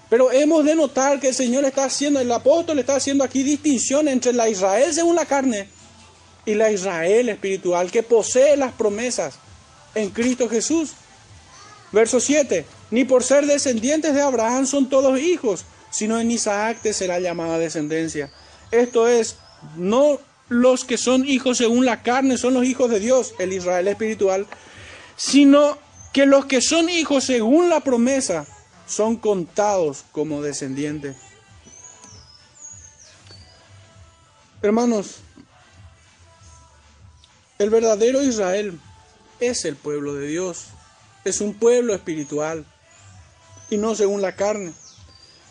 Pero 0.10 0.32
hemos 0.32 0.65
de 0.65 0.75
notar 0.75 1.19
que 1.19 1.30
el 1.30 1.34
Señor 1.34 1.65
está 1.65 1.86
haciendo, 1.86 2.19
el 2.19 2.32
apóstol 2.32 2.80
está 2.80 2.95
haciendo 2.95 3.23
aquí 3.23 3.43
distinción 3.43 4.08
entre 4.08 4.34
la 4.34 4.49
Israel 4.49 4.93
según 4.93 5.15
la 5.15 5.25
carne 5.25 5.67
y 6.45 6.54
la 6.54 6.71
Israel 6.71 7.30
espiritual, 7.30 7.89
que 7.89 8.04
posee 8.04 8.56
las 8.56 8.71
promesas. 8.73 9.39
en 9.95 10.10
Cristo 10.10 10.49
Jesús. 10.49 10.91
Verso 11.93 12.19
7. 12.19 12.65
Ni 12.91 13.06
por 13.06 13.23
ser 13.23 13.45
descendientes 13.45 14.13
de 14.13 14.21
Abraham 14.21 14.67
son 14.67 14.89
todos 14.89 15.17
hijos, 15.19 15.63
sino 15.95 16.19
en 16.19 16.29
Isaac 16.29 16.79
te 16.81 16.91
será 16.91 17.19
llamada 17.19 17.58
descendencia. 17.58 18.29
Esto 18.71 19.08
es, 19.08 19.38
no 19.77 20.19
los 20.49 20.84
que 20.84 20.97
son 20.97 21.25
hijos 21.25 21.58
según 21.58 21.86
la 21.86 22.03
carne 22.03 22.38
son 22.38 22.53
los 22.53 22.65
hijos 22.65 22.89
de 22.91 22.99
Dios, 22.99 23.34
el 23.39 23.53
Israel 23.53 23.88
espiritual, 23.88 24.45
sino 25.15 25.77
que 26.12 26.25
los 26.25 26.45
que 26.45 26.62
son 26.62 26.89
hijos 26.89 27.23
según 27.23 27.69
la 27.69 27.79
promesa 27.79 28.45
son 28.86 29.15
contados 29.15 30.03
como 30.12 30.41
descendientes. 30.41 31.15
Hermanos, 34.62 35.19
el 37.58 37.69
verdadero 37.69 38.21
Israel 38.21 38.77
es 39.39 39.63
el 39.63 39.77
pueblo 39.77 40.13
de 40.13 40.27
Dios, 40.27 40.65
es 41.23 41.39
un 41.39 41.53
pueblo 41.53 41.93
espiritual 41.95 42.65
y 43.69 43.77
no 43.77 43.95
según 43.95 44.21
la 44.21 44.36
carne. 44.36 44.73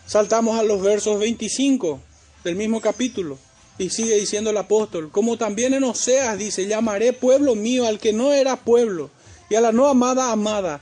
Saltamos 0.07 0.59
a 0.59 0.63
los 0.63 0.83
versos 0.83 1.19
25 1.19 2.01
del 2.45 2.57
mismo 2.57 2.81
capítulo. 2.81 3.39
Y 3.77 3.91
sigue 3.91 4.15
diciendo 4.15 4.51
el 4.51 4.57
apóstol, 4.57 5.11
como 5.11 5.37
también 5.37 5.75
en 5.75 5.83
Oseas 5.83 6.39
dice, 6.39 6.69
llamaré 6.69 7.13
pueblo 7.13 7.57
mío 7.57 7.87
al 7.87 7.99
que 7.99 8.13
no 8.13 8.33
era 8.33 8.55
pueblo, 8.55 9.11
y 9.51 9.57
a 9.57 9.61
la 9.61 9.73
no 9.73 9.89
amada 9.89 10.31
amada. 10.31 10.81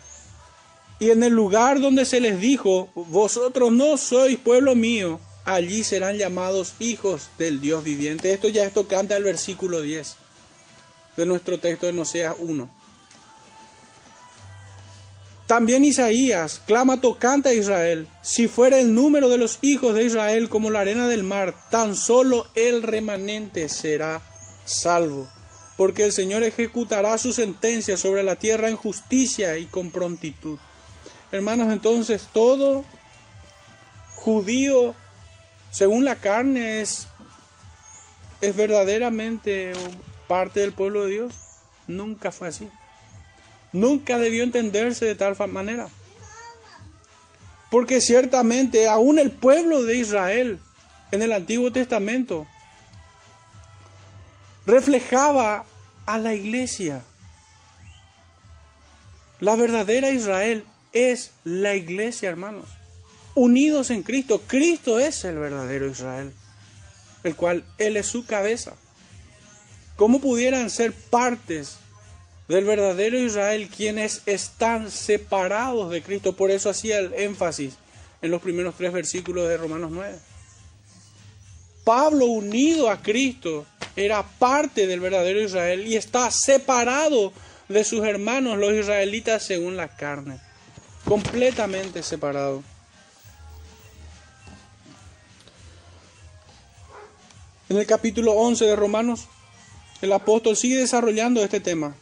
Y 0.99 1.11
en 1.11 1.23
el 1.23 1.33
lugar 1.33 1.81
donde 1.81 2.05
se 2.05 2.21
les 2.21 2.39
dijo, 2.39 2.91
vosotros 2.95 3.73
no 3.73 3.97
sois 3.97 4.39
pueblo 4.39 4.75
mío, 4.75 5.21
allí 5.47 5.85
serán 5.85 6.19
llamados 6.19 6.75
hijos 6.81 7.31
del 7.39 7.63
Dios 7.63 7.83
viviente. 7.83 8.31
Esto 8.31 8.49
ya 8.49 8.65
esto 8.65 8.87
canta 8.87 9.17
el 9.17 9.25
versículo 9.25 9.81
10 9.81 10.17
de 11.17 11.27
nuestro 11.27 11.59
texto 11.59 11.91
de 11.91 11.99
Oseas 11.99 12.37
1. 12.39 12.82
También 15.47 15.85
Isaías 15.85 16.63
clama 16.67 17.01
tocante 17.01 17.49
a 17.49 17.55
Israel, 17.55 18.09
si 18.23 18.49
fuera 18.49 18.79
el 18.79 18.95
número 18.95 19.29
de 19.29 19.39
los 19.39 19.59
hijos 19.63 19.95
de 19.95 20.05
Israel 20.05 20.49
como 20.49 20.71
la 20.71 20.81
arena 20.81 21.09
del 21.09 21.25
mar, 21.25 21.55
tan 21.71 21.97
solo 21.97 22.47
el 22.55 22.83
remanente 22.83 23.69
será 23.69 24.23
salvo, 24.65 25.29
porque 25.77 26.05
el 26.05 26.13
Señor 26.13 26.45
ejecutará 26.45 27.19
su 27.19 27.33
sentencia 27.33 27.97
sobre 27.97 28.23
la 28.23 28.37
tierra 28.37 28.69
en 28.69 28.77
justicia 28.77 29.59
y 29.59 29.67
con 29.67 29.91
prontitud. 29.91 30.59
Hermanos, 31.33 31.73
entonces 31.73 32.29
todo 32.33 32.85
judío, 34.15 34.95
según 35.71 36.05
la 36.05 36.17
carne, 36.17 36.83
es, 36.83 37.09
es 38.41 38.55
verdaderamente 38.55 39.73
parte 40.29 40.61
del 40.61 40.73
pueblo 40.73 41.05
de 41.05 41.11
Dios. 41.11 41.35
Nunca 41.89 42.31
fue 42.31 42.49
así 42.49 42.69
nunca 43.73 44.19
debió 44.19 44.43
entenderse 44.43 45.07
de 45.07 45.15
tal 45.15 45.37
manera. 45.49 45.89
Porque 47.71 48.01
ciertamente 48.01 48.89
aún 48.89 49.19
el 49.19 49.31
pueblo 49.31 49.83
de 49.83 49.97
Israel 49.97 50.61
en 51.11 51.23
el 51.23 51.33
Antiguo 51.33 51.73
Testamento 51.73 52.47
reflejaba 54.67 55.65
a 56.07 56.19
la 56.19 56.35
iglesia. 56.35 57.03
La 59.41 59.57
verdadera 59.57 60.11
Israel 60.11 60.65
es 60.93 61.33
la 61.45 61.75
iglesia, 61.75 62.29
hermanos. 62.29 62.69
Unidos 63.35 63.91
en 63.91 64.03
Cristo. 64.03 64.43
Cristo 64.47 64.99
es 64.99 65.25
el 65.25 65.39
verdadero 65.39 65.87
Israel, 65.87 66.33
el 67.25 67.35
cual 67.35 67.65
Él 67.79 67.97
es 67.97 68.07
su 68.07 68.27
cabeza. 68.27 68.75
¿Cómo 69.97 70.21
pudieran 70.21 70.69
ser 70.71 70.93
partes 70.93 71.79
del 72.53 72.67
verdadero 72.67 73.19
Israel, 73.19 73.71
quienes 73.75 74.21
están 74.27 74.91
separados 74.91 75.91
de 75.91 76.03
Cristo. 76.03 76.37
Por 76.37 76.51
eso 76.51 76.69
hacía 76.69 76.99
el 76.99 77.15
énfasis 77.15 77.77
en 78.21 78.31
los 78.31 78.43
primeros 78.43 78.75
tres 78.77 78.93
versículos 78.93 79.49
de 79.49 79.57
Romanos 79.57 79.91
9. 79.91 80.19
Pablo 81.83 82.27
unido 82.27 82.91
a 82.91 83.01
Cristo 83.01 83.65
era 83.97 84.23
parte 84.23 84.87
del 84.87 85.01
verdadero 85.01 85.41
Israel 85.41 85.87
y 85.87 85.97
está 85.97 86.31
separado 86.31 87.33
de 87.71 87.85
sus 87.85 88.05
hermanos 88.05 88.59
los 88.59 88.75
israelitas 88.75 89.43
según 89.43 89.79
la 89.79 89.89
carne. 89.89 90.39
Completamente 91.07 92.03
separado. 92.03 92.63
En 97.71 97.79
el 97.79 97.87
capítulo 97.87 98.33
11 98.33 98.67
de 98.67 98.77
Romanos, 98.77 99.27
el 100.03 100.13
apóstol 100.13 100.55
sigue 100.55 100.77
desarrollando 100.77 101.43
este 101.43 101.59
tema 101.59 101.97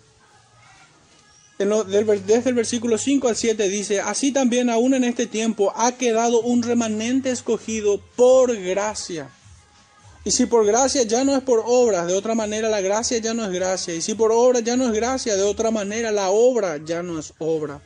desde 1.67 2.49
el 2.49 2.55
versículo 2.55 2.97
5 2.97 3.29
al 3.29 3.37
7 3.37 3.69
dice, 3.69 4.01
así 4.01 4.33
también 4.33 4.71
aún 4.71 4.95
en 4.95 5.05
este 5.05 5.27
tiempo 5.27 5.73
ha 5.77 5.93
quedado 5.93 6.41
un 6.41 6.63
remanente 6.63 7.31
escogido 7.31 8.01
por 8.17 8.57
gracia. 8.57 9.31
Y 10.25 10.31
si 10.31 10.47
por 10.47 10.65
gracia 10.65 11.03
ya 11.03 11.23
no 11.25 11.37
es 11.37 11.43
por 11.43 11.63
obras, 11.67 12.07
de 12.07 12.15
otra 12.15 12.35
manera 12.35 12.69
la 12.69 12.81
gracia 12.81 13.19
ya 13.19 13.35
no 13.35 13.45
es 13.45 13.51
gracia. 13.51 13.95
Y 13.95 14.01
si 14.01 14.15
por 14.15 14.33
obra 14.33 14.61
ya 14.61 14.77
no 14.77 14.87
es 14.87 14.93
gracia, 14.93 15.37
de 15.37 15.43
otra 15.43 15.71
manera 15.71 16.11
la 16.11 16.31
obra 16.31 16.79
ya 16.79 17.03
no 17.03 17.19
es 17.19 17.35
obra. 17.39 17.83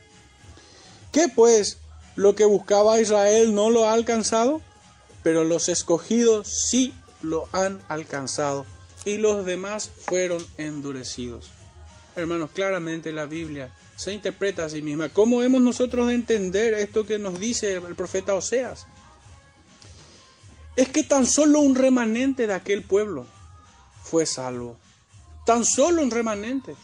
¿Qué 1.11 1.27
pues? 1.27 1.79
Lo 2.15 2.33
que 2.35 2.45
buscaba 2.45 3.01
Israel 3.01 3.53
no 3.53 3.69
lo 3.69 3.89
ha 3.89 3.93
alcanzado, 3.93 4.61
pero 5.21 5.43
los 5.43 5.67
escogidos 5.67 6.47
sí 6.47 6.93
lo 7.21 7.49
han 7.51 7.81
alcanzado. 7.89 8.65
Y 9.03 9.17
los 9.17 9.45
demás 9.45 9.89
fueron 10.05 10.45
endurecidos. 10.57 11.51
Hermanos, 12.15 12.51
claramente 12.51 13.11
la 13.11 13.25
Biblia 13.25 13.69
se 13.97 14.13
interpreta 14.13 14.65
a 14.65 14.69
sí 14.69 14.81
misma. 14.81 15.09
¿Cómo 15.09 15.43
hemos 15.43 15.61
nosotros 15.61 16.07
de 16.07 16.13
entender 16.13 16.73
esto 16.75 17.05
que 17.05 17.19
nos 17.19 17.39
dice 17.39 17.73
el 17.73 17.95
profeta 17.95 18.33
Oseas? 18.35 18.87
Es 20.77 20.89
que 20.89 21.03
tan 21.03 21.25
solo 21.25 21.59
un 21.59 21.75
remanente 21.75 22.47
de 22.47 22.53
aquel 22.53 22.83
pueblo 22.83 23.25
fue 24.03 24.25
salvo. 24.25 24.77
Tan 25.45 25.65
solo 25.65 26.01
un 26.01 26.11
remanente. 26.11 26.75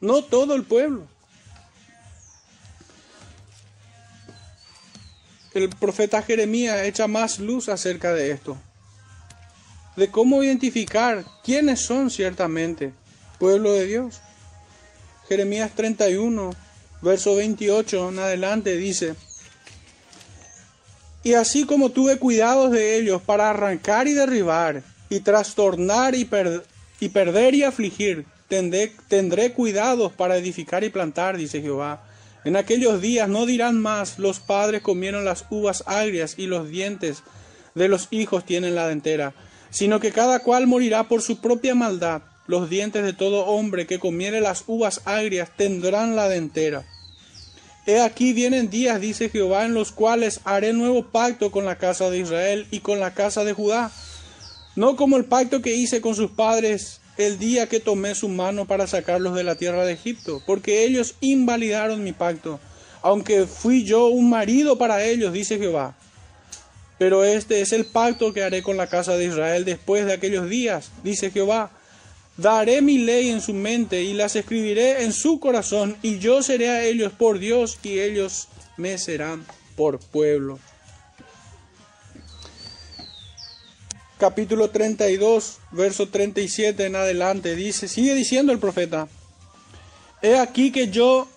No 0.00 0.22
todo 0.22 0.54
el 0.54 0.64
pueblo. 0.64 1.06
El 5.54 5.70
profeta 5.70 6.22
Jeremías 6.22 6.82
echa 6.84 7.06
más 7.06 7.38
luz 7.38 7.70
acerca 7.70 8.12
de 8.12 8.30
esto. 8.30 8.58
De 9.96 10.10
cómo 10.10 10.42
identificar 10.42 11.24
quiénes 11.42 11.80
son 11.80 12.10
ciertamente 12.10 12.92
pueblo 13.38 13.72
de 13.72 13.86
Dios. 13.86 14.20
Jeremías 15.28 15.72
31, 15.74 16.52
verso 17.02 17.34
28 17.34 18.10
en 18.10 18.18
adelante 18.18 18.76
dice, 18.76 19.14
y 21.24 21.34
así 21.34 21.64
como 21.64 21.90
tuve 21.90 22.18
cuidados 22.18 22.70
de 22.70 22.96
ellos 22.96 23.20
para 23.20 23.50
arrancar 23.50 24.06
y 24.06 24.12
derribar, 24.12 24.84
y 25.10 25.20
trastornar 25.20 26.14
y, 26.14 26.28
y 27.00 27.08
perder 27.08 27.54
y 27.54 27.64
afligir, 27.64 28.26
tendré, 28.46 28.92
tendré 29.08 29.52
cuidados 29.52 30.12
para 30.12 30.36
edificar 30.36 30.84
y 30.84 30.90
plantar, 30.90 31.36
dice 31.36 31.60
Jehová. 31.60 32.04
En 32.44 32.54
aquellos 32.54 33.00
días 33.00 33.28
no 33.28 33.44
dirán 33.44 33.80
más, 33.80 34.20
los 34.20 34.38
padres 34.38 34.82
comieron 34.82 35.24
las 35.24 35.46
uvas 35.50 35.82
agrias 35.86 36.34
y 36.38 36.46
los 36.46 36.68
dientes 36.68 37.24
de 37.74 37.88
los 37.88 38.06
hijos 38.12 38.46
tienen 38.46 38.76
la 38.76 38.86
dentera, 38.86 39.34
sino 39.70 39.98
que 39.98 40.12
cada 40.12 40.38
cual 40.38 40.68
morirá 40.68 41.08
por 41.08 41.22
su 41.22 41.40
propia 41.40 41.74
maldad 41.74 42.22
los 42.46 42.70
dientes 42.70 43.04
de 43.04 43.12
todo 43.12 43.46
hombre 43.46 43.86
que 43.86 43.98
comiere 43.98 44.40
las 44.40 44.64
uvas 44.66 45.02
agrias 45.04 45.50
tendrán 45.56 46.16
la 46.16 46.28
dentera. 46.28 46.84
He 47.86 48.00
aquí 48.00 48.32
vienen 48.32 48.68
días, 48.68 49.00
dice 49.00 49.28
Jehová, 49.28 49.64
en 49.64 49.74
los 49.74 49.92
cuales 49.92 50.40
haré 50.44 50.72
nuevo 50.72 51.04
pacto 51.04 51.52
con 51.52 51.64
la 51.64 51.78
casa 51.78 52.10
de 52.10 52.18
Israel 52.18 52.66
y 52.70 52.80
con 52.80 52.98
la 52.98 53.14
casa 53.14 53.44
de 53.44 53.52
Judá, 53.52 53.92
no 54.74 54.96
como 54.96 55.16
el 55.16 55.24
pacto 55.24 55.62
que 55.62 55.76
hice 55.76 56.00
con 56.00 56.16
sus 56.16 56.30
padres 56.32 57.00
el 57.16 57.38
día 57.38 57.68
que 57.68 57.80
tomé 57.80 58.14
su 58.14 58.28
mano 58.28 58.66
para 58.66 58.86
sacarlos 58.86 59.34
de 59.34 59.44
la 59.44 59.54
tierra 59.54 59.84
de 59.84 59.92
Egipto, 59.92 60.42
porque 60.46 60.84
ellos 60.84 61.14
invalidaron 61.20 62.02
mi 62.02 62.12
pacto, 62.12 62.58
aunque 63.02 63.46
fui 63.46 63.84
yo 63.84 64.08
un 64.08 64.28
marido 64.28 64.76
para 64.78 65.04
ellos, 65.04 65.32
dice 65.32 65.58
Jehová. 65.58 65.96
Pero 66.98 67.24
este 67.24 67.60
es 67.60 67.72
el 67.72 67.86
pacto 67.86 68.32
que 68.32 68.42
haré 68.42 68.62
con 68.62 68.76
la 68.76 68.88
casa 68.88 69.16
de 69.16 69.26
Israel 69.26 69.64
después 69.64 70.06
de 70.06 70.14
aquellos 70.14 70.48
días, 70.48 70.90
dice 71.04 71.30
Jehová 71.30 71.70
Daré 72.36 72.82
mi 72.82 72.98
ley 72.98 73.30
en 73.30 73.40
su 73.40 73.54
mente 73.54 74.02
y 74.02 74.12
las 74.12 74.36
escribiré 74.36 75.04
en 75.04 75.12
su 75.12 75.40
corazón, 75.40 75.96
y 76.02 76.18
yo 76.18 76.42
seré 76.42 76.68
a 76.68 76.84
ellos 76.84 77.12
por 77.12 77.38
Dios 77.38 77.78
y 77.82 78.00
ellos 78.00 78.48
me 78.76 78.98
serán 78.98 79.46
por 79.74 79.98
pueblo. 79.98 80.58
Capítulo 84.18 84.70
32, 84.70 85.58
verso 85.72 86.08
37 86.08 86.86
en 86.86 86.96
adelante, 86.96 87.54
dice, 87.54 87.88
sigue 87.88 88.14
diciendo 88.14 88.52
el 88.52 88.58
profeta, 88.58 89.08
He 90.22 90.38
aquí 90.38 90.72
que 90.72 90.88
yo 90.88 91.28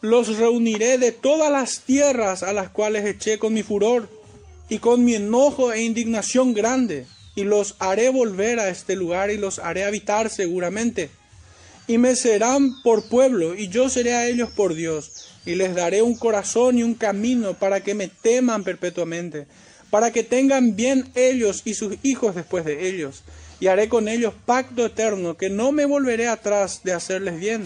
los 0.00 0.36
reuniré 0.36 0.98
de 0.98 1.10
todas 1.10 1.50
las 1.50 1.80
tierras 1.80 2.42
a 2.42 2.52
las 2.52 2.68
cuales 2.70 3.04
eché 3.04 3.38
con 3.38 3.52
mi 3.52 3.62
furor 3.62 4.08
y 4.68 4.78
con 4.78 5.04
mi 5.04 5.14
enojo 5.14 5.72
e 5.72 5.82
indignación 5.82 6.52
grande 6.52 7.06
y 7.36 7.44
los 7.44 7.76
haré 7.78 8.08
volver 8.08 8.58
a 8.58 8.68
este 8.68 8.96
lugar 8.96 9.30
y 9.30 9.36
los 9.36 9.60
haré 9.60 9.84
habitar 9.84 10.30
seguramente. 10.30 11.10
y 11.88 11.98
me 11.98 12.16
serán 12.16 12.82
por 12.82 13.08
pueblo, 13.08 13.54
y 13.54 13.68
yo 13.68 13.88
seré 13.88 14.14
a 14.14 14.26
ellos 14.26 14.50
por 14.50 14.74
Dios, 14.74 15.28
y 15.44 15.54
les 15.54 15.74
daré 15.74 16.02
un 16.02 16.16
corazón 16.16 16.78
y 16.78 16.82
un 16.82 16.94
camino 16.94 17.54
para 17.54 17.80
que 17.80 17.94
me 17.94 18.08
teman 18.08 18.64
perpetuamente, 18.64 19.46
para 19.88 20.10
que 20.10 20.24
tengan 20.24 20.74
bien 20.74 21.08
ellos 21.14 21.62
y 21.64 21.74
sus 21.74 21.96
hijos 22.02 22.34
después 22.34 22.64
de 22.64 22.88
ellos, 22.88 23.22
y 23.60 23.68
haré 23.68 23.88
con 23.88 24.08
ellos 24.08 24.34
pacto 24.46 24.86
eterno, 24.86 25.36
que 25.36 25.48
no 25.48 25.70
me 25.70 25.84
volveré 25.84 26.26
atrás 26.26 26.80
de 26.82 26.92
hacerles 26.92 27.38
bien, 27.38 27.62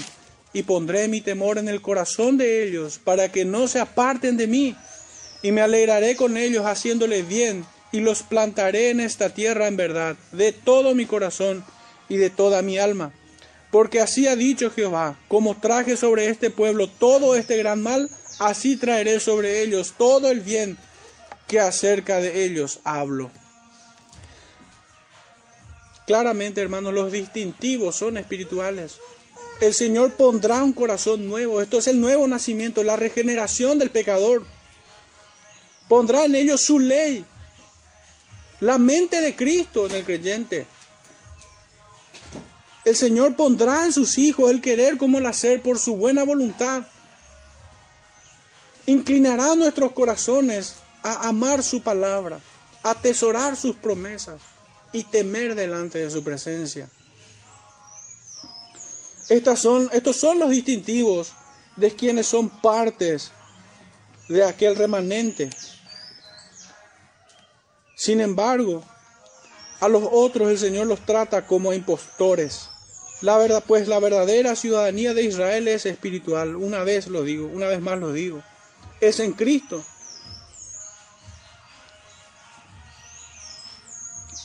y 0.53 0.65
pondré 0.65 1.09
mi 1.09 1.23
temor 1.23 1.57
en 1.57 1.69
el 1.69 1.81
corazón 1.81 2.37
de 2.37 2.63
ellos, 2.65 3.01
para 3.03 3.33
que 3.33 3.47
no 3.47 3.69
se 3.69 3.81
aparten 3.81 4.37
de 4.37 4.47
mí, 4.47 4.77
y 5.43 5.51
me 5.53 5.63
alegraré 5.63 6.15
con 6.15 6.37
ellos 6.37 6.67
haciéndoles 6.67 7.27
bien, 7.27 7.65
y 7.93 8.01
los 8.01 8.23
plantaré 8.23 8.91
en 8.91 9.01
esta 9.01 9.31
tierra 9.31 9.67
en 9.69 9.77
verdad, 9.77 10.17
de 10.33 10.53
todo 10.53 10.95
mi 10.95 11.07
corazón 11.07 11.65
y 12.09 12.17
de 12.17 12.31
toda 12.31 12.63
mi 12.63 12.79
alma 12.79 13.13
porque 13.71 14.01
así 14.01 14.27
ha 14.27 14.37
dicho 14.37 14.71
Jehová, 14.71 15.17
como 15.29 15.57
traje 15.57 15.97
sobre 15.97 16.29
este 16.29 16.51
pueblo 16.51 16.89
todo 16.89 17.37
este 17.37 17.57
gran 17.57 17.83
mal, 17.83 18.11
así 18.39 18.77
traeré 18.77 19.21
sobre 19.21 19.63
ellos 19.63 19.95
todo 19.97 20.31
el 20.31 20.41
bien 20.41 20.77
que 21.47 21.61
acerca 21.61 22.17
de 22.21 22.45
ellos 22.45 22.81
hablo. 22.85 23.31
Claramente, 26.07 26.61
hermanos, 26.61 26.93
los 26.93 27.13
distintivos 27.13 27.95
son 27.95 28.17
espirituales. 28.17 28.99
El 29.61 29.75
Señor 29.75 30.13
pondrá 30.15 30.65
un 30.65 30.73
corazón 30.73 31.29
nuevo. 31.29 31.61
Esto 31.61 31.79
es 31.79 31.87
el 31.87 32.01
nuevo 32.01 32.27
nacimiento, 32.27 32.83
la 32.83 32.97
regeneración 32.97 33.79
del 33.79 33.91
pecador. 33.91 34.45
Pondrá 35.89 36.25
en 36.25 36.35
ellos 36.35 36.63
su 36.63 36.81
ley, 36.81 37.25
la 38.61 38.79
mente 38.79 39.21
de 39.21 39.35
Cristo 39.35 39.87
en 39.87 39.93
el 39.93 40.05
creyente. 40.05 40.67
El 42.85 42.97
Señor 42.97 43.37
pondrá 43.37 43.85
en 43.85 43.93
sus 43.93 44.19
hijos 44.19 44.51
el 44.51 44.61
querer 44.61 44.97
como 44.97 45.19
el 45.19 45.27
hacer 45.27 45.63
por 45.63 45.79
su 45.79 45.97
buena 45.97 46.25
voluntad. 46.25 46.87
Inclinará 48.87 49.55
nuestros 49.55 49.93
corazones 49.93 50.77
a 51.03 51.29
amar 51.29 51.63
su 51.63 51.83
palabra, 51.83 52.41
a 52.83 52.91
atesorar 52.91 53.57
sus 53.57 53.77
promesas 53.77 54.41
y 54.93 55.05
temer 55.05 55.55
delante 55.55 55.99
de 55.99 56.11
su 56.11 56.23
presencia. 56.23 56.89
Estas 59.29 59.61
son, 59.61 59.89
estos 59.93 60.17
son 60.17 60.39
los 60.39 60.51
distintivos 60.51 61.33
de 61.77 61.95
quienes 61.95 62.27
son 62.27 62.49
partes 62.49 63.31
de 64.29 64.45
aquel 64.45 64.75
remanente. 64.75 65.51
Sin 68.01 68.23
embargo, 68.23 68.83
a 69.79 69.87
los 69.87 70.03
otros 70.11 70.49
el 70.49 70.57
Señor 70.57 70.87
los 70.87 71.05
trata 71.05 71.47
como 71.47 71.75
impostores. 71.75 72.71
La 73.21 73.37
verdad, 73.37 73.63
pues 73.67 73.89
la 73.89 73.99
verdadera 73.99 74.57
ciudadanía 74.57 75.13
de 75.13 75.25
Israel 75.25 75.69
es 75.69 75.85
espiritual. 75.85 76.57
Una 76.57 76.83
vez 76.83 77.09
lo 77.09 77.25
digo, 77.25 77.47
una 77.49 77.67
vez 77.67 77.83
más 77.83 77.99
lo 77.99 78.11
digo. 78.15 78.43
Es 79.03 79.21
en 79.21 79.35
Cristo. 79.35 79.85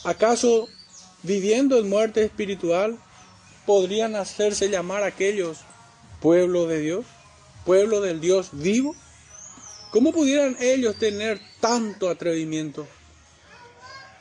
¿Acaso 0.04 0.68
viviendo 1.22 1.78
en 1.78 1.88
muerte 1.88 2.24
espiritual 2.24 2.98
podrían 3.64 4.16
hacerse 4.16 4.68
llamar 4.68 5.02
aquellos 5.02 5.60
pueblo 6.20 6.66
de 6.66 6.80
Dios? 6.80 7.06
¿Pueblo 7.64 8.02
del 8.02 8.20
Dios 8.20 8.50
vivo? 8.52 8.94
¿Cómo 9.92 10.12
pudieran 10.12 10.58
ellos 10.60 10.96
tener 10.96 11.40
tanto 11.62 12.10
atrevimiento? 12.10 12.86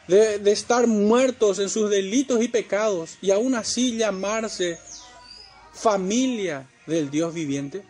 De, 0.08 0.52
estar 0.52 0.88
muertos 0.88 1.60
en 1.60 1.70
sus 1.70 1.90
delitos 1.90 2.42
y 2.42 2.48
pecados 2.48 3.18
y 3.22 3.32
aún 3.32 3.56
así 3.56 3.98
llamarse 3.98 4.80
familia 5.74 6.68
del 6.86 7.10
Dios 7.10 7.34
viviente? 7.34 7.84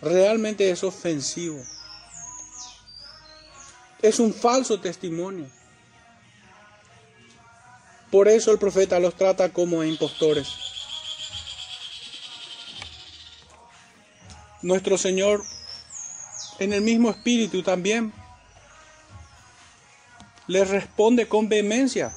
Realmente 0.00 0.70
es 0.70 0.84
ofensivo. 0.84 1.62
Es 4.02 4.18
un 4.18 4.34
falso 4.34 4.78
testimonio. 4.78 5.46
Por 8.10 8.28
eso 8.28 8.52
el 8.52 8.58
profeta 8.58 9.00
los 9.00 9.16
trata 9.16 9.48
como 9.52 9.82
impostores. 9.82 10.48
Nuestro 14.62 14.96
Señor 14.96 15.42
en 16.58 16.72
el 16.72 16.82
mismo 16.82 17.10
espíritu 17.10 17.62
también 17.62 18.12
les 20.46 20.68
responde 20.68 21.26
con 21.26 21.48
vehemencia. 21.48 22.12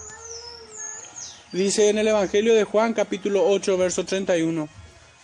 Dice 1.51 1.89
en 1.89 1.97
el 1.97 2.07
Evangelio 2.09 2.53
de 2.53 2.65
Juan 2.65 2.93
capítulo 2.93 3.47
8, 3.47 3.77
verso 3.77 4.05
31. 4.05 4.67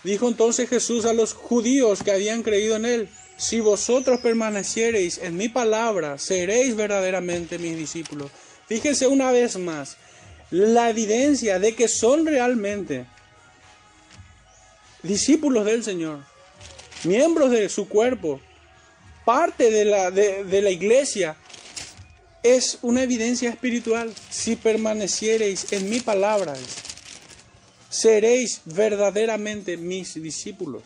Dijo 0.03 0.27
entonces 0.27 0.69
Jesús 0.69 1.05
a 1.05 1.13
los 1.13 1.33
judíos 1.33 2.03
que 2.03 2.11
habían 2.11 2.43
creído 2.43 2.75
en 2.75 2.85
él, 2.85 3.09
si 3.37 3.59
vosotros 3.59 4.19
permaneciereis 4.21 5.17
en 5.17 5.37
mi 5.37 5.49
palabra, 5.49 6.17
seréis 6.17 6.75
verdaderamente 6.75 7.57
mis 7.57 7.77
discípulos. 7.77 8.31
Fíjense 8.67 9.07
una 9.07 9.31
vez 9.31 9.57
más 9.57 9.97
la 10.51 10.89
evidencia 10.89 11.59
de 11.59 11.75
que 11.75 11.87
son 11.87 12.25
realmente 12.25 13.05
discípulos 15.01 15.65
del 15.65 15.83
Señor, 15.83 16.19
miembros 17.03 17.51
de 17.51 17.67
su 17.69 17.89
cuerpo, 17.89 18.39
parte 19.25 19.71
de 19.71 19.85
la, 19.85 20.11
de 20.11 20.61
la 20.61 20.69
iglesia, 20.69 21.35
es 22.43 22.77
una 22.81 23.03
evidencia 23.03 23.49
espiritual. 23.49 24.13
Si 24.29 24.55
permaneciereis 24.55 25.71
en 25.71 25.89
mi 25.89 26.01
palabra, 26.01 26.53
seréis 27.89 28.61
verdaderamente 28.65 29.77
mis 29.77 30.21
discípulos. 30.21 30.83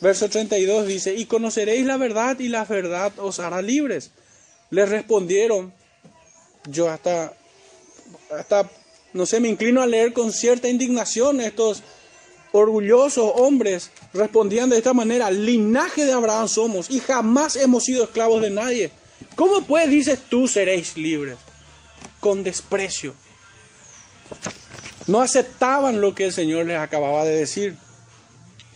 Verso 0.00 0.28
32 0.28 0.88
dice, 0.88 1.14
y 1.14 1.26
conoceréis 1.26 1.86
la 1.86 1.96
verdad 1.96 2.38
y 2.40 2.48
la 2.48 2.64
verdad 2.64 3.12
os 3.18 3.38
hará 3.38 3.62
libres. 3.62 4.10
Le 4.70 4.84
respondieron, 4.84 5.72
yo 6.68 6.90
hasta, 6.90 7.32
hasta, 8.36 8.68
no 9.12 9.26
sé, 9.26 9.38
me 9.38 9.48
inclino 9.48 9.80
a 9.80 9.86
leer 9.86 10.12
con 10.12 10.32
cierta 10.32 10.68
indignación 10.68 11.40
estos 11.40 11.84
orgullosos 12.50 13.32
hombres 13.36 13.90
respondían 14.12 14.70
de 14.70 14.78
esta 14.78 14.92
manera, 14.92 15.30
linaje 15.30 16.04
de 16.04 16.12
Abraham 16.12 16.48
somos 16.48 16.90
y 16.90 17.00
jamás 17.00 17.56
hemos 17.56 17.84
sido 17.84 18.04
esclavos 18.04 18.42
de 18.42 18.50
nadie. 18.50 18.90
¿Cómo 19.34 19.62
pues 19.62 19.88
dices 19.90 20.18
tú 20.28 20.48
seréis 20.48 20.96
libres? 20.96 21.36
Con 22.20 22.44
desprecio. 22.44 23.14
No 25.06 25.20
aceptaban 25.20 26.00
lo 26.00 26.14
que 26.14 26.26
el 26.26 26.32
Señor 26.32 26.66
les 26.66 26.78
acababa 26.78 27.24
de 27.24 27.36
decir. 27.36 27.76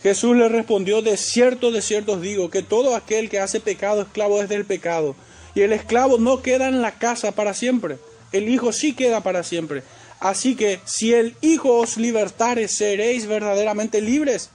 Jesús 0.03 0.35
les 0.35 0.51
respondió, 0.51 1.01
de 1.01 1.17
cierto, 1.17 1.71
de 1.71 1.81
cierto 1.81 2.13
os 2.13 2.21
digo, 2.21 2.49
que 2.49 2.61
todo 2.61 2.95
aquel 2.95 3.29
que 3.29 3.39
hace 3.39 3.59
pecado, 3.59 4.01
esclavo 4.01 4.41
es 4.41 4.49
del 4.49 4.65
pecado. 4.65 5.15
Y 5.55 5.61
el 5.61 5.73
esclavo 5.73 6.17
no 6.17 6.41
queda 6.41 6.67
en 6.67 6.81
la 6.81 6.99
casa 6.99 7.31
para 7.31 7.53
siempre, 7.53 7.97
el 8.31 8.49
Hijo 8.49 8.71
sí 8.73 8.93
queda 8.93 9.21
para 9.21 9.43
siempre. 9.43 9.83
Así 10.19 10.55
que 10.55 10.79
si 10.85 11.13
el 11.13 11.35
Hijo 11.41 11.77
os 11.79 11.97
libertare, 11.97 12.67
seréis 12.67 13.25
verdaderamente 13.25 14.01
libres. 14.01 14.49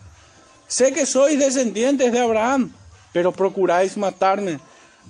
Sé 0.68 0.92
que 0.92 1.06
sois 1.06 1.38
descendientes 1.38 2.12
de 2.12 2.20
Abraham, 2.20 2.72
pero 3.12 3.32
procuráis 3.32 3.96
matarme 3.96 4.58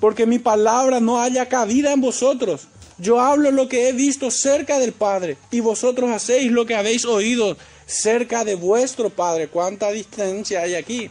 porque 0.00 0.26
mi 0.26 0.38
palabra 0.38 1.00
no 1.00 1.20
haya 1.20 1.48
cabida 1.48 1.92
en 1.92 2.00
vosotros. 2.00 2.68
Yo 2.98 3.20
hablo 3.20 3.50
lo 3.50 3.68
que 3.68 3.88
he 3.88 3.92
visto 3.92 4.30
cerca 4.30 4.78
del 4.78 4.92
Padre, 4.92 5.36
y 5.50 5.60
vosotros 5.60 6.10
hacéis 6.10 6.52
lo 6.52 6.66
que 6.66 6.74
habéis 6.74 7.04
oído 7.04 7.56
cerca 7.86 8.44
de 8.44 8.54
vuestro 8.54 9.10
Padre. 9.10 9.48
¿Cuánta 9.48 9.90
distancia 9.90 10.62
hay 10.62 10.74
aquí? 10.74 11.10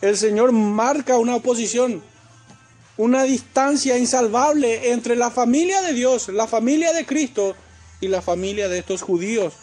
El 0.00 0.16
Señor 0.16 0.52
marca 0.52 1.18
una 1.18 1.36
oposición, 1.36 2.02
una 2.96 3.24
distancia 3.24 3.98
insalvable 3.98 4.92
entre 4.92 5.16
la 5.16 5.30
familia 5.30 5.82
de 5.82 5.94
Dios, 5.94 6.28
la 6.28 6.46
familia 6.46 6.92
de 6.92 7.06
Cristo 7.06 7.54
y 8.00 8.08
la 8.08 8.22
familia 8.22 8.68
de 8.68 8.78
estos 8.78 9.02
judíos. 9.02 9.54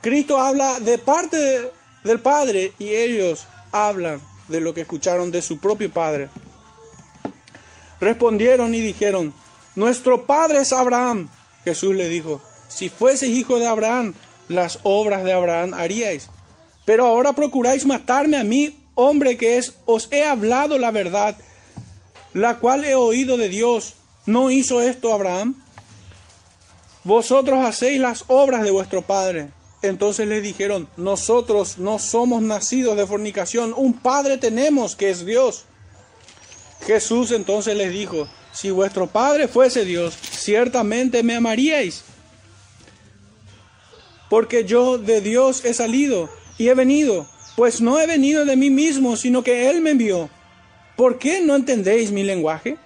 Cristo 0.00 0.38
habla 0.38 0.80
de 0.80 0.98
parte 0.98 1.70
del 2.04 2.20
Padre 2.20 2.72
y 2.78 2.90
ellos 2.90 3.46
hablan 3.72 4.20
de 4.48 4.60
lo 4.60 4.74
que 4.74 4.82
escucharon 4.82 5.30
de 5.30 5.42
su 5.42 5.58
propio 5.58 5.90
Padre. 5.90 6.28
Respondieron 8.04 8.74
y 8.74 8.82
dijeron, 8.82 9.32
nuestro 9.76 10.26
padre 10.26 10.58
es 10.58 10.74
Abraham. 10.74 11.30
Jesús 11.64 11.94
le 11.94 12.10
dijo, 12.10 12.42
si 12.68 12.90
fueses 12.90 13.30
hijo 13.30 13.58
de 13.58 13.66
Abraham, 13.66 14.12
las 14.46 14.78
obras 14.82 15.24
de 15.24 15.32
Abraham 15.32 15.72
haríais. 15.72 16.28
Pero 16.84 17.06
ahora 17.06 17.32
procuráis 17.32 17.86
matarme 17.86 18.36
a 18.36 18.44
mí, 18.44 18.78
hombre 18.94 19.38
que 19.38 19.56
es, 19.56 19.72
os 19.86 20.08
he 20.12 20.22
hablado 20.22 20.78
la 20.78 20.90
verdad, 20.90 21.34
la 22.34 22.58
cual 22.58 22.84
he 22.84 22.94
oído 22.94 23.38
de 23.38 23.48
Dios. 23.48 23.94
¿No 24.26 24.50
hizo 24.50 24.82
esto 24.82 25.14
Abraham? 25.14 25.54
Vosotros 27.04 27.64
hacéis 27.64 27.98
las 28.02 28.26
obras 28.26 28.64
de 28.64 28.70
vuestro 28.70 29.00
padre. 29.00 29.48
Entonces 29.80 30.28
le 30.28 30.42
dijeron, 30.42 30.90
nosotros 30.98 31.78
no 31.78 31.98
somos 31.98 32.42
nacidos 32.42 32.98
de 32.98 33.06
fornicación, 33.06 33.72
un 33.74 33.94
padre 33.94 34.36
tenemos 34.36 34.94
que 34.94 35.08
es 35.08 35.24
Dios. 35.24 35.64
Jesús 36.86 37.30
entonces 37.30 37.76
les 37.76 37.92
dijo, 37.92 38.28
si 38.52 38.70
vuestro 38.70 39.06
Padre 39.06 39.48
fuese 39.48 39.84
Dios, 39.84 40.14
ciertamente 40.14 41.22
me 41.22 41.36
amaríais, 41.36 42.04
porque 44.28 44.64
yo 44.64 44.98
de 44.98 45.20
Dios 45.20 45.64
he 45.64 45.74
salido 45.74 46.28
y 46.58 46.68
he 46.68 46.74
venido, 46.74 47.26
pues 47.56 47.80
no 47.80 48.00
he 48.00 48.06
venido 48.06 48.44
de 48.44 48.56
mí 48.56 48.70
mismo, 48.70 49.16
sino 49.16 49.42
que 49.42 49.70
Él 49.70 49.80
me 49.80 49.90
envió. 49.90 50.28
¿Por 50.96 51.18
qué 51.18 51.40
no 51.40 51.56
entendéis 51.56 52.10
mi 52.10 52.22
lenguaje? 52.22 52.76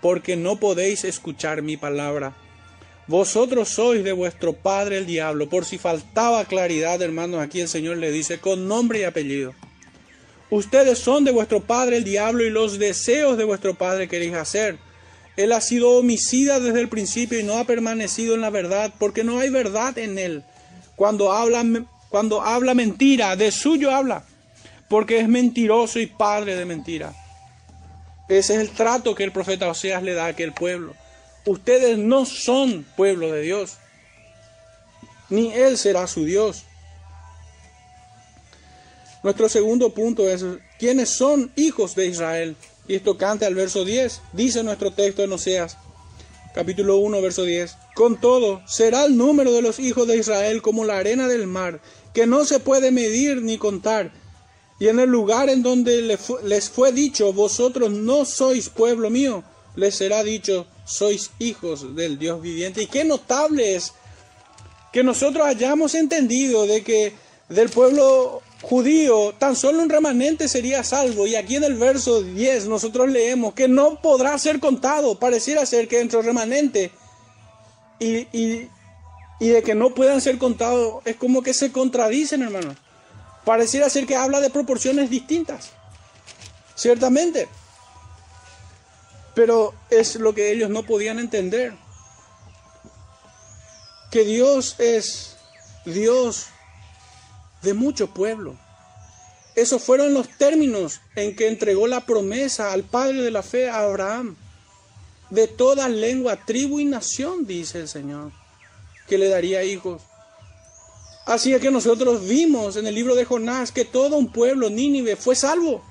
Porque 0.00 0.36
no 0.36 0.56
podéis 0.56 1.04
escuchar 1.04 1.62
mi 1.62 1.76
palabra. 1.76 2.34
Vosotros 3.08 3.68
sois 3.68 4.02
de 4.02 4.12
vuestro 4.12 4.52
padre 4.52 4.98
el 4.98 5.06
diablo. 5.06 5.48
Por 5.48 5.64
si 5.64 5.78
faltaba 5.78 6.44
claridad, 6.44 7.00
hermanos, 7.02 7.40
aquí 7.40 7.60
el 7.60 7.68
Señor 7.68 7.98
le 7.98 8.10
dice 8.10 8.38
con 8.38 8.66
nombre 8.66 9.00
y 9.00 9.04
apellido. 9.04 9.54
Ustedes 10.50 10.98
son 10.98 11.24
de 11.24 11.32
vuestro 11.32 11.60
padre 11.60 11.96
el 11.96 12.04
diablo 12.04 12.44
y 12.44 12.50
los 12.50 12.78
deseos 12.78 13.36
de 13.36 13.44
vuestro 13.44 13.74
padre 13.74 14.08
queréis 14.08 14.34
hacer. 14.34 14.78
Él 15.36 15.52
ha 15.52 15.60
sido 15.60 15.90
homicida 15.90 16.60
desde 16.60 16.80
el 16.80 16.88
principio 16.88 17.38
y 17.38 17.42
no 17.42 17.58
ha 17.58 17.64
permanecido 17.64 18.34
en 18.34 18.40
la 18.40 18.50
verdad, 18.50 18.92
porque 18.98 19.24
no 19.24 19.40
hay 19.40 19.50
verdad 19.50 19.98
en 19.98 20.18
él. 20.18 20.44
Cuando 20.94 21.32
habla, 21.32 21.64
cuando 22.08 22.40
habla 22.40 22.74
mentira, 22.74 23.36
de 23.36 23.50
suyo 23.50 23.90
habla, 23.90 24.24
porque 24.88 25.18
es 25.18 25.28
mentiroso 25.28 25.98
y 25.98 26.06
padre 26.06 26.56
de 26.56 26.64
mentira. 26.64 27.12
Ese 28.28 28.54
es 28.54 28.60
el 28.60 28.70
trato 28.70 29.14
que 29.14 29.24
el 29.24 29.32
profeta 29.32 29.68
Oseas 29.68 30.02
le 30.02 30.14
da 30.14 30.26
a 30.26 30.28
aquel 30.28 30.52
pueblo. 30.52 30.94
Ustedes 31.44 31.98
no 31.98 32.24
son 32.24 32.84
pueblo 32.96 33.30
de 33.30 33.42
Dios, 33.42 33.76
ni 35.28 35.52
Él 35.52 35.76
será 35.76 36.06
su 36.06 36.24
Dios. 36.24 36.64
Nuestro 39.22 39.48
segundo 39.48 39.90
punto 39.90 40.28
es, 40.28 40.44
¿quiénes 40.78 41.10
son 41.10 41.50
hijos 41.56 41.94
de 41.94 42.06
Israel? 42.06 42.56
Y 42.88 42.94
esto 42.94 43.16
canta 43.16 43.46
al 43.46 43.54
verso 43.54 43.84
10. 43.84 44.20
Dice 44.32 44.62
nuestro 44.62 44.92
texto 44.92 45.22
en 45.22 45.32
Oseas, 45.32 45.76
capítulo 46.54 46.98
1, 46.98 47.20
verso 47.20 47.42
10. 47.42 47.76
Con 47.94 48.20
todo, 48.20 48.62
será 48.66 49.04
el 49.04 49.16
número 49.16 49.52
de 49.52 49.62
los 49.62 49.78
hijos 49.78 50.06
de 50.06 50.16
Israel 50.16 50.62
como 50.62 50.84
la 50.84 50.98
arena 50.98 51.28
del 51.28 51.46
mar, 51.46 51.80
que 52.14 52.26
no 52.26 52.44
se 52.44 52.60
puede 52.60 52.90
medir 52.90 53.42
ni 53.42 53.58
contar. 53.58 54.12
Y 54.78 54.88
en 54.88 55.00
el 55.00 55.08
lugar 55.08 55.48
en 55.48 55.62
donde 55.62 56.02
les 56.02 56.70
fue 56.70 56.92
dicho, 56.92 57.32
vosotros 57.32 57.90
no 57.90 58.24
sois 58.24 58.68
pueblo 58.68 59.08
mío, 59.10 59.42
les 59.74 59.94
será 59.94 60.22
dicho, 60.22 60.66
sois 60.84 61.30
hijos 61.38 61.96
del 61.96 62.18
Dios 62.18 62.42
viviente. 62.42 62.82
Y 62.82 62.86
qué 62.86 63.04
notable 63.04 63.74
es 63.74 63.92
que 64.92 65.02
nosotros 65.02 65.46
hayamos 65.46 65.94
entendido 65.94 66.66
de 66.66 66.82
que 66.82 67.14
del 67.48 67.68
pueblo 67.70 68.42
judío, 68.68 69.32
tan 69.38 69.54
solo 69.54 69.80
un 69.80 69.88
remanente 69.88 70.48
sería 70.48 70.82
salvo. 70.82 71.26
Y 71.26 71.36
aquí 71.36 71.56
en 71.56 71.64
el 71.64 71.74
verso 71.74 72.22
10 72.22 72.66
nosotros 72.66 73.08
leemos 73.08 73.54
que 73.54 73.68
no 73.68 74.00
podrá 74.02 74.36
ser 74.38 74.58
contado. 74.58 75.18
Pareciera 75.18 75.64
ser 75.64 75.86
que 75.86 75.98
dentro 75.98 76.18
del 76.18 76.26
remanente 76.26 76.90
y, 78.00 78.26
y, 78.36 78.68
y, 79.38 79.48
de 79.48 79.62
que 79.62 79.76
no 79.76 79.94
puedan 79.94 80.20
ser 80.20 80.38
contados 80.38 81.00
es 81.04 81.14
como 81.14 81.42
que 81.42 81.54
se 81.54 81.70
contradicen, 81.70 82.42
hermanos. 82.42 82.76
Pareciera 83.44 83.88
ser 83.88 84.04
que 84.04 84.16
habla 84.16 84.40
de 84.40 84.50
proporciones 84.50 85.10
distintas. 85.10 85.70
Ciertamente. 86.74 87.48
Pero 89.36 89.74
es 89.90 90.16
lo 90.16 90.34
que 90.34 90.50
ellos 90.50 90.70
no 90.70 90.82
podían 90.82 91.20
entender. 91.20 91.74
Que 94.10 94.24
Dios 94.24 94.74
es 94.80 95.36
Dios 95.84 96.46
de 97.62 97.74
mucho 97.74 98.08
pueblo. 98.08 98.56
Esos 99.54 99.82
fueron 99.82 100.12
los 100.12 100.28
términos 100.28 101.00
en 101.14 101.34
que 101.34 101.48
entregó 101.48 101.86
la 101.86 102.04
promesa 102.04 102.72
al 102.72 102.82
Padre 102.82 103.22
de 103.22 103.30
la 103.30 103.42
fe, 103.42 103.70
a 103.70 103.80
Abraham. 103.80 104.36
De 105.30 105.48
toda 105.48 105.88
lengua, 105.88 106.36
tribu 106.44 106.78
y 106.78 106.84
nación, 106.84 107.46
dice 107.46 107.80
el 107.80 107.88
Señor, 107.88 108.32
que 109.08 109.18
le 109.18 109.28
daría 109.28 109.64
hijos. 109.64 110.02
Así 111.24 111.52
es 111.54 111.60
que 111.60 111.70
nosotros 111.70 112.28
vimos 112.28 112.76
en 112.76 112.86
el 112.86 112.94
libro 112.94 113.14
de 113.14 113.24
Jonás 113.24 113.72
que 113.72 113.84
todo 113.84 114.16
un 114.16 114.30
pueblo, 114.30 114.70
Nínive, 114.70 115.16
fue 115.16 115.34
salvo. 115.34 115.82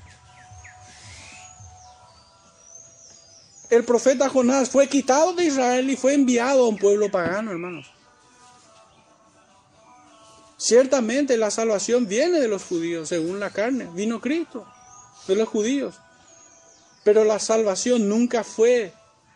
El 3.70 3.84
profeta 3.84 4.30
Jonás 4.30 4.70
fue 4.70 4.88
quitado 4.88 5.34
de 5.34 5.46
Israel 5.46 5.90
y 5.90 5.98
fue 5.98 6.14
enviado 6.14 6.66
a 6.66 6.70
un 6.70 6.78
pueblo 6.78 7.10
pagano, 7.10 7.52
hermanos. 7.52 7.95
Ciertamente 10.58 11.38
la 11.38 11.52
salvación 11.52 12.08
viene 12.08 12.40
de 12.40 12.48
los 12.48 12.64
judíos, 12.64 13.10
según 13.10 13.40
la 13.40 13.50
carne. 13.50 13.90
Vino 13.94 14.22
Cristo, 14.22 14.66
de 15.28 15.36
los 15.36 15.50
judíos. 15.50 15.96
Pero 17.04 17.24
la 17.24 17.40
salvación 17.40 18.08
nunca 18.08 18.44
fue 18.44 18.94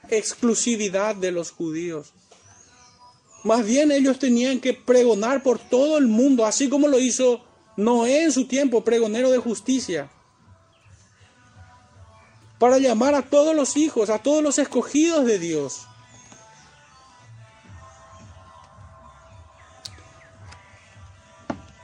exclusividad 0.10 1.16
de 1.16 1.32
los 1.32 1.52
judíos. 1.52 2.14
Más 3.44 3.66
bien 3.66 3.92
ellos 3.92 4.20
tenían 4.20 4.60
que 4.60 4.74
pregonar 4.74 5.44
por 5.44 5.60
todo 5.60 5.98
el 5.98 6.08
mundo, 6.08 6.46
así 6.46 6.70
como 6.70 6.88
lo 6.88 7.00
hizo 7.00 7.42
Noé 7.78 8.24
en 8.24 8.32
su 8.32 8.46
tiempo, 8.46 8.84
pregonero 8.84 9.32
de 9.32 9.38
justicia. 9.38 10.10
Para 12.60 12.78
llamar 12.78 13.16
a 13.16 13.22
todos 13.22 13.56
los 13.56 13.78
hijos, 13.78 14.10
a 14.10 14.20
todos 14.20 14.44
los 14.44 14.60
escogidos 14.60 15.26
de 15.26 15.40
Dios. 15.40 15.89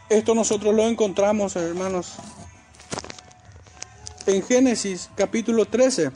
Esto 0.09 0.35
nosotros 0.35 0.75
lo 0.75 0.83
encontramos, 0.83 1.55
hermanos, 1.55 2.13
en 4.27 4.43
Génesis 4.43 5.09
capítulo 5.15 5.65
13, 5.65 6.11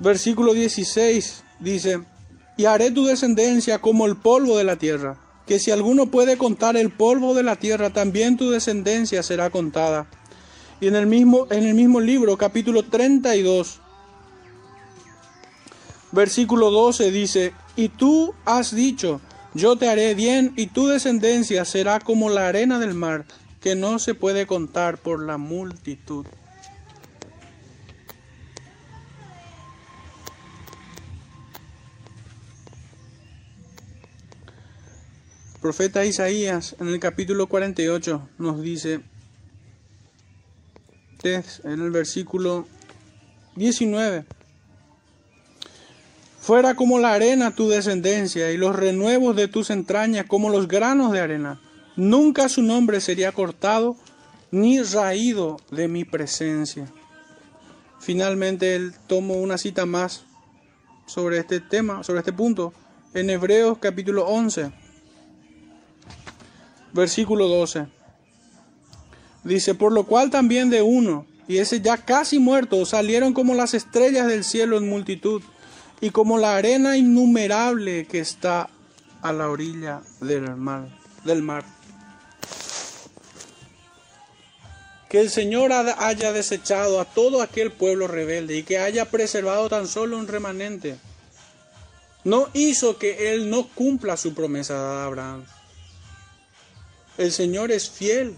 versículo 0.00 0.54
16, 0.54 1.44
dice, 1.60 2.02
y 2.56 2.64
haré 2.64 2.90
tu 2.90 3.06
descendencia 3.06 3.78
como 3.78 4.06
el 4.06 4.16
polvo 4.16 4.58
de 4.58 4.64
la 4.64 4.74
tierra, 4.74 5.18
que 5.46 5.60
si 5.60 5.70
alguno 5.70 6.06
puede 6.06 6.36
contar 6.36 6.76
el 6.76 6.90
polvo 6.90 7.32
de 7.34 7.44
la 7.44 7.54
tierra, 7.54 7.90
también 7.90 8.36
tu 8.36 8.50
descendencia 8.50 9.22
será 9.22 9.50
contada. 9.50 10.08
Y 10.80 10.88
en 10.88 10.96
el 10.96 11.06
mismo, 11.06 11.46
en 11.50 11.62
el 11.62 11.74
mismo 11.74 12.00
libro, 12.00 12.36
capítulo 12.36 12.82
32, 12.82 13.78
versículo 16.10 16.72
12, 16.72 17.12
dice, 17.12 17.52
y 17.76 17.88
tú 17.88 18.34
has 18.44 18.74
dicho, 18.74 19.20
yo 19.54 19.76
te 19.76 19.88
haré 19.88 20.14
bien 20.14 20.52
y 20.56 20.68
tu 20.68 20.86
descendencia 20.86 21.64
será 21.64 22.00
como 22.00 22.30
la 22.30 22.48
arena 22.48 22.78
del 22.78 22.94
mar, 22.94 23.26
que 23.60 23.74
no 23.74 23.98
se 23.98 24.14
puede 24.14 24.46
contar 24.46 24.98
por 24.98 25.22
la 25.24 25.38
multitud. 25.38 26.26
profeta 35.62 36.04
Isaías 36.04 36.74
en 36.80 36.88
el 36.88 36.98
capítulo 36.98 37.46
48 37.46 38.30
nos 38.38 38.60
dice, 38.62 39.00
en 41.22 41.80
el 41.80 41.92
versículo 41.92 42.66
19, 43.54 44.24
Fuera 46.42 46.74
como 46.74 46.98
la 46.98 47.12
arena 47.12 47.54
tu 47.54 47.68
descendencia 47.68 48.50
y 48.50 48.56
los 48.56 48.74
renuevos 48.74 49.36
de 49.36 49.46
tus 49.46 49.70
entrañas 49.70 50.26
como 50.26 50.50
los 50.50 50.66
granos 50.66 51.12
de 51.12 51.20
arena. 51.20 51.60
Nunca 51.94 52.48
su 52.48 52.62
nombre 52.62 53.00
sería 53.00 53.30
cortado 53.30 53.96
ni 54.50 54.82
raído 54.82 55.58
de 55.70 55.86
mi 55.86 56.04
presencia. 56.04 56.92
Finalmente 58.00 58.74
él 58.74 58.92
tomó 59.06 59.34
una 59.34 59.56
cita 59.56 59.86
más 59.86 60.24
sobre 61.06 61.38
este 61.38 61.60
tema, 61.60 62.02
sobre 62.02 62.18
este 62.18 62.32
punto, 62.32 62.72
en 63.14 63.30
Hebreos 63.30 63.78
capítulo 63.78 64.26
11, 64.26 64.72
versículo 66.92 67.46
12. 67.46 67.86
Dice, 69.44 69.76
por 69.76 69.92
lo 69.92 70.06
cual 70.06 70.30
también 70.30 70.70
de 70.70 70.82
uno, 70.82 71.24
y 71.46 71.58
ese 71.58 71.80
ya 71.80 71.98
casi 71.98 72.40
muerto, 72.40 72.84
salieron 72.84 73.32
como 73.32 73.54
las 73.54 73.74
estrellas 73.74 74.26
del 74.26 74.42
cielo 74.42 74.76
en 74.76 74.88
multitud 74.88 75.40
y 76.02 76.10
como 76.10 76.36
la 76.36 76.56
arena 76.56 76.96
innumerable 76.96 78.06
que 78.06 78.18
está 78.18 78.68
a 79.22 79.32
la 79.32 79.48
orilla 79.48 80.02
del 80.20 80.50
mar. 80.56 81.64
Que 85.08 85.20
el 85.20 85.30
Señor 85.30 85.72
haya 85.72 86.32
desechado 86.32 87.00
a 87.00 87.04
todo 87.04 87.40
aquel 87.40 87.70
pueblo 87.70 88.08
rebelde 88.08 88.56
y 88.56 88.62
que 88.64 88.78
haya 88.78 89.04
preservado 89.12 89.68
tan 89.68 89.86
solo 89.86 90.18
un 90.18 90.26
remanente. 90.26 90.96
No 92.24 92.48
hizo 92.52 92.98
que 92.98 93.32
Él 93.32 93.48
no 93.48 93.68
cumpla 93.68 94.16
su 94.16 94.34
promesa 94.34 94.74
a 94.74 95.04
Abraham. 95.04 95.44
El 97.16 97.30
Señor 97.30 97.70
es 97.70 97.88
fiel. 97.88 98.36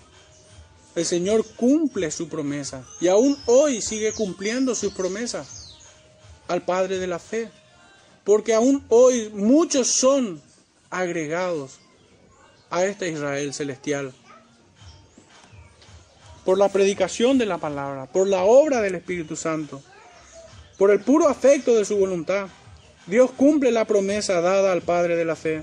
El 0.95 1.07
Señor 1.07 1.47
cumple 1.57 2.11
su 2.11 2.29
promesa. 2.29 2.85
Y 3.01 3.09
aún 3.09 3.39
hoy 3.47 3.81
sigue 3.81 4.13
cumpliendo 4.13 4.75
sus 4.75 4.93
promesas 4.93 5.64
al 6.49 6.63
Padre 6.63 6.99
de 6.99 7.07
la 7.07 7.19
fe. 7.19 7.51
Porque 8.25 8.55
aún 8.55 8.85
hoy 8.89 9.31
muchos 9.35 9.89
son 9.89 10.41
agregados 10.91 11.79
a 12.71 12.85
este 12.85 13.11
Israel 13.11 13.53
celestial. 13.53 14.13
Por 16.45 16.59
la 16.59 16.69
predicación 16.69 17.39
de 17.39 17.47
la 17.47 17.59
palabra, 17.59 18.07
por 18.07 18.29
la 18.29 18.43
obra 18.45 18.81
del 18.81 18.97
Espíritu 18.97 19.37
Santo, 19.37 19.83
por 20.79 20.91
el 20.91 21.01
puro 21.01 21.29
afecto 21.29 21.75
de 21.75 21.85
su 21.85 21.97
voluntad. 21.97 22.49
Dios 23.07 23.31
cumple 23.37 23.71
la 23.71 23.85
promesa 23.85 24.41
dada 24.41 24.73
al 24.73 24.83
Padre 24.83 25.17
de 25.17 25.25
la 25.25 25.37
fe. 25.37 25.63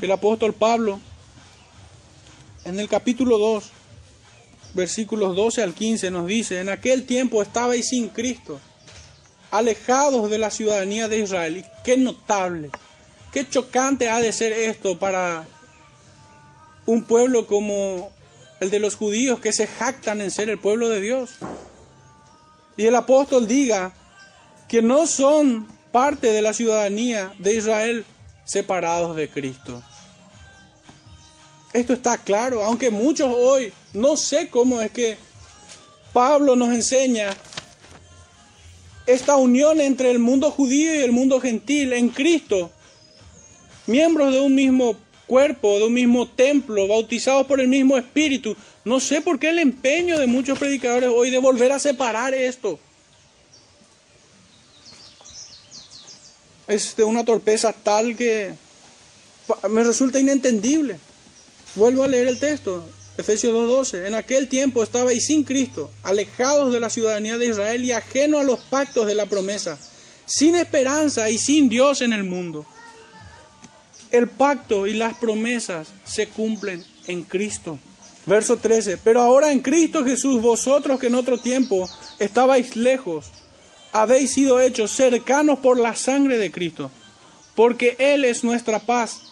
El 0.00 0.10
apóstol 0.10 0.52
Pablo, 0.52 1.00
en 2.64 2.78
el 2.78 2.88
capítulo 2.88 3.38
2, 3.38 3.70
versículos 4.74 5.34
12 5.34 5.62
al 5.62 5.74
15, 5.74 6.10
nos 6.10 6.26
dice, 6.26 6.60
en 6.60 6.68
aquel 6.68 7.04
tiempo 7.04 7.42
estabais 7.42 7.88
sin 7.88 8.08
Cristo, 8.08 8.60
alejados 9.52 10.28
de 10.30 10.38
la 10.38 10.50
ciudadanía 10.50 11.06
de 11.06 11.18
Israel. 11.18 11.58
Y 11.58 11.64
qué 11.84 11.96
notable, 11.96 12.70
qué 13.32 13.48
chocante 13.48 14.08
ha 14.08 14.18
de 14.18 14.32
ser 14.32 14.52
esto 14.52 14.98
para 14.98 15.46
un 16.86 17.04
pueblo 17.04 17.46
como 17.46 18.10
el 18.58 18.70
de 18.70 18.80
los 18.80 18.96
judíos 18.96 19.38
que 19.38 19.52
se 19.52 19.68
jactan 19.68 20.20
en 20.20 20.30
ser 20.32 20.50
el 20.50 20.58
pueblo 20.58 20.88
de 20.88 21.00
Dios. 21.00 21.30
Y 22.76 22.86
el 22.86 22.94
apóstol 22.96 23.46
diga 23.46 23.92
que 24.68 24.82
no 24.82 25.06
son 25.06 25.68
parte 25.92 26.32
de 26.32 26.42
la 26.42 26.54
ciudadanía 26.54 27.32
de 27.38 27.54
Israel 27.54 28.06
separados 28.44 29.14
de 29.14 29.28
Cristo. 29.28 29.82
Esto 31.74 31.92
está 31.92 32.18
claro, 32.18 32.64
aunque 32.64 32.90
muchos 32.90 33.32
hoy 33.34 33.72
no 33.92 34.16
sé 34.16 34.48
cómo 34.48 34.80
es 34.80 34.90
que 34.90 35.18
Pablo 36.12 36.56
nos 36.56 36.70
enseña 36.70 37.34
esta 39.06 39.36
unión 39.36 39.80
entre 39.80 40.10
el 40.10 40.18
mundo 40.18 40.50
judío 40.50 40.94
y 40.94 40.98
el 40.98 41.12
mundo 41.12 41.40
gentil 41.40 41.92
en 41.92 42.08
Cristo, 42.08 42.70
miembros 43.86 44.32
de 44.32 44.40
un 44.40 44.54
mismo 44.54 44.96
cuerpo, 45.26 45.78
de 45.78 45.86
un 45.86 45.94
mismo 45.94 46.28
templo, 46.28 46.86
bautizados 46.86 47.46
por 47.46 47.60
el 47.60 47.68
mismo 47.68 47.96
Espíritu. 47.96 48.56
No 48.84 49.00
sé 49.00 49.20
por 49.20 49.38
qué 49.38 49.50
el 49.50 49.58
empeño 49.58 50.18
de 50.18 50.26
muchos 50.26 50.58
predicadores 50.58 51.10
hoy 51.12 51.30
de 51.30 51.38
volver 51.38 51.72
a 51.72 51.78
separar 51.78 52.34
esto. 52.34 52.78
Es 56.68 56.94
de 56.96 57.04
una 57.04 57.24
torpeza 57.24 57.72
tal 57.72 58.16
que 58.16 58.54
me 59.70 59.84
resulta 59.84 60.20
inentendible. 60.20 60.98
Vuelvo 61.74 62.04
a 62.04 62.08
leer 62.08 62.28
el 62.28 62.38
texto, 62.38 62.84
Efesios 63.22 63.54
2.12. 63.54 64.06
En 64.06 64.14
aquel 64.14 64.48
tiempo 64.48 64.82
estabais 64.82 65.24
sin 65.24 65.44
Cristo, 65.44 65.90
alejados 66.02 66.72
de 66.72 66.80
la 66.80 66.90
ciudadanía 66.90 67.38
de 67.38 67.46
Israel 67.46 67.84
y 67.84 67.92
ajeno 67.92 68.38
a 68.38 68.42
los 68.42 68.58
pactos 68.60 69.06
de 69.06 69.14
la 69.14 69.26
promesa, 69.26 69.78
sin 70.26 70.56
esperanza 70.56 71.30
y 71.30 71.38
sin 71.38 71.68
Dios 71.68 72.02
en 72.02 72.12
el 72.12 72.24
mundo. 72.24 72.66
El 74.10 74.28
pacto 74.28 74.86
y 74.86 74.94
las 74.94 75.14
promesas 75.14 75.88
se 76.04 76.28
cumplen 76.28 76.84
en 77.06 77.22
Cristo. 77.22 77.78
Verso 78.26 78.56
13. 78.56 78.98
Pero 78.98 79.22
ahora 79.22 79.52
en 79.52 79.60
Cristo 79.60 80.04
Jesús, 80.04 80.42
vosotros 80.42 81.00
que 81.00 81.06
en 81.06 81.14
otro 81.14 81.38
tiempo 81.38 81.88
estabais 82.18 82.76
lejos, 82.76 83.26
habéis 83.92 84.32
sido 84.32 84.60
hechos 84.60 84.90
cercanos 84.90 85.60
por 85.60 85.78
la 85.78 85.94
sangre 85.94 86.38
de 86.38 86.50
Cristo, 86.50 86.90
porque 87.54 87.96
Él 87.98 88.24
es 88.24 88.42
nuestra 88.42 88.80
paz 88.80 89.31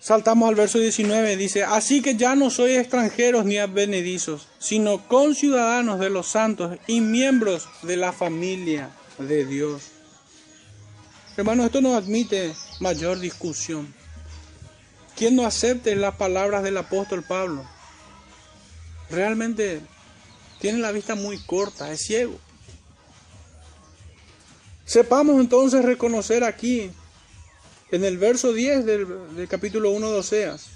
Saltamos 0.00 0.48
al 0.48 0.54
verso 0.54 0.78
19, 0.78 1.36
dice, 1.36 1.62
así 1.62 2.00
que 2.00 2.16
ya 2.16 2.34
no 2.34 2.48
sois 2.48 2.78
extranjeros 2.78 3.44
ni 3.44 3.58
advenedizos, 3.58 4.48
sino 4.58 5.06
conciudadanos 5.06 6.00
de 6.00 6.08
los 6.08 6.26
santos 6.26 6.78
y 6.86 7.02
miembros 7.02 7.68
de 7.82 7.98
la 7.98 8.10
familia 8.10 8.88
de 9.18 9.44
Dios. 9.44 9.90
Hermano, 11.36 11.66
esto 11.66 11.82
no 11.82 11.96
admite 11.96 12.54
mayor 12.80 13.18
discusión. 13.18 13.94
Quien 15.16 15.36
no 15.36 15.44
acepte 15.44 15.94
las 15.94 16.14
palabras 16.14 16.62
del 16.62 16.78
apóstol 16.78 17.22
Pablo, 17.22 17.62
realmente 19.10 19.82
tiene 20.60 20.78
la 20.78 20.92
vista 20.92 21.14
muy 21.14 21.36
corta, 21.44 21.92
es 21.92 22.00
ciego. 22.00 22.38
Sepamos 24.86 25.38
entonces 25.40 25.84
reconocer 25.84 26.42
aquí 26.42 26.90
en 27.90 28.04
el 28.04 28.18
verso 28.18 28.52
10 28.52 28.84
del, 28.84 29.48
capítulo 29.48 29.90
1 29.90 30.12
de 30.12 30.18
Oseas, 30.18 30.66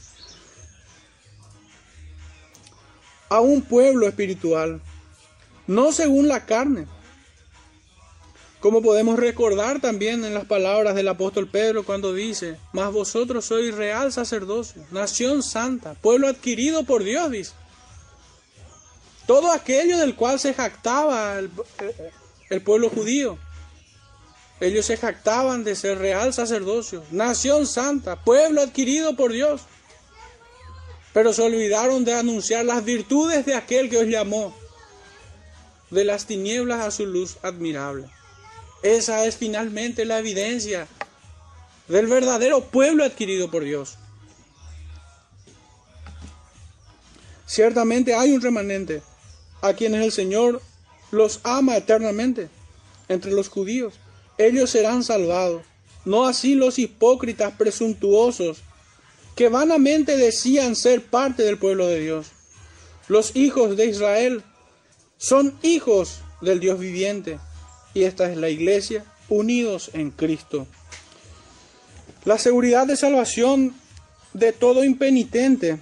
a 3.29 3.41
un 3.41 3.63
pueblo 3.63 4.07
espiritual, 4.07 4.81
no 5.67 5.93
según 5.93 6.29
la 6.29 6.45
carne, 6.45 6.87
como 8.61 8.83
podemos 8.83 9.19
recordar 9.19 9.81
también 9.81 10.25
en 10.25 10.35
las 10.35 10.47
palabras 10.47 10.95
del 10.95 11.09
apóstol 11.09 11.49
Pedro 11.49 11.85
cuando 11.85 12.15
dice, 12.15 12.57
mas 12.73 12.93
vosotros 12.93 13.45
sois 13.45 13.75
real 13.75 14.13
sacerdocio, 14.13 14.83
nación 14.91 15.43
santa, 15.43 15.95
pueblo 15.95 16.29
adquirido 16.29 16.85
por 16.85 17.05
Dios, 17.05 17.31
dice. 17.31 17.53
Todo 19.27 19.53
aquello 19.53 19.99
del 19.99 20.15
cual 20.15 20.39
se 20.39 20.55
jactaba 20.55 21.39
el 21.39 22.63
pueblo 22.63 22.91
judío, 22.91 23.39
ellos 24.61 24.87
se 24.87 24.97
jactaban 24.97 25.65
de 25.65 25.75
ser 25.75 25.99
real 25.99 26.33
sacerdocio, 26.33 27.05
nación 27.11 27.67
santa, 27.67 28.17
pueblo 28.23 28.63
adquirido 28.63 29.17
por 29.17 29.33
Dios. 29.33 29.63
Pero 31.13 31.33
se 31.33 31.43
olvidaron 31.43 32.05
de 32.05 32.15
anunciar 32.15 32.65
las 32.65 32.85
virtudes 32.85 33.47
de 33.47 33.55
aquel 33.55 33.91
que 33.91 33.99
os 33.99 34.07
llamó 34.07 34.57
de 35.91 36.05
las 36.05 36.27
tinieblas 36.27 36.81
a 36.81 36.91
su 36.91 37.07
luz 37.07 37.37
admirable. 37.43 38.09
Esa 38.83 39.25
es 39.25 39.37
finalmente 39.37 40.05
la 40.05 40.19
evidencia 40.19 40.87
del 41.89 42.07
verdadero 42.07 42.65
pueblo 42.65 43.05
adquirido 43.05 43.51
por 43.51 43.65
Dios. 43.65 43.97
Ciertamente 47.47 48.15
hay 48.15 48.33
un 48.33 48.41
remanente 48.41 49.03
a 49.63 49.75
quienes 49.75 50.03
el 50.03 50.13
Señor 50.13 50.63
los 51.11 51.41
ama 51.45 51.77
eternamente 51.77 52.49
entre 53.09 53.31
los 53.31 53.49
judíos 53.49 53.95
ellos 54.39 54.71
serán 54.71 55.05
salvados. 55.05 55.63
No 56.05 56.27
así 56.27 56.55
los 56.55 56.79
hipócritas 56.79 57.55
presuntuosos 57.55 58.59
que 59.37 59.49
vanamente 59.49 60.17
decían 60.17 60.77
ser 60.77 61.03
parte 61.03 61.43
del 61.43 61.59
pueblo 61.59 61.87
de 61.87 62.01
Dios. 62.01 62.29
Los 63.09 63.35
hijos 63.37 63.77
de 63.77 63.87
Israel 63.87 64.43
son 65.17 65.59
hijos 65.63 66.21
del 66.41 66.61
Dios 66.61 66.79
viviente 66.79 67.39
y 67.95 68.05
esta 68.05 68.31
es 68.31 68.37
la 68.37 68.49
iglesia 68.49 69.05
unidos 69.29 69.91
en 69.95 70.11
Cristo. 70.11 70.67
La 72.25 72.39
seguridad 72.39 72.87
de 72.87 72.97
salvación 72.97 73.75
de 74.33 74.53
todo 74.53 74.85
impenitente 74.85 75.79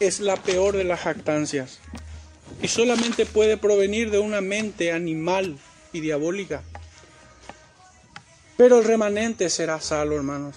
es 0.00 0.20
la 0.20 0.36
peor 0.36 0.76
de 0.76 0.84
las 0.84 1.00
jactancias 1.00 1.78
y 2.62 2.68
solamente 2.68 3.26
puede 3.26 3.56
provenir 3.56 4.10
de 4.10 4.18
una 4.18 4.40
mente 4.40 4.92
animal 4.92 5.58
y 5.92 6.00
diabólica. 6.00 6.62
Pero 8.60 8.76
el 8.76 8.84
remanente 8.84 9.48
será 9.48 9.80
salvo, 9.80 10.16
hermanos. 10.16 10.54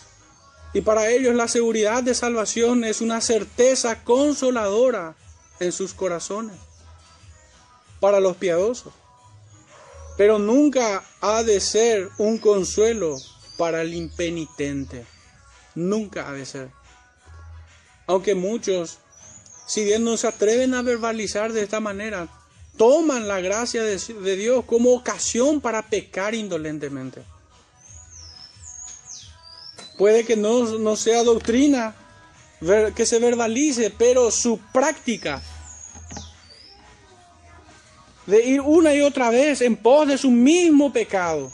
Y 0.73 0.81
para 0.81 1.09
ellos 1.09 1.35
la 1.35 1.47
seguridad 1.47 2.03
de 2.03 2.13
salvación 2.13 2.83
es 2.83 2.99
una 2.99 3.21
certeza 3.21 4.03
consoladora 4.03 5.15
en 5.61 5.71
sus 5.71 5.93
corazones. 5.93 6.57
Para 8.01 8.19
los 8.19 8.35
piadosos. 8.35 8.91
Pero 10.17 10.37
nunca 10.37 11.05
ha 11.21 11.43
de 11.43 11.61
ser 11.61 12.09
un 12.17 12.39
consuelo 12.39 13.15
para 13.57 13.83
el 13.83 13.93
impenitente. 13.93 15.05
Nunca 15.73 16.27
ha 16.27 16.33
de 16.33 16.45
ser. 16.45 16.71
Aunque 18.05 18.35
muchos, 18.35 18.99
si 19.65 19.85
bien 19.85 20.03
no 20.03 20.17
se 20.17 20.27
atreven 20.27 20.73
a 20.73 20.81
verbalizar 20.81 21.53
de 21.53 21.63
esta 21.63 21.79
manera, 21.79 22.27
toman 22.75 23.29
la 23.29 23.39
gracia 23.39 23.81
de, 23.81 23.97
de 23.97 24.35
Dios 24.35 24.65
como 24.65 24.91
ocasión 24.91 25.61
para 25.61 25.83
pecar 25.83 26.35
indolentemente. 26.35 27.23
Puede 29.97 30.25
que 30.25 30.35
no, 30.35 30.95
sea 30.95 31.23
doctrina 31.23 31.95
que 32.95 33.05
se 33.05 33.19
verbalice, 33.19 33.89
pero 33.89 34.31
su 34.31 34.57
práctica 34.71 35.41
de 38.25 38.45
ir 38.45 38.61
una 38.61 38.93
y 38.93 39.01
otra 39.01 39.29
vez 39.29 39.61
en 39.61 39.75
pos 39.75 40.07
de 40.07 40.17
su 40.17 40.31
mismo 40.31 40.93
pecado, 40.93 41.51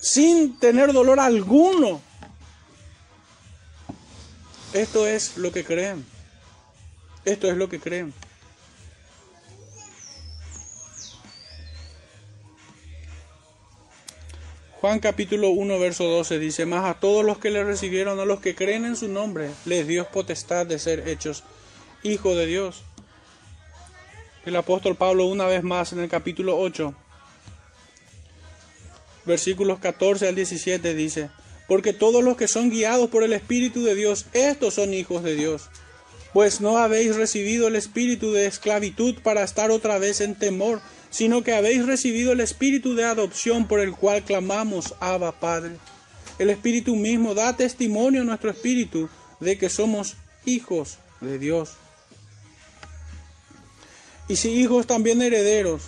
sin 0.00 0.58
tener 0.58 0.92
dolor 0.92 1.18
alguno. 1.18 2.02
Esto 4.72 5.06
es 5.06 5.36
lo 5.36 5.50
que 5.50 5.64
creen. 5.64 6.04
Esto 7.24 7.50
es 7.50 7.56
lo 7.56 7.68
que 7.68 7.80
creen. 7.80 8.12
Juan 14.80 14.98
capítulo 14.98 15.50
1, 15.50 15.78
verso 15.78 16.04
12 16.04 16.38
dice, 16.38 16.64
Mas 16.64 16.86
a 16.86 16.98
todos 16.98 17.22
los 17.22 17.36
que 17.36 17.50
le 17.50 17.62
recibieron, 17.64 18.18
a 18.18 18.24
los 18.24 18.40
que 18.40 18.54
creen 18.54 18.86
en 18.86 18.96
su 18.96 19.08
nombre, 19.08 19.50
les 19.66 19.86
dio 19.86 20.08
potestad 20.08 20.64
de 20.64 20.78
ser 20.78 21.06
hechos 21.06 21.44
hijos 22.02 22.34
de 22.34 22.46
Dios. 22.46 22.82
El 24.46 24.56
apóstol 24.56 24.96
Pablo 24.96 25.26
una 25.26 25.44
vez 25.44 25.62
más 25.62 25.92
en 25.92 26.00
el 26.00 26.08
capítulo 26.08 26.58
8, 26.58 26.94
versículos 29.26 29.80
14 29.80 30.28
al 30.28 30.34
17 30.34 30.94
dice, 30.94 31.28
Porque 31.68 31.92
todos 31.92 32.24
los 32.24 32.38
que 32.38 32.48
son 32.48 32.70
guiados 32.70 33.10
por 33.10 33.22
el 33.22 33.34
Espíritu 33.34 33.84
de 33.84 33.94
Dios, 33.94 34.24
estos 34.32 34.72
son 34.72 34.94
hijos 34.94 35.22
de 35.22 35.34
Dios. 35.34 35.68
Pues 36.32 36.62
no 36.62 36.78
habéis 36.78 37.16
recibido 37.16 37.68
el 37.68 37.76
espíritu 37.76 38.32
de 38.32 38.46
esclavitud 38.46 39.16
para 39.22 39.42
estar 39.42 39.70
otra 39.70 39.98
vez 39.98 40.22
en 40.22 40.36
temor, 40.36 40.80
sino 41.10 41.42
que 41.42 41.54
habéis 41.54 41.84
recibido 41.84 42.32
el 42.32 42.40
espíritu 42.40 42.94
de 42.94 43.04
adopción 43.04 43.66
por 43.66 43.80
el 43.80 43.92
cual 43.92 44.22
clamamos, 44.24 44.94
Abba 45.00 45.32
Padre. 45.32 45.76
El 46.38 46.50
espíritu 46.50 46.96
mismo 46.96 47.34
da 47.34 47.56
testimonio 47.56 48.22
a 48.22 48.24
nuestro 48.24 48.50
espíritu 48.50 49.08
de 49.40 49.58
que 49.58 49.68
somos 49.68 50.16
hijos 50.46 50.98
de 51.20 51.38
Dios. 51.38 51.72
Y 54.28 54.36
si 54.36 54.50
hijos 54.50 54.86
también 54.86 55.20
herederos, 55.20 55.82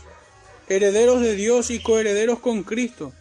herederos 0.69 1.21
de 1.21 1.37
Dios 1.37 1.71
y 1.71 1.81
coherederos 1.81 2.41
con 2.41 2.65
Cristo, 2.65 3.13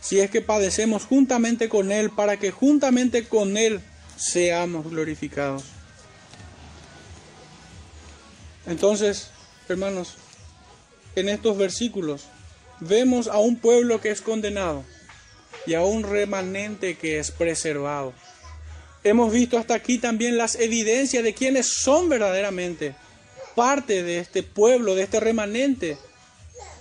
si 0.00 0.20
es 0.20 0.30
que 0.30 0.40
padecemos 0.40 1.04
juntamente 1.04 1.68
con 1.68 1.92
Él, 1.92 2.10
para 2.10 2.38
que 2.38 2.50
juntamente 2.50 3.28
con 3.28 3.56
Él 3.56 3.80
seamos 4.16 4.88
glorificados. 4.90 5.64
Entonces, 8.66 9.30
hermanos, 9.68 10.16
en 11.16 11.28
estos 11.28 11.56
versículos 11.56 12.26
vemos 12.80 13.26
a 13.26 13.38
un 13.38 13.56
pueblo 13.56 14.00
que 14.00 14.10
es 14.10 14.20
condenado 14.20 14.84
y 15.66 15.74
a 15.74 15.82
un 15.82 16.02
remanente 16.04 16.96
que 16.96 17.18
es 17.18 17.30
preservado. 17.30 18.12
Hemos 19.02 19.32
visto 19.32 19.58
hasta 19.58 19.74
aquí 19.74 19.98
también 19.98 20.36
las 20.36 20.56
evidencias 20.56 21.24
de 21.24 21.34
quienes 21.34 21.66
son 21.66 22.08
verdaderamente 22.08 22.94
parte 23.54 24.02
de 24.02 24.18
este 24.18 24.42
pueblo, 24.42 24.94
de 24.94 25.04
este 25.04 25.18
remanente, 25.18 25.96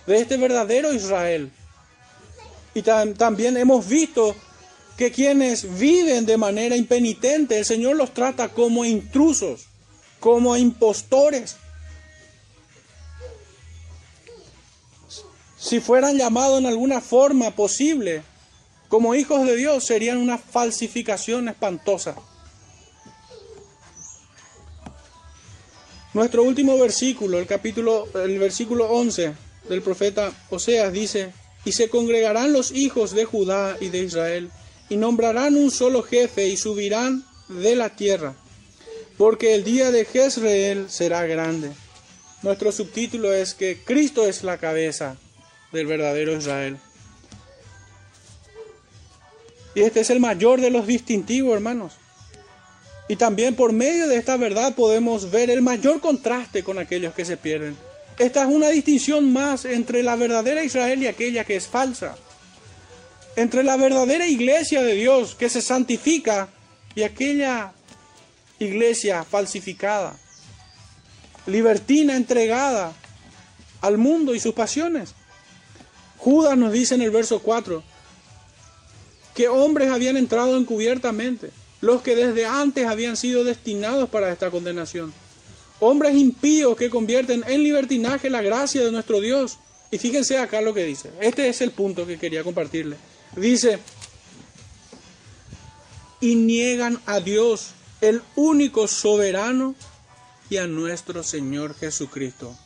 de 0.06 0.18
este 0.18 0.38
verdadero 0.38 0.94
Israel. 0.94 1.52
Y 2.74 2.82
también 2.82 3.56
hemos 3.56 3.88
visto 3.88 4.36
que 4.98 5.12
quienes 5.12 5.80
viven 5.80 6.26
de 6.26 6.38
manera 6.38 6.76
impenitente, 6.76 7.58
el 7.58 7.66
Señor 7.66 7.96
los 7.96 8.14
trata 8.14 8.50
como 8.50 8.84
intrusos, 8.84 9.68
como 10.20 10.58
impostores, 10.58 11.58
si 15.66 15.80
fueran 15.80 16.16
llamados 16.16 16.60
en 16.60 16.68
alguna 16.68 17.02
forma 17.02 17.50
posible 17.50 18.22
como 18.88 19.16
hijos 19.16 19.48
de 19.48 19.56
Dios, 19.56 19.84
serían 19.84 20.18
una 20.18 20.38
falsificación 20.38 21.50
espantosa. 21.50 22.16
Nuestro 26.14 26.44
último 26.44 26.78
versículo, 26.78 27.40
el 27.40 27.48
capítulo, 27.48 28.08
el 28.14 28.38
versículo 28.38 28.90
11 28.92 29.34
del 29.68 29.82
profeta 29.82 30.32
Oseas 30.52 30.94
dice, 30.94 31.34
y 31.66 31.72
se 31.72 31.90
congregarán 31.90 32.54
los 32.54 32.72
hijos 32.72 33.16
de 33.16 33.26
Judá 33.26 33.76
y 33.82 33.90
de 33.90 34.04
Israel, 34.04 34.52
y 34.88 34.98
nombrarán 34.98 35.56
un 35.56 35.72
solo 35.72 36.04
jefe 36.04 36.48
y 36.48 36.58
subirán 36.58 37.26
de 37.50 37.76
la 37.76 37.90
tierra, 37.90 38.36
porque 39.18 39.56
el 39.56 39.64
día 39.64 39.90
de 39.90 40.06
Jezreel 40.06 40.92
será 40.92 41.26
grande. 41.26 41.72
Nuestro 42.44 42.72
subtítulo 42.72 43.34
es 43.34 43.56
que 43.56 43.82
Cristo 43.84 44.28
es 44.28 44.44
la 44.44 44.60
cabeza 44.60 45.18
del 45.76 45.86
verdadero 45.86 46.36
Israel. 46.36 46.78
Y 49.76 49.82
este 49.82 50.00
es 50.00 50.10
el 50.10 50.20
mayor 50.20 50.62
de 50.62 50.72
los 50.72 50.88
distintivos, 50.88 51.54
hermanos. 51.54 51.94
Y 53.08 53.18
también 53.18 53.56
por 53.56 53.74
medio 53.74 54.08
de 54.08 54.18
esta 54.18 54.38
verdad 54.38 54.74
podemos 54.74 55.30
ver 55.30 55.50
el 55.50 55.62
mayor 55.62 56.00
contraste 56.00 56.64
con 56.64 56.80
aquellos 56.80 57.14
que 57.14 57.26
se 57.26 57.38
pierden. 57.38 57.78
Esta 58.18 58.44
es 58.44 58.48
una 58.48 58.70
distinción 58.70 59.32
más 59.32 59.66
entre 59.66 60.02
la 60.02 60.16
verdadera 60.16 60.64
Israel 60.64 61.04
y 61.04 61.08
aquella 61.08 61.44
que 61.44 61.58
es 61.58 61.68
falsa. 61.68 62.18
Entre 63.36 63.64
la 63.64 63.76
verdadera 63.76 64.26
iglesia 64.26 64.82
de 64.82 64.94
Dios 64.94 65.36
que 65.36 65.50
se 65.50 65.62
santifica 65.62 66.48
y 66.96 67.04
aquella 67.04 67.74
iglesia 68.60 69.26
falsificada, 69.26 70.18
libertina, 71.46 72.16
entregada 72.16 72.94
al 73.82 73.98
mundo 73.98 74.34
y 74.34 74.40
sus 74.40 74.54
pasiones. 74.54 75.14
Judas 76.26 76.58
nos 76.58 76.72
dice 76.74 76.96
en 76.96 77.04
el 77.04 77.12
verso 77.12 77.38
4 77.38 77.84
que 79.36 79.48
hombres 79.48 79.92
habían 79.92 80.18
entrado 80.18 80.58
encubiertamente, 80.58 81.52
los 81.82 82.02
que 82.02 82.16
desde 82.16 82.48
antes 82.48 82.88
habían 82.88 83.16
sido 83.16 83.44
destinados 83.44 84.10
para 84.10 84.32
esta 84.32 84.50
condenación. 84.50 85.14
Hombres 85.80 86.16
impíos 86.16 86.76
que 86.78 86.90
convierten 86.90 87.44
en 87.46 87.62
libertinaje 87.62 88.32
la 88.32 88.42
gracia 88.42 88.84
de 88.84 88.92
nuestro 88.92 89.22
Dios. 89.22 89.60
Y 89.92 90.00
fíjense 90.00 90.40
acá 90.40 90.62
lo 90.62 90.74
que 90.74 90.84
dice. 90.84 91.12
Este 91.22 91.48
es 91.48 91.62
el 91.62 91.70
punto 91.70 92.08
que 92.08 92.18
quería 92.18 92.44
compartirle. 92.44 92.98
Dice, 93.36 93.78
y 96.22 96.34
niegan 96.34 97.00
a 97.06 97.20
Dios, 97.20 97.74
el 98.02 98.24
único 98.36 98.88
soberano, 98.88 99.76
y 100.50 100.58
a 100.58 100.66
nuestro 100.66 101.22
Señor 101.22 101.76
Jesucristo 101.76 102.58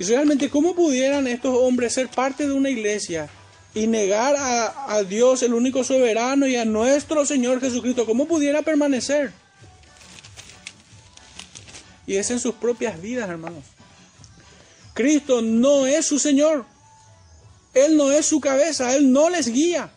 y 0.00 0.04
realmente, 0.04 0.48
¿cómo 0.48 0.74
pudieran 0.74 1.26
estos 1.26 1.54
hombres 1.54 1.92
ser 1.92 2.08
parte 2.08 2.46
de 2.46 2.54
una 2.54 2.70
iglesia 2.70 3.28
y 3.74 3.86
negar 3.86 4.34
a, 4.34 5.02
Dios, 5.02 5.42
el 5.42 5.52
único 5.52 5.84
soberano, 5.84 6.46
y 6.46 6.56
a 6.56 6.64
nuestro 6.64 7.26
Señor 7.26 7.60
Jesucristo? 7.60 8.06
¿Cómo 8.06 8.26
pudiera 8.26 8.62
permanecer? 8.62 9.30
Y 12.06 12.16
es 12.16 12.30
en 12.30 12.40
sus 12.40 12.54
propias 12.54 12.98
vidas, 13.02 13.28
hermanos. 13.28 13.62
Cristo 14.94 15.42
no 15.42 15.84
es 15.84 16.06
su 16.06 16.18
Señor. 16.18 16.64
Él 17.74 17.98
no 17.98 18.10
es 18.10 18.24
su 18.24 18.40
cabeza. 18.40 18.96
Él 18.96 19.12
no 19.12 19.28
les 19.28 19.48
guía. 19.48 19.92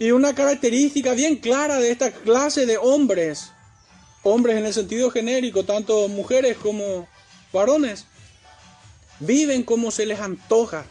Y 0.00 0.10
una 0.10 0.34
característica 0.34 1.12
bien 1.12 1.36
clara 1.36 1.76
de 1.76 1.92
esta 1.92 2.10
clase 2.10 2.66
de 2.66 2.78
hombres, 2.78 3.52
hombres 4.24 4.56
en 4.56 4.66
el 4.66 4.74
sentido 4.74 5.12
genérico, 5.12 5.64
tanto 5.64 6.08
mujeres 6.08 6.56
como 6.56 7.06
varones, 7.52 8.06
viven 9.20 9.62
como 9.62 9.90
se 9.90 10.06
les 10.06 10.20
antoja. 10.20 10.86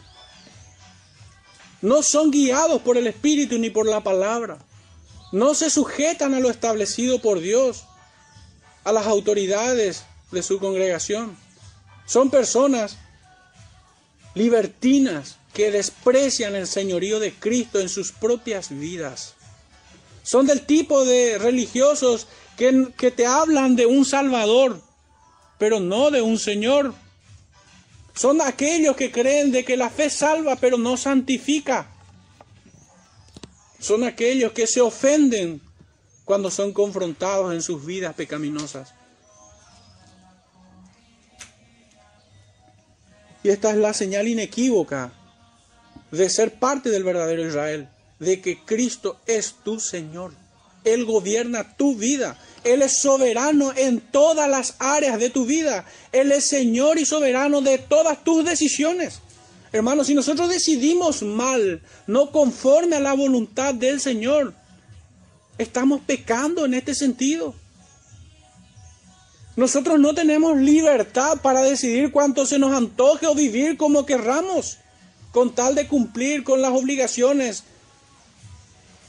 No 1.82 2.02
son 2.02 2.30
guiados 2.30 2.82
por 2.82 2.96
el 2.96 3.06
Espíritu 3.06 3.58
ni 3.58 3.70
por 3.70 3.86
la 3.86 4.02
palabra. 4.02 4.58
No 5.32 5.54
se 5.54 5.70
sujetan 5.70 6.34
a 6.34 6.40
lo 6.40 6.50
establecido 6.50 7.20
por 7.20 7.40
Dios, 7.40 7.84
a 8.84 8.92
las 8.92 9.06
autoridades 9.06 10.04
de 10.30 10.42
su 10.42 10.58
congregación. 10.58 11.36
Son 12.06 12.30
personas 12.30 12.96
libertinas 14.34 15.36
que 15.52 15.70
desprecian 15.70 16.54
el 16.54 16.66
señorío 16.66 17.18
de 17.18 17.32
Cristo 17.32 17.80
en 17.80 17.88
sus 17.88 18.12
propias 18.12 18.70
vidas. 18.70 19.34
Son 20.22 20.46
del 20.46 20.66
tipo 20.66 21.04
de 21.04 21.38
religiosos 21.38 22.26
que, 22.56 22.88
que 22.96 23.10
te 23.10 23.26
hablan 23.26 23.74
de 23.74 23.86
un 23.86 24.04
Salvador, 24.04 24.80
pero 25.60 25.78
no 25.78 26.10
de 26.10 26.22
un 26.22 26.38
Señor. 26.38 26.94
Son 28.14 28.40
aquellos 28.40 28.96
que 28.96 29.12
creen 29.12 29.52
de 29.52 29.62
que 29.62 29.76
la 29.76 29.90
fe 29.90 30.08
salva, 30.08 30.56
pero 30.56 30.78
no 30.78 30.96
santifica. 30.96 31.86
Son 33.78 34.02
aquellos 34.02 34.52
que 34.52 34.66
se 34.66 34.80
ofenden 34.80 35.60
cuando 36.24 36.50
son 36.50 36.72
confrontados 36.72 37.52
en 37.52 37.60
sus 37.60 37.84
vidas 37.84 38.14
pecaminosas. 38.14 38.94
Y 43.42 43.50
esta 43.50 43.70
es 43.70 43.76
la 43.76 43.92
señal 43.92 44.28
inequívoca 44.28 45.12
de 46.10 46.30
ser 46.30 46.58
parte 46.58 46.88
del 46.88 47.04
verdadero 47.04 47.46
Israel, 47.46 47.90
de 48.18 48.40
que 48.40 48.64
Cristo 48.64 49.20
es 49.26 49.56
tu 49.62 49.78
Señor. 49.78 50.32
Él 50.84 51.04
gobierna 51.04 51.76
tu 51.76 51.96
vida. 51.96 52.38
Él 52.64 52.82
es 52.82 52.98
soberano 52.98 53.72
en 53.76 54.00
todas 54.00 54.48
las 54.48 54.74
áreas 54.78 55.18
de 55.18 55.30
tu 55.30 55.46
vida. 55.46 55.84
Él 56.12 56.32
es 56.32 56.48
Señor 56.48 56.98
y 56.98 57.06
soberano 57.06 57.60
de 57.60 57.78
todas 57.78 58.22
tus 58.22 58.44
decisiones. 58.44 59.20
Hermanos, 59.72 60.08
si 60.08 60.14
nosotros 60.14 60.48
decidimos 60.48 61.22
mal, 61.22 61.80
no 62.06 62.30
conforme 62.32 62.96
a 62.96 63.00
la 63.00 63.14
voluntad 63.14 63.72
del 63.72 64.00
Señor, 64.00 64.52
estamos 65.58 66.00
pecando 66.00 66.64
en 66.64 66.74
este 66.74 66.94
sentido. 66.94 67.54
Nosotros 69.56 70.00
no 70.00 70.14
tenemos 70.14 70.58
libertad 70.58 71.40
para 71.42 71.62
decidir 71.62 72.10
cuánto 72.10 72.46
se 72.46 72.58
nos 72.58 72.72
antoje 72.72 73.26
o 73.26 73.34
vivir 73.34 73.76
como 73.76 74.06
querramos, 74.06 74.78
con 75.32 75.54
tal 75.54 75.74
de 75.74 75.86
cumplir 75.86 76.44
con 76.44 76.60
las 76.62 76.72
obligaciones 76.72 77.64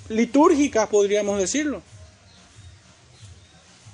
litúrgicas, 0.09 0.89
podríamos 0.89 1.39
decirlo. 1.39 1.81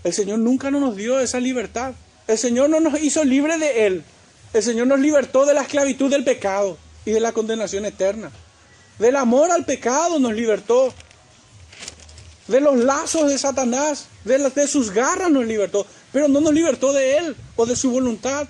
El 0.03 0.13
Señor 0.13 0.39
nunca 0.39 0.71
nos 0.71 0.95
dio 0.95 1.19
esa 1.19 1.39
libertad. 1.39 1.93
El 2.27 2.37
Señor 2.37 2.69
no 2.69 2.79
nos 2.79 3.01
hizo 3.01 3.23
libre 3.23 3.57
de 3.57 3.87
Él. 3.87 4.03
El 4.53 4.63
Señor 4.63 4.87
nos 4.87 4.99
libertó 4.99 5.45
de 5.45 5.53
la 5.53 5.61
esclavitud 5.61 6.09
del 6.09 6.23
pecado 6.23 6.77
y 7.05 7.11
de 7.11 7.19
la 7.19 7.31
condenación 7.31 7.85
eterna. 7.85 8.31
Del 8.99 9.15
amor 9.15 9.51
al 9.51 9.65
pecado 9.65 10.19
nos 10.19 10.33
libertó. 10.33 10.93
De 12.47 12.61
los 12.61 12.77
lazos 12.77 13.29
de 13.29 13.37
Satanás, 13.37 14.07
de, 14.23 14.37
de 14.37 14.67
sus 14.67 14.91
garras 14.91 15.29
nos 15.29 15.45
libertó. 15.45 15.85
Pero 16.13 16.27
no 16.27 16.39
nos 16.39 16.53
libertó 16.53 16.93
de 16.93 17.17
Él 17.17 17.35
o 17.55 17.65
de 17.65 17.75
su 17.75 17.91
voluntad. 17.91 18.47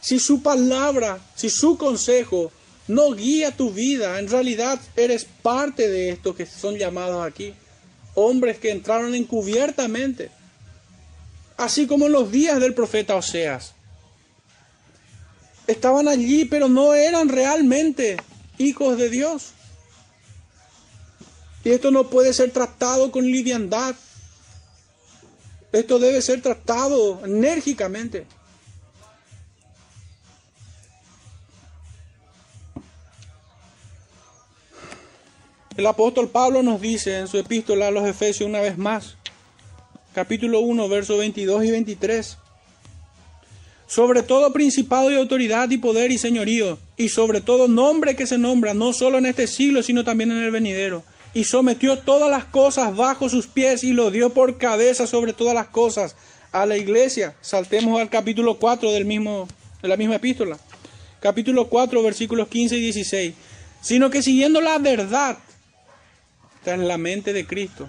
Si 0.00 0.18
su 0.18 0.42
palabra, 0.42 1.20
si 1.36 1.50
su 1.50 1.76
consejo 1.78 2.50
no 2.88 3.12
guía 3.12 3.56
tu 3.56 3.70
vida, 3.70 4.18
en 4.18 4.28
realidad 4.28 4.80
eres 4.96 5.24
parte 5.24 5.88
de 5.88 6.10
estos 6.10 6.34
que 6.34 6.46
son 6.46 6.76
llamados 6.76 7.24
aquí. 7.24 7.54
Hombres 8.14 8.58
que 8.58 8.70
entraron 8.70 9.14
encubiertamente, 9.14 10.30
así 11.56 11.86
como 11.86 12.06
en 12.06 12.12
los 12.12 12.30
días 12.30 12.60
del 12.60 12.74
profeta 12.74 13.16
Oseas. 13.16 13.74
Estaban 15.66 16.08
allí, 16.08 16.44
pero 16.44 16.68
no 16.68 16.94
eran 16.94 17.28
realmente 17.28 18.16
hijos 18.58 18.98
de 18.98 19.08
Dios. 19.08 19.52
Y 21.64 21.70
esto 21.70 21.90
no 21.90 22.08
puede 22.08 22.32
ser 22.32 22.50
tratado 22.50 23.12
con 23.12 23.24
liviandad. 23.24 23.94
Esto 25.72 25.98
debe 25.98 26.20
ser 26.22 26.42
tratado 26.42 27.24
enérgicamente. 27.24 28.26
El 35.80 35.86
apóstol 35.86 36.28
Pablo 36.28 36.62
nos 36.62 36.78
dice 36.78 37.20
en 37.20 37.26
su 37.26 37.38
epístola 37.38 37.88
a 37.88 37.90
los 37.90 38.06
Efesios 38.06 38.46
una 38.46 38.60
vez 38.60 38.76
más, 38.76 39.16
capítulo 40.12 40.60
1, 40.60 40.90
versos 40.90 41.16
22 41.16 41.64
y 41.64 41.70
23, 41.70 42.36
sobre 43.86 44.22
todo 44.22 44.52
principado 44.52 45.10
y 45.10 45.14
autoridad 45.14 45.70
y 45.70 45.78
poder 45.78 46.12
y 46.12 46.18
señorío, 46.18 46.78
y 46.98 47.08
sobre 47.08 47.40
todo 47.40 47.66
nombre 47.66 48.14
que 48.14 48.26
se 48.26 48.36
nombra, 48.36 48.74
no 48.74 48.92
solo 48.92 49.16
en 49.16 49.24
este 49.24 49.46
siglo, 49.46 49.82
sino 49.82 50.04
también 50.04 50.30
en 50.30 50.42
el 50.42 50.50
venidero, 50.50 51.02
y 51.32 51.44
sometió 51.44 51.98
todas 51.98 52.30
las 52.30 52.44
cosas 52.44 52.94
bajo 52.94 53.30
sus 53.30 53.46
pies 53.46 53.82
y 53.82 53.94
lo 53.94 54.10
dio 54.10 54.34
por 54.34 54.58
cabeza 54.58 55.06
sobre 55.06 55.32
todas 55.32 55.54
las 55.54 55.68
cosas 55.68 56.14
a 56.52 56.66
la 56.66 56.76
iglesia. 56.76 57.36
Saltemos 57.40 57.98
al 57.98 58.10
capítulo 58.10 58.58
4 58.58 58.92
del 58.92 59.06
mismo, 59.06 59.48
de 59.80 59.88
la 59.88 59.96
misma 59.96 60.16
epístola. 60.16 60.58
Capítulo 61.20 61.68
4, 61.68 62.02
versículos 62.02 62.48
15 62.48 62.76
y 62.76 62.80
16. 62.82 63.34
Sino 63.80 64.10
que 64.10 64.20
siguiendo 64.20 64.60
la 64.60 64.76
verdad, 64.76 65.38
en 66.66 66.88
la 66.88 66.98
mente 66.98 67.32
de 67.32 67.46
Cristo. 67.46 67.88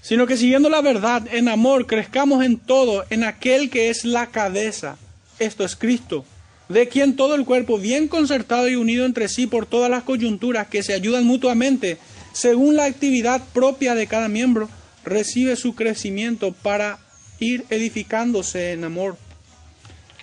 Sino 0.00 0.26
que 0.26 0.36
siguiendo 0.36 0.68
la 0.68 0.80
verdad 0.80 1.26
en 1.32 1.48
amor, 1.48 1.86
crezcamos 1.86 2.44
en 2.44 2.58
todo, 2.58 3.04
en 3.10 3.24
aquel 3.24 3.68
que 3.68 3.90
es 3.90 4.04
la 4.04 4.28
cabeza. 4.28 4.96
Esto 5.38 5.64
es 5.64 5.76
Cristo, 5.76 6.24
de 6.68 6.88
quien 6.88 7.16
todo 7.16 7.34
el 7.34 7.44
cuerpo, 7.44 7.78
bien 7.78 8.08
concertado 8.08 8.68
y 8.68 8.76
unido 8.76 9.04
entre 9.04 9.28
sí 9.28 9.46
por 9.46 9.66
todas 9.66 9.90
las 9.90 10.04
coyunturas 10.04 10.68
que 10.68 10.82
se 10.82 10.94
ayudan 10.94 11.24
mutuamente, 11.24 11.98
según 12.32 12.76
la 12.76 12.84
actividad 12.84 13.42
propia 13.52 13.94
de 13.94 14.06
cada 14.06 14.28
miembro, 14.28 14.68
recibe 15.04 15.56
su 15.56 15.74
crecimiento 15.74 16.52
para 16.52 16.98
ir 17.38 17.64
edificándose 17.70 18.72
en 18.72 18.84
amor. 18.84 19.16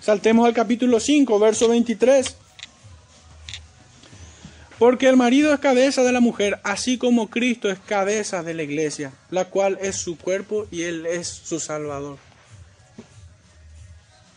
Saltemos 0.02 0.46
al 0.46 0.54
capítulo 0.54 1.00
5, 1.00 1.40
verso 1.40 1.68
23. 1.68 2.38
Porque 4.86 5.10
el 5.10 5.18
marido 5.18 5.52
es 5.52 5.60
cabeza 5.60 6.04
de 6.04 6.12
la 6.12 6.20
mujer, 6.20 6.60
así 6.64 7.00
como 7.00 7.32
Cristo 7.32 7.72
es 7.72 7.80
cabeza 7.80 8.44
de 8.44 8.54
la 8.54 8.62
iglesia, 8.62 9.12
la 9.32 9.46
cual 9.50 9.80
es 9.82 9.96
su 9.96 10.16
cuerpo 10.16 10.68
y 10.70 10.84
Él 10.84 11.08
es 11.08 11.28
su 11.28 11.60
Salvador. 11.60 12.20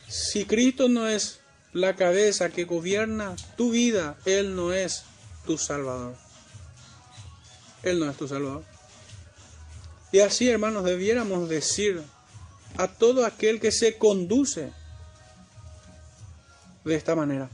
Si 0.08 0.46
Cristo 0.46 0.88
no 0.88 1.06
es 1.06 1.40
la 1.74 1.96
cabeza 1.96 2.48
que 2.48 2.64
gobierna 2.64 3.36
tu 3.58 3.72
vida, 3.72 4.16
Él 4.24 4.56
no 4.56 4.72
es 4.72 5.02
tu 5.44 5.58
Salvador. 5.58 6.16
Él 7.82 8.00
no 8.00 8.08
es 8.10 8.16
tu 8.16 8.26
Salvador. 8.26 8.64
Y 10.12 10.20
así, 10.20 10.48
hermanos, 10.48 10.82
debiéramos 10.82 11.50
decir 11.50 12.02
a 12.78 12.88
todo 12.88 13.26
aquel 13.26 13.60
que 13.60 13.70
se 13.70 13.98
conduce 13.98 14.72
de 16.86 16.94
esta 16.94 17.14
manera, 17.14 17.50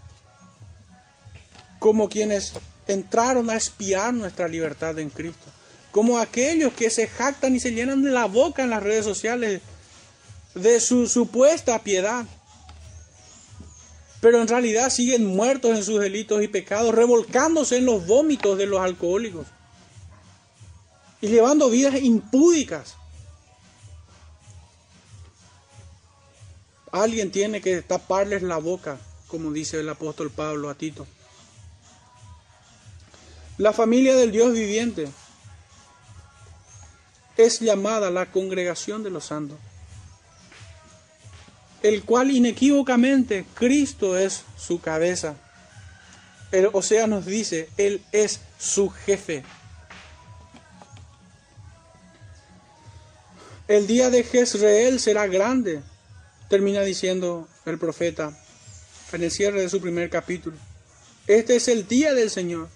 como 1.80 2.08
quienes 2.08 2.52
entraron 2.86 3.50
a 3.50 3.56
espiar 3.56 4.12
nuestra 4.12 4.48
libertad 4.48 4.98
en 4.98 5.10
Cristo. 5.10 5.46
Como 5.90 6.18
aquellos 6.18 6.72
que 6.72 6.90
se 6.90 7.06
jactan 7.06 7.54
y 7.54 7.60
se 7.60 7.72
llenan 7.72 8.02
de 8.02 8.10
la 8.10 8.26
boca 8.26 8.62
en 8.62 8.70
las 8.70 8.82
redes 8.82 9.04
sociales 9.04 9.60
de 10.54 10.80
su 10.80 11.06
supuesta 11.06 11.82
piedad. 11.82 12.26
Pero 14.20 14.40
en 14.40 14.48
realidad 14.48 14.90
siguen 14.90 15.26
muertos 15.26 15.76
en 15.76 15.84
sus 15.84 16.00
delitos 16.00 16.42
y 16.42 16.48
pecados, 16.48 16.94
revolcándose 16.94 17.76
en 17.76 17.86
los 17.86 18.06
vómitos 18.06 18.56
de 18.58 18.66
los 18.66 18.80
alcohólicos 18.80 19.46
y 21.24 21.28
llevando 21.28 21.70
vidas 21.70 21.94
impúdicas. 22.02 22.96
Alguien 26.92 27.30
tiene 27.30 27.62
que 27.62 27.80
taparles 27.80 28.42
la 28.42 28.58
boca, 28.58 28.98
como 29.26 29.50
dice 29.50 29.80
el 29.80 29.88
apóstol 29.88 30.30
Pablo 30.30 30.68
a 30.68 30.74
Tito. 30.74 31.06
La 33.56 33.72
familia 33.72 34.16
del 34.16 34.32
Dios 34.32 34.52
viviente 34.52 35.08
es 37.36 37.60
llamada 37.60 38.10
la 38.10 38.26
congregación 38.26 39.04
de 39.04 39.10
los 39.10 39.26
santos, 39.26 39.58
el 41.82 42.02
cual 42.02 42.32
inequívocamente 42.32 43.44
Cristo 43.54 44.18
es 44.18 44.42
su 44.56 44.80
cabeza. 44.80 45.36
El, 46.50 46.68
o 46.72 46.82
sea, 46.82 47.06
nos 47.06 47.26
dice, 47.26 47.68
Él 47.76 48.02
es 48.10 48.40
su 48.58 48.90
jefe. 48.90 49.44
El 53.68 53.86
día 53.86 54.10
de 54.10 54.24
Jezreel 54.24 54.98
será 54.98 55.28
grande, 55.28 55.80
termina 56.48 56.80
diciendo 56.80 57.48
el 57.66 57.78
profeta 57.78 58.36
en 59.12 59.22
el 59.22 59.30
cierre 59.30 59.60
de 59.60 59.68
su 59.68 59.80
primer 59.80 60.10
capítulo. 60.10 60.56
Este 61.28 61.54
es 61.54 61.68
el 61.68 61.86
día 61.86 62.14
del 62.14 62.30
Señor 62.30 62.68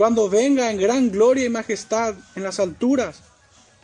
cuando 0.00 0.30
venga 0.30 0.70
en 0.70 0.80
gran 0.80 1.10
gloria 1.10 1.44
y 1.44 1.50
majestad 1.50 2.14
en 2.34 2.42
las 2.42 2.58
alturas, 2.58 3.20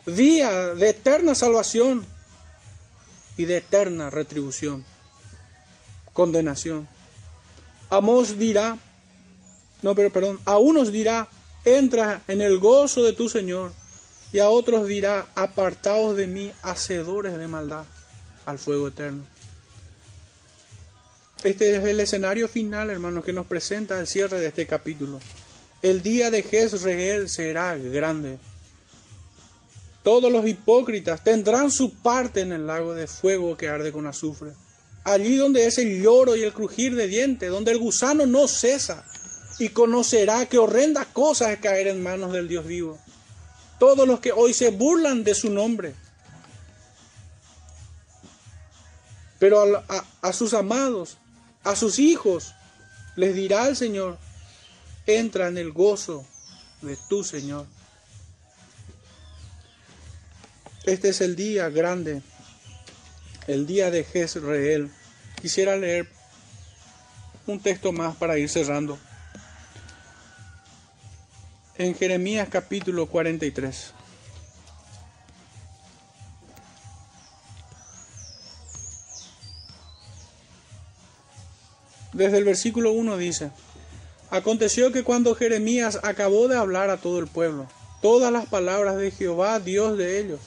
día 0.07 0.73
de 0.73 0.89
eterna 0.89 1.35
salvación 1.35 2.03
y 3.37 3.45
de 3.45 3.57
eterna 3.57 4.09
retribución, 4.09 4.83
condenación. 6.13 6.87
Amos 7.91 8.39
dirá, 8.39 8.79
no, 9.83 9.93
pero 9.93 10.11
perdón, 10.11 10.39
a 10.45 10.57
unos 10.57 10.91
dirá, 10.91 11.27
entra 11.63 12.23
en 12.27 12.41
el 12.41 12.57
gozo 12.57 13.03
de 13.03 13.13
tu 13.13 13.29
Señor, 13.29 13.71
y 14.33 14.39
a 14.39 14.49
otros 14.49 14.87
dirá, 14.87 15.27
apartaos 15.35 16.17
de 16.17 16.25
mí, 16.25 16.51
hacedores 16.63 17.37
de 17.37 17.47
maldad, 17.47 17.85
al 18.47 18.57
fuego 18.57 18.87
eterno. 18.87 19.23
Este 21.43 21.75
es 21.75 21.83
el 21.83 21.99
escenario 21.99 22.47
final, 22.47 22.89
hermanos, 22.89 23.23
que 23.23 23.33
nos 23.33 23.45
presenta 23.45 23.99
el 23.99 24.07
cierre 24.07 24.39
de 24.39 24.47
este 24.47 24.65
capítulo. 24.65 25.19
El 25.81 26.01
día 26.01 26.31
de 26.31 26.41
Jezreel 26.41 27.29
será 27.29 27.77
grande. 27.77 28.39
Todos 30.03 30.31
los 30.31 30.47
hipócritas 30.47 31.23
tendrán 31.23 31.69
su 31.69 31.93
parte 31.93 32.41
en 32.41 32.51
el 32.51 32.65
lago 32.65 32.93
de 32.93 33.07
fuego 33.07 33.55
que 33.57 33.67
arde 33.69 33.91
con 33.91 34.07
azufre. 34.07 34.53
Allí 35.03 35.35
donde 35.35 35.67
es 35.67 35.77
el 35.77 36.01
lloro 36.01 36.35
y 36.35 36.43
el 36.43 36.53
crujir 36.53 36.95
de 36.95 37.07
dientes, 37.07 37.51
donde 37.51 37.71
el 37.71 37.77
gusano 37.77 38.25
no 38.25 38.47
cesa 38.47 39.05
y 39.59 39.69
conocerá 39.69 40.45
que 40.45 40.57
horrenda 40.57 41.05
cosa 41.05 41.51
es 41.51 41.59
caer 41.59 41.87
en 41.87 42.01
manos 42.01 42.31
del 42.31 42.47
Dios 42.47 42.65
vivo. 42.65 42.97
Todos 43.79 44.07
los 44.07 44.19
que 44.19 44.31
hoy 44.31 44.53
se 44.53 44.71
burlan 44.71 45.23
de 45.23 45.35
su 45.35 45.49
nombre. 45.49 45.93
Pero 49.39 49.83
a 50.21 50.33
sus 50.33 50.53
amados, 50.53 51.17
a 51.63 51.75
sus 51.75 51.99
hijos, 51.99 52.55
les 53.15 53.35
dirá 53.35 53.67
el 53.67 53.75
Señor, 53.75 54.17
entra 55.07 55.47
en 55.47 55.57
el 55.57 55.71
gozo 55.71 56.25
de 56.81 56.97
tu 57.09 57.23
Señor. 57.23 57.65
Este 60.85 61.09
es 61.09 61.21
el 61.21 61.35
día 61.35 61.69
grande, 61.69 62.21
el 63.47 63.65
día 63.65 63.89
de 63.89 64.03
Jezreel. 64.03 64.91
Quisiera 65.41 65.75
leer 65.75 66.07
un 67.45 67.59
texto 67.59 67.91
más 67.91 68.15
para 68.17 68.37
ir 68.37 68.49
cerrando. 68.49 68.99
En 71.77 71.95
Jeremías 71.95 72.49
capítulo 72.49 73.07
43. 73.07 73.93
Desde 82.13 82.37
el 82.39 82.45
versículo 82.45 82.93
1 82.93 83.17
dice, 83.17 83.51
Aconteció 84.29 84.91
que 84.91 85.03
cuando 85.03 85.35
Jeremías 85.35 85.99
acabó 86.03 86.47
de 86.47 86.57
hablar 86.57 86.89
a 86.89 86.97
todo 86.97 87.19
el 87.19 87.27
pueblo, 87.27 87.67
todas 88.01 88.31
las 88.31 88.45
palabras 88.45 88.97
de 88.97 89.11
Jehová, 89.11 89.59
Dios 89.59 89.97
de 89.97 90.19
ellos, 90.19 90.39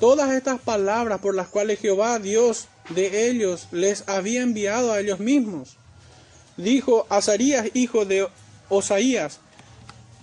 todas 0.00 0.32
estas 0.32 0.60
palabras 0.60 1.20
por 1.20 1.34
las 1.34 1.48
cuales 1.48 1.78
Jehová, 1.78 2.18
Dios 2.18 2.66
de 2.88 3.28
ellos, 3.28 3.68
les 3.70 4.08
había 4.08 4.42
enviado 4.42 4.92
a 4.92 4.98
ellos 4.98 5.20
mismos. 5.20 5.76
Dijo 6.56 7.06
Azarías, 7.08 7.70
hijo 7.74 8.04
de 8.04 8.28
Osaías, 8.68 9.38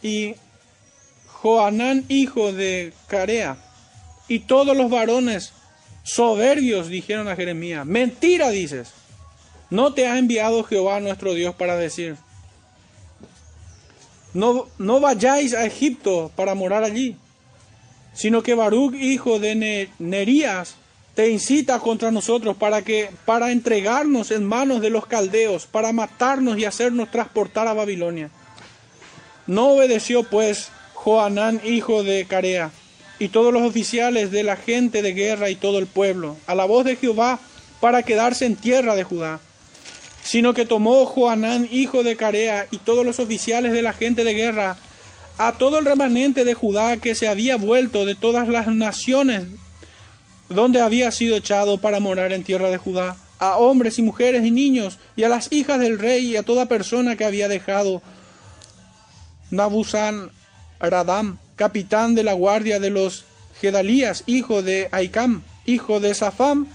y 0.01 0.35
Joanán, 1.27 2.05
hijo 2.09 2.51
de 2.51 2.93
Carea, 3.07 3.57
y 4.27 4.39
todos 4.39 4.75
los 4.75 4.89
varones 4.89 5.53
soberbios 6.03 6.89
dijeron 6.89 7.29
a 7.29 7.35
Jeremías, 7.35 7.85
mentira 7.85 8.49
dices, 8.49 8.89
no 9.69 9.93
te 9.93 10.07
ha 10.07 10.17
enviado 10.17 10.63
Jehová 10.63 10.99
nuestro 10.99 11.33
Dios 11.33 11.55
para 11.55 11.77
decir, 11.77 12.17
no, 14.34 14.67
no 14.77 14.99
vayáis 14.99 15.53
a 15.53 15.65
Egipto 15.65 16.32
para 16.36 16.55
morar 16.55 16.84
allí, 16.84 17.15
sino 18.13 18.43
que 18.43 18.53
Baruch, 18.53 18.93
hijo 18.95 19.39
de 19.39 19.89
Nerías, 19.99 20.75
te 21.15 21.30
incita 21.30 21.80
contra 21.80 22.11
nosotros 22.11 22.55
para 22.55 22.82
que 22.82 23.09
para 23.25 23.51
entregarnos 23.51 24.32
en 24.32 24.45
manos 24.45 24.82
de 24.82 24.89
los 24.89 25.05
caldeos, 25.05 25.65
para 25.65 25.91
matarnos 25.91 26.57
y 26.57 26.65
hacernos 26.65 27.11
transportar 27.11 27.67
a 27.67 27.73
Babilonia. 27.73 28.30
No 29.47 29.69
obedeció 29.69 30.23
pues 30.23 30.69
Joanán, 30.93 31.59
hijo 31.63 32.03
de 32.03 32.25
Carea, 32.25 32.71
y 33.17 33.30
todos 33.30 33.51
los 33.51 33.63
oficiales 33.63 34.32
de 34.32 34.43
la 34.43 34.55
gente 34.55 35.01
de 35.01 35.13
guerra 35.13 35.49
y 35.49 35.55
todo 35.55 35.80
el 35.80 35.88
pueblo, 35.88 36.38
a 36.45 36.55
la 36.55 36.65
voz 36.65 36.86
de 36.86 36.95
Jehová, 36.95 37.39
para 37.82 38.03
quedarse 38.03 38.45
en 38.45 38.55
tierra 38.55 38.95
de 38.95 39.03
Judá 39.03 39.39
sino 40.30 40.53
que 40.53 40.67
tomó 40.67 41.07
Joanán, 41.07 41.67
hijo 41.71 42.03
de 42.03 42.15
Carea, 42.15 42.67
y 42.69 42.77
todos 42.77 43.03
los 43.03 43.17
oficiales 43.17 43.73
de 43.73 43.82
la 43.82 43.93
gente 43.93 44.23
de 44.23 44.36
guerra, 44.36 44.77
a 45.39 45.53
todo 45.53 45.80
el 45.80 45.86
remanente 45.86 46.45
de 46.45 46.53
Judá 46.53 46.97
que 46.97 47.15
se 47.15 47.27
había 47.27 47.57
vuelto 47.57 48.05
de 48.05 48.13
todas 48.13 48.47
las 48.47 48.67
naciones 48.67 49.47
donde 50.47 50.82
había 50.82 51.09
sido 51.09 51.36
echado 51.36 51.80
para 51.80 51.99
morar 51.99 52.32
en 52.32 52.43
tierra 52.43 52.69
de 52.69 52.77
Judá, 52.77 53.17
a 53.39 53.57
hombres 53.57 53.97
y 53.97 54.03
mujeres 54.03 54.45
y 54.45 54.51
niños, 54.51 54.99
y 55.15 55.23
a 55.23 55.30
las 55.30 55.51
hijas 55.51 55.80
del 55.80 55.97
rey 55.97 56.27
y 56.27 56.38
a 56.38 56.43
toda 56.43 56.67
persona 56.67 57.15
que 57.15 57.25
había 57.25 57.47
dejado 57.47 58.03
Nabuzán 59.49 60.30
Radam, 60.80 61.39
capitán 61.55 62.13
de 62.13 62.23
la 62.23 62.34
guardia 62.34 62.80
de 62.80 62.91
los 62.91 63.25
Gedalías, 63.59 64.25
hijo 64.27 64.61
de 64.61 64.89
Aicam, 64.91 65.41
hijo 65.65 65.99
de 65.99 66.13
Safam, 66.13 66.67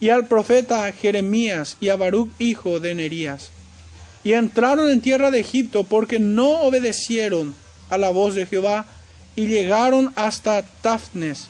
y 0.00 0.08
al 0.08 0.26
profeta 0.26 0.90
Jeremías 0.92 1.76
y 1.78 1.90
a 1.90 1.96
Baruch 1.96 2.30
hijo 2.38 2.80
de 2.80 2.94
Nerías. 2.94 3.50
Y 4.24 4.32
entraron 4.32 4.90
en 4.90 5.02
tierra 5.02 5.30
de 5.30 5.40
Egipto 5.40 5.84
porque 5.84 6.18
no 6.18 6.62
obedecieron 6.62 7.54
a 7.90 7.98
la 7.98 8.10
voz 8.10 8.34
de 8.34 8.46
Jehová 8.46 8.86
y 9.36 9.46
llegaron 9.46 10.12
hasta 10.16 10.62
Tafnes. 10.62 11.48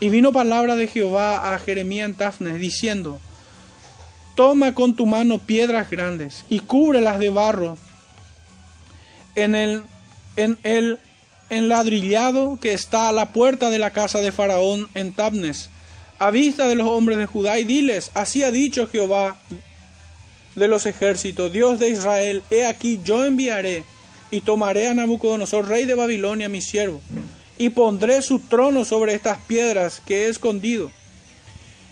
Y 0.00 0.08
vino 0.10 0.32
palabra 0.32 0.76
de 0.76 0.86
Jehová 0.86 1.52
a 1.52 1.58
Jeremías 1.58 2.08
en 2.08 2.14
Tafnes 2.14 2.60
diciendo, 2.60 3.20
Toma 4.36 4.74
con 4.74 4.94
tu 4.94 5.04
mano 5.06 5.38
piedras 5.38 5.90
grandes 5.90 6.44
y 6.48 6.60
cúbrelas 6.60 7.18
de 7.18 7.30
barro 7.30 7.76
en 9.34 9.56
el, 9.56 9.82
en 10.36 10.56
el 10.62 11.00
enladrillado 11.50 12.58
que 12.60 12.72
está 12.72 13.08
a 13.08 13.12
la 13.12 13.32
puerta 13.32 13.70
de 13.70 13.80
la 13.80 13.90
casa 13.90 14.20
de 14.20 14.30
Faraón 14.30 14.88
en 14.94 15.12
Tafnes 15.12 15.70
a 16.18 16.30
vista 16.30 16.66
de 16.66 16.74
los 16.74 16.88
hombres 16.88 17.18
de 17.18 17.26
Judá 17.26 17.58
y 17.58 17.64
diles, 17.64 18.10
así 18.14 18.42
ha 18.42 18.50
dicho 18.50 18.88
Jehová 18.88 19.38
de 20.56 20.68
los 20.68 20.86
ejércitos, 20.86 21.52
Dios 21.52 21.78
de 21.78 21.90
Israel, 21.90 22.42
he 22.50 22.66
aquí 22.66 23.00
yo 23.04 23.24
enviaré 23.24 23.84
y 24.30 24.40
tomaré 24.40 24.88
a 24.88 24.94
Nabucodonosor, 24.94 25.68
rey 25.68 25.84
de 25.84 25.94
Babilonia, 25.94 26.48
mi 26.48 26.60
siervo, 26.60 27.00
y 27.56 27.70
pondré 27.70 28.20
su 28.22 28.40
trono 28.40 28.84
sobre 28.84 29.14
estas 29.14 29.38
piedras 29.38 30.02
que 30.04 30.26
he 30.26 30.28
escondido, 30.28 30.90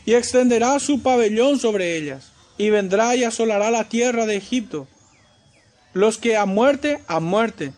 y 0.05 0.15
extenderá 0.15 0.79
su 0.81 1.03
pabellón 1.03 1.59
sobre 1.59 1.97
ellas, 1.97 2.33
y 2.59 2.71
vendrá 2.71 3.15
y 3.15 3.25
asolará 3.25 3.71
la 3.71 3.89
tierra 3.89 4.27
de 4.27 4.37
Egipto, 4.37 4.89
los 5.93 6.19
que 6.19 6.37
a 6.37 6.45
muerte, 6.45 7.01
a 7.07 7.21
muerte, 7.21 7.73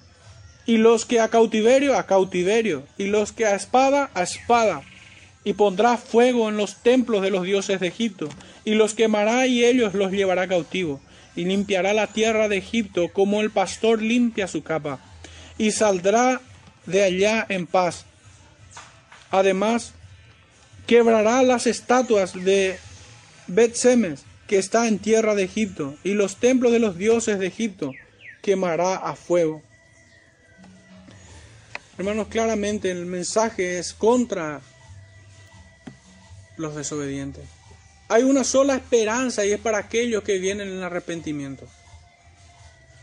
y 0.66 0.78
los 0.78 1.04
que 1.04 1.20
a 1.20 1.28
cautiverio, 1.28 1.96
a 1.96 2.06
cautiverio, 2.06 2.84
y 2.96 3.06
los 3.06 3.32
que 3.32 3.46
a 3.46 3.54
espada, 3.54 4.10
a 4.14 4.22
espada, 4.22 4.82
y 5.44 5.54
pondrá 5.54 5.96
fuego 5.96 6.48
en 6.48 6.56
los 6.56 6.82
templos 6.82 7.22
de 7.22 7.30
los 7.30 7.44
dioses 7.44 7.80
de 7.80 7.88
Egipto, 7.88 8.28
y 8.64 8.74
los 8.74 8.94
quemará 8.94 9.46
y 9.46 9.64
ellos 9.64 9.94
los 9.94 10.12
llevará 10.12 10.48
cautivo, 10.48 11.00
y 11.36 11.44
limpiará 11.44 11.92
la 11.92 12.08
tierra 12.08 12.48
de 12.48 12.58
Egipto 12.58 13.08
como 13.12 13.40
el 13.40 13.50
pastor 13.50 14.02
limpia 14.02 14.48
su 14.48 14.62
capa, 14.62 14.98
y 15.56 15.70
saldrá 15.70 16.40
de 16.86 17.02
allá 17.02 17.46
en 17.48 17.66
paz. 17.66 18.04
Además, 19.30 19.92
quebrará 20.86 21.42
las 21.42 21.66
estatuas 21.66 22.32
de 22.32 22.78
Bet-Semes, 23.46 24.24
que 24.46 24.58
está 24.58 24.88
en 24.88 24.98
tierra 24.98 25.34
de 25.34 25.44
Egipto, 25.44 25.94
y 26.02 26.14
los 26.14 26.36
templos 26.36 26.72
de 26.72 26.78
los 26.78 26.96
dioses 26.96 27.38
de 27.38 27.46
Egipto 27.46 27.92
quemará 28.42 28.96
a 28.96 29.14
fuego. 29.14 29.62
Hermanos, 31.98 32.28
claramente 32.28 32.90
el 32.90 33.06
mensaje 33.06 33.78
es 33.78 33.92
contra 33.92 34.60
los 36.58 36.74
desobedientes. 36.74 37.44
Hay 38.08 38.22
una 38.22 38.44
sola 38.44 38.76
esperanza 38.76 39.44
y 39.44 39.52
es 39.52 39.60
para 39.60 39.78
aquellos 39.78 40.22
que 40.22 40.38
vienen 40.38 40.68
en 40.68 40.82
arrepentimiento. 40.82 41.66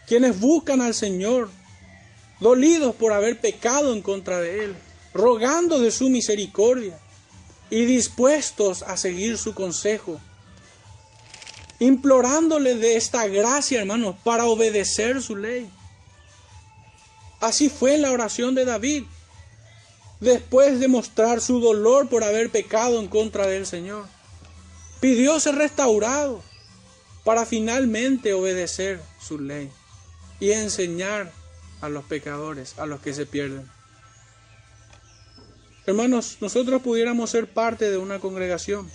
Quienes 0.07 0.39
buscan 0.39 0.81
al 0.81 0.93
Señor, 0.93 1.49
dolidos 2.39 2.95
por 2.95 3.13
haber 3.13 3.39
pecado 3.39 3.93
en 3.93 4.01
contra 4.01 4.39
de 4.39 4.65
Él, 4.65 4.75
rogando 5.13 5.79
de 5.79 5.91
su 5.91 6.09
misericordia 6.09 6.99
y 7.69 7.85
dispuestos 7.85 8.83
a 8.83 8.97
seguir 8.97 9.37
su 9.37 9.53
consejo, 9.53 10.19
implorándole 11.79 12.75
de 12.75 12.97
esta 12.97 13.27
gracia, 13.27 13.81
hermanos, 13.81 14.15
para 14.23 14.45
obedecer 14.45 15.21
su 15.21 15.35
ley. 15.35 15.69
Así 17.39 17.69
fue 17.69 17.97
la 17.97 18.11
oración 18.11 18.55
de 18.55 18.65
David 18.65 19.03
después 20.19 20.79
de 20.79 20.87
mostrar 20.87 21.41
su 21.41 21.59
dolor 21.59 22.09
por 22.09 22.23
haber 22.23 22.49
pecado 22.49 22.99
en 22.99 23.07
contra 23.07 23.47
del 23.47 23.65
Señor. 23.65 24.05
Pidió 24.99 25.39
ser 25.39 25.55
restaurado 25.55 26.41
para 27.23 27.45
finalmente 27.45 28.33
obedecer 28.33 29.01
su 29.19 29.39
ley 29.39 29.69
y 30.39 30.51
enseñar 30.51 31.31
a 31.81 31.89
los 31.89 32.05
pecadores, 32.05 32.77
a 32.79 32.85
los 32.85 33.01
que 33.01 33.13
se 33.13 33.25
pierden. 33.25 33.69
Hermanos, 35.85 36.37
nosotros 36.41 36.81
pudiéramos 36.81 37.29
ser 37.29 37.47
parte 37.47 37.91
de 37.91 37.97
una 37.97 38.19
congregación, 38.19 38.89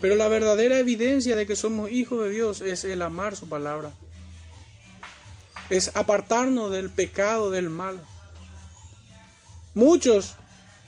pero 0.00 0.16
la 0.16 0.28
verdadera 0.28 0.78
evidencia 0.78 1.36
de 1.36 1.46
que 1.46 1.56
somos 1.56 1.90
hijos 1.90 2.24
de 2.24 2.30
Dios 2.30 2.60
es 2.62 2.84
el 2.84 3.02
amar 3.02 3.36
su 3.36 3.48
palabra, 3.48 3.92
es 5.68 5.94
apartarnos 5.94 6.70
del 6.70 6.88
pecado, 6.88 7.50
del 7.50 7.68
mal. 7.68 8.00
Muchos 9.78 10.34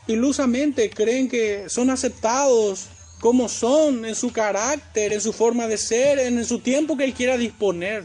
ilusamente 0.08 0.90
creen 0.90 1.28
que 1.28 1.68
son 1.68 1.90
aceptados 1.90 2.88
como 3.20 3.48
son, 3.48 4.04
en 4.04 4.16
su 4.16 4.32
carácter, 4.32 5.12
en 5.12 5.20
su 5.20 5.32
forma 5.32 5.68
de 5.68 5.78
ser, 5.78 6.18
en 6.18 6.44
su 6.44 6.58
tiempo 6.58 6.96
que 6.96 7.04
Él 7.04 7.14
quiera 7.14 7.36
disponer. 7.36 8.04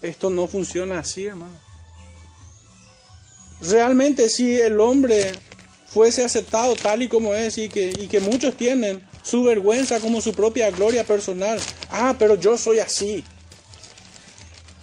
Esto 0.00 0.30
no 0.30 0.46
funciona 0.46 1.00
así, 1.00 1.26
hermano. 1.26 1.58
Realmente 3.62 4.28
si 4.28 4.60
el 4.60 4.78
hombre 4.78 5.32
fuese 5.88 6.24
aceptado 6.24 6.76
tal 6.76 7.02
y 7.02 7.08
como 7.08 7.34
es 7.34 7.58
y 7.58 7.68
que, 7.68 7.92
y 7.98 8.06
que 8.06 8.20
muchos 8.20 8.56
tienen 8.56 9.04
su 9.24 9.42
vergüenza 9.42 9.98
como 9.98 10.20
su 10.20 10.34
propia 10.34 10.70
gloria 10.70 11.02
personal. 11.02 11.58
Ah, 11.90 12.14
pero 12.16 12.36
yo 12.36 12.56
soy 12.56 12.78
así. 12.78 13.24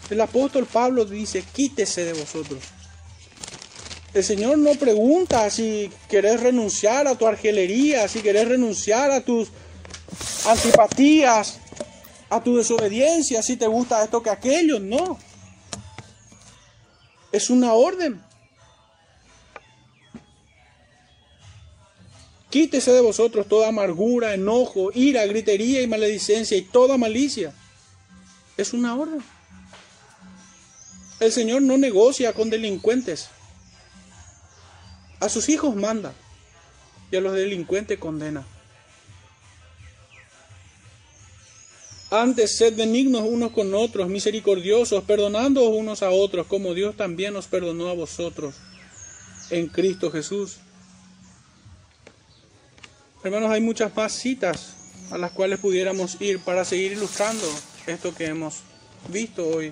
El 0.10 0.20
apóstol 0.20 0.66
Pablo 0.66 1.06
dice, 1.06 1.46
quítese 1.54 2.04
de 2.04 2.12
vosotros 2.12 2.73
el 4.14 4.24
Señor 4.24 4.60
no 4.60 4.76
pregunta 4.76 5.50
si 5.50 5.92
querés 6.08 6.40
renunciar 6.40 7.08
a 7.08 7.16
tu 7.16 7.26
argelería, 7.26 8.08
si 8.08 8.22
querés 8.22 8.48
renunciar 8.48 9.10
a 9.10 9.22
tus 9.22 9.50
antipatías, 10.46 11.60
a 12.30 12.44
tu 12.44 12.58
desobediencia, 12.58 13.42
si 13.42 13.58
te 13.58 13.66
gusta 13.66 14.04
esto 14.04 14.22
que 14.22 14.30
aquello, 14.30 14.80
no. 14.80 15.18
Es 17.32 17.50
una 17.50 17.74
orden. 17.74 18.22
Quítese 22.52 22.92
de 22.92 23.02
vosotros 23.02 23.48
toda 23.48 23.70
amargura, 23.70 24.36
enojo, 24.36 24.92
ira, 24.94 25.26
gritería 25.26 25.82
y 25.82 25.88
maledicencia 25.88 26.56
y 26.56 26.62
toda 26.62 27.00
malicia. 27.00 27.52
Es 28.58 28.74
una 28.74 28.96
orden. 28.96 29.24
El 31.20 31.32
Señor 31.32 31.64
no 31.64 31.80
negocia 31.80 32.32
con 32.34 32.52
delincuentes. 32.52 33.30
A 35.24 35.30
sus 35.30 35.48
hijos 35.48 35.74
manda 35.74 36.12
y 37.10 37.16
a 37.16 37.22
los 37.22 37.32
delincuentes 37.32 37.98
condena. 37.98 38.46
Antes 42.12 42.58
sed 42.58 42.76
benignos 42.76 43.22
unos 43.26 43.54
con 43.54 43.74
otros, 43.74 44.10
misericordiosos, 44.10 45.02
perdonando 45.06 45.64
unos 45.70 46.04
a 46.04 46.10
otros, 46.10 46.46
como 46.48 46.74
Dios 46.74 46.98
también 46.98 47.32
nos 47.32 47.48
perdonó 47.48 47.88
a 47.88 47.94
vosotros 47.94 48.56
en 49.50 49.68
Cristo 49.68 50.12
Jesús. 50.12 50.58
Hermanos, 53.24 53.50
hay 53.50 53.62
muchas 53.62 53.96
más 53.96 54.12
citas 54.12 54.74
a 55.10 55.18
las 55.18 55.32
cuales 55.32 55.60
pudiéramos 55.60 56.20
ir 56.20 56.40
para 56.40 56.66
seguir 56.66 56.92
ilustrando 56.92 57.48
esto 57.88 58.14
que 58.14 58.26
hemos 58.26 58.56
visto 59.08 59.48
hoy 59.48 59.72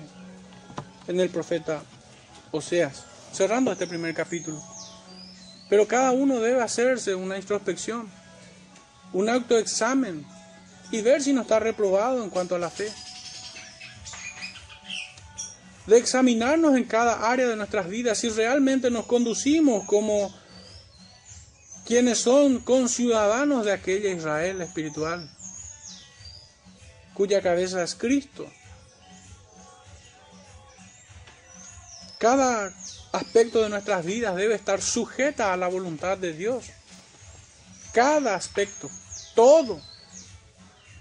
en 1.08 1.20
el 1.20 1.28
profeta 1.28 1.82
Oseas, 2.52 3.04
cerrando 3.34 3.70
este 3.70 3.86
primer 3.86 4.14
capítulo. 4.14 4.71
Pero 5.72 5.88
cada 5.88 6.10
uno 6.10 6.38
debe 6.38 6.60
hacerse 6.60 7.14
una 7.14 7.38
introspección, 7.38 8.06
un 9.14 9.30
autoexamen 9.30 10.22
y 10.90 11.00
ver 11.00 11.22
si 11.22 11.32
no 11.32 11.40
está 11.40 11.60
reprobado 11.60 12.22
en 12.22 12.28
cuanto 12.28 12.54
a 12.54 12.58
la 12.58 12.68
fe. 12.68 12.92
De 15.86 15.96
examinarnos 15.96 16.76
en 16.76 16.84
cada 16.84 17.26
área 17.26 17.48
de 17.48 17.56
nuestras 17.56 17.88
vidas 17.88 18.18
si 18.18 18.28
realmente 18.28 18.90
nos 18.90 19.06
conducimos 19.06 19.86
como 19.86 20.30
quienes 21.86 22.18
son 22.18 22.58
conciudadanos 22.58 23.64
de 23.64 23.72
aquella 23.72 24.10
Israel 24.10 24.60
espiritual, 24.60 25.26
cuya 27.14 27.40
cabeza 27.40 27.82
es 27.82 27.94
Cristo. 27.94 28.46
Cada 32.18 32.74
aspecto 33.12 33.62
de 33.62 33.68
nuestras 33.68 34.04
vidas 34.04 34.34
debe 34.36 34.54
estar 34.54 34.80
sujeta 34.80 35.52
a 35.52 35.56
la 35.56 35.68
voluntad 35.68 36.18
de 36.18 36.32
Dios. 36.32 36.66
Cada 37.92 38.34
aspecto, 38.34 38.90
todo, 39.34 39.80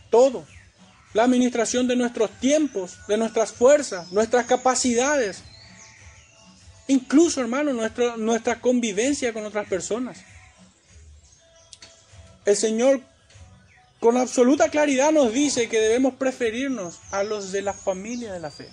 todo. 0.09 0.45
La 1.13 1.23
administración 1.23 1.87
de 1.87 1.95
nuestros 1.95 2.31
tiempos, 2.39 2.97
de 3.07 3.17
nuestras 3.17 3.51
fuerzas, 3.51 4.11
nuestras 4.11 4.45
capacidades. 4.45 5.41
Incluso, 6.87 7.41
hermano, 7.41 7.73
nuestra, 7.73 8.17
nuestra 8.17 8.59
convivencia 8.59 9.33
con 9.33 9.45
otras 9.45 9.67
personas. 9.67 10.19
El 12.45 12.57
Señor 12.57 13.01
con 13.99 14.17
absoluta 14.17 14.69
claridad 14.69 15.11
nos 15.11 15.31
dice 15.31 15.69
que 15.69 15.79
debemos 15.79 16.15
preferirnos 16.15 16.99
a 17.11 17.23
los 17.23 17.51
de 17.51 17.61
la 17.61 17.73
familia 17.73 18.33
de 18.33 18.39
la 18.39 18.49
fe. 18.49 18.67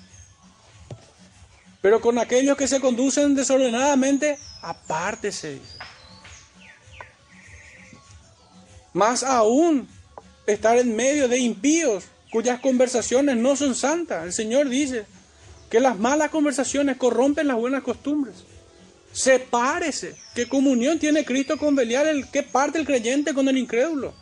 Pero 1.81 2.01
con 2.01 2.19
aquellos 2.19 2.57
que 2.57 2.69
se 2.69 2.81
conducen 2.81 3.35
desordenadamente, 3.35 4.39
apártese. 4.63 5.61
Más 8.93 9.23
aún, 9.23 9.89
estar 10.47 10.79
en 10.79 10.97
medio 10.97 11.29
de 11.29 11.39
impíos 11.39 12.05
cuyas 12.31 12.61
conversaciones 12.61 13.37
no 13.37 13.55
son 13.57 13.75
santas. 13.75 14.25
El 14.25 14.33
Señor 14.33 14.69
dice 14.69 15.07
que 15.71 15.81
las 15.81 15.99
malas 15.99 16.31
conversaciones 16.31 16.97
corrompen 16.97 17.47
las 17.47 17.57
buenas 17.57 17.83
costumbres. 17.83 18.37
Sepárese. 19.13 20.17
¿Qué 20.35 20.49
comunión 20.49 20.99
tiene 20.99 21.25
Cristo 21.25 21.59
con 21.59 21.75
Belial? 21.75 22.07
El, 22.09 22.29
¿Qué 22.31 22.43
parte 22.43 22.79
el 22.79 22.87
creyente 22.87 23.35
con 23.35 23.49
el 23.49 23.57
incrédulo? 23.57 24.15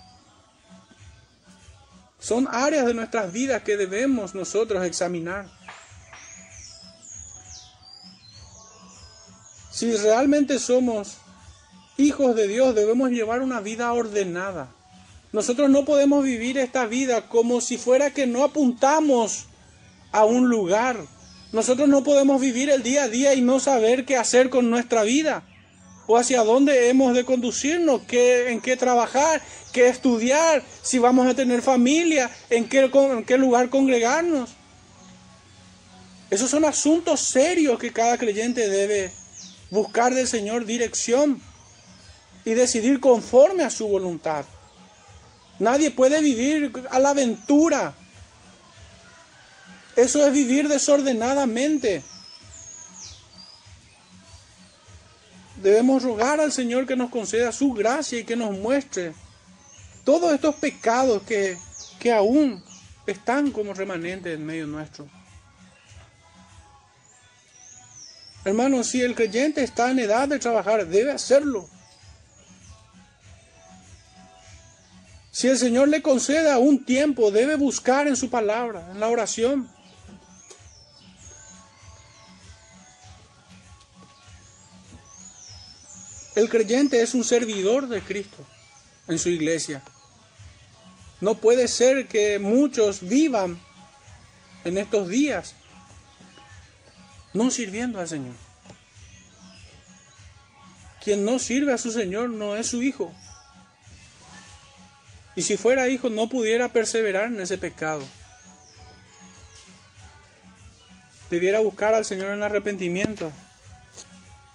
Son 2.18 2.48
áreas 2.50 2.86
de 2.86 2.94
nuestras 2.94 3.32
vidas 3.32 3.62
que 3.62 3.76
debemos 3.76 4.34
nosotros 4.34 4.84
examinar. 4.84 5.48
Si 9.76 9.94
realmente 9.94 10.58
somos 10.58 11.18
hijos 11.98 12.34
de 12.34 12.48
Dios, 12.48 12.74
debemos 12.74 13.10
llevar 13.10 13.42
una 13.42 13.60
vida 13.60 13.92
ordenada. 13.92 14.70
Nosotros 15.34 15.68
no 15.68 15.84
podemos 15.84 16.24
vivir 16.24 16.56
esta 16.56 16.86
vida 16.86 17.28
como 17.28 17.60
si 17.60 17.76
fuera 17.76 18.10
que 18.10 18.26
no 18.26 18.42
apuntamos 18.42 19.44
a 20.12 20.24
un 20.24 20.48
lugar, 20.48 20.96
nosotros 21.52 21.90
no 21.90 22.02
podemos 22.02 22.40
vivir 22.40 22.70
el 22.70 22.82
día 22.82 23.02
a 23.02 23.08
día 23.08 23.34
y 23.34 23.42
no 23.42 23.60
saber 23.60 24.06
qué 24.06 24.16
hacer 24.16 24.48
con 24.48 24.70
nuestra 24.70 25.02
vida 25.02 25.42
o 26.06 26.16
hacia 26.16 26.42
dónde 26.42 26.88
hemos 26.88 27.14
de 27.14 27.26
conducirnos, 27.26 28.00
qué, 28.08 28.52
en 28.52 28.62
qué 28.62 28.78
trabajar, 28.78 29.42
qué 29.74 29.88
estudiar, 29.88 30.62
si 30.80 30.98
vamos 30.98 31.26
a 31.26 31.34
tener 31.34 31.60
familia, 31.60 32.30
en 32.48 32.66
qué, 32.66 32.90
en 32.94 33.24
qué 33.24 33.36
lugar 33.36 33.68
congregarnos. 33.68 34.48
Esos 36.30 36.48
son 36.48 36.64
asuntos 36.64 37.20
serios 37.20 37.78
que 37.78 37.92
cada 37.92 38.16
creyente 38.16 38.70
debe 38.70 39.12
buscar 39.70 40.14
del 40.14 40.28
Señor 40.28 40.64
dirección 40.64 41.40
y 42.44 42.54
decidir 42.54 43.00
conforme 43.00 43.64
a 43.64 43.70
su 43.70 43.88
voluntad. 43.88 44.44
Nadie 45.58 45.90
puede 45.90 46.20
vivir 46.20 46.72
a 46.90 46.98
la 46.98 47.10
aventura 47.10 47.94
eso 49.96 50.26
es 50.26 50.32
vivir 50.32 50.68
desordenadamente. 50.68 52.02
Debemos 55.62 56.02
rogar 56.02 56.38
al 56.38 56.52
Señor 56.52 56.86
que 56.86 56.96
nos 56.96 57.08
conceda 57.08 57.50
su 57.50 57.72
gracia 57.72 58.18
y 58.18 58.24
que 58.24 58.36
nos 58.36 58.50
muestre 58.50 59.14
todos 60.04 60.34
estos 60.34 60.54
pecados 60.56 61.22
que, 61.22 61.56
que 61.98 62.12
aún 62.12 62.62
están 63.06 63.50
como 63.50 63.72
remanentes 63.72 64.34
en 64.34 64.44
medio 64.44 64.66
nuestro. 64.66 65.08
Hermanos, 68.46 68.86
si 68.86 69.02
el 69.02 69.16
creyente 69.16 69.64
está 69.64 69.90
en 69.90 69.98
edad 69.98 70.28
de 70.28 70.38
trabajar, 70.38 70.86
debe 70.86 71.10
hacerlo. 71.10 71.68
Si 75.32 75.48
el 75.48 75.58
Señor 75.58 75.88
le 75.88 76.00
conceda 76.00 76.56
un 76.58 76.84
tiempo, 76.84 77.32
debe 77.32 77.56
buscar 77.56 78.06
en 78.06 78.14
su 78.14 78.30
palabra, 78.30 78.88
en 78.92 79.00
la 79.00 79.08
oración. 79.08 79.68
El 86.36 86.48
creyente 86.48 87.02
es 87.02 87.14
un 87.14 87.24
servidor 87.24 87.88
de 87.88 88.00
Cristo 88.00 88.46
en 89.08 89.18
su 89.18 89.28
iglesia. 89.28 89.82
No 91.20 91.34
puede 91.34 91.66
ser 91.66 92.06
que 92.06 92.38
muchos 92.38 93.00
vivan 93.00 93.60
en 94.62 94.78
estos 94.78 95.08
días 95.08 95.56
no 97.36 97.50
sirviendo 97.50 98.00
al 98.00 98.08
Señor. 98.08 98.34
Quien 101.02 101.24
no 101.24 101.38
sirve 101.38 101.72
a 101.72 101.78
su 101.78 101.92
Señor 101.92 102.30
no 102.30 102.56
es 102.56 102.66
su 102.66 102.82
hijo. 102.82 103.12
Y 105.36 105.42
si 105.42 105.56
fuera 105.56 105.88
hijo 105.88 106.08
no 106.08 106.28
pudiera 106.28 106.72
perseverar 106.72 107.26
en 107.26 107.40
ese 107.40 107.58
pecado. 107.58 108.02
Debiera 111.30 111.60
buscar 111.60 111.94
al 111.94 112.04
Señor 112.04 112.32
en 112.32 112.42
arrepentimiento 112.42 113.30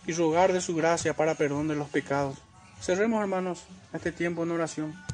y 0.07 0.13
rogar 0.13 0.51
de 0.51 0.61
su 0.61 0.75
gracia 0.75 1.15
para 1.15 1.35
perdón 1.35 1.67
de 1.67 1.75
los 1.75 1.89
pecados. 1.89 2.37
Cerremos, 2.81 3.21
hermanos, 3.21 3.63
este 3.93 4.11
tiempo 4.11 4.43
en 4.43 4.51
oración. 4.51 5.10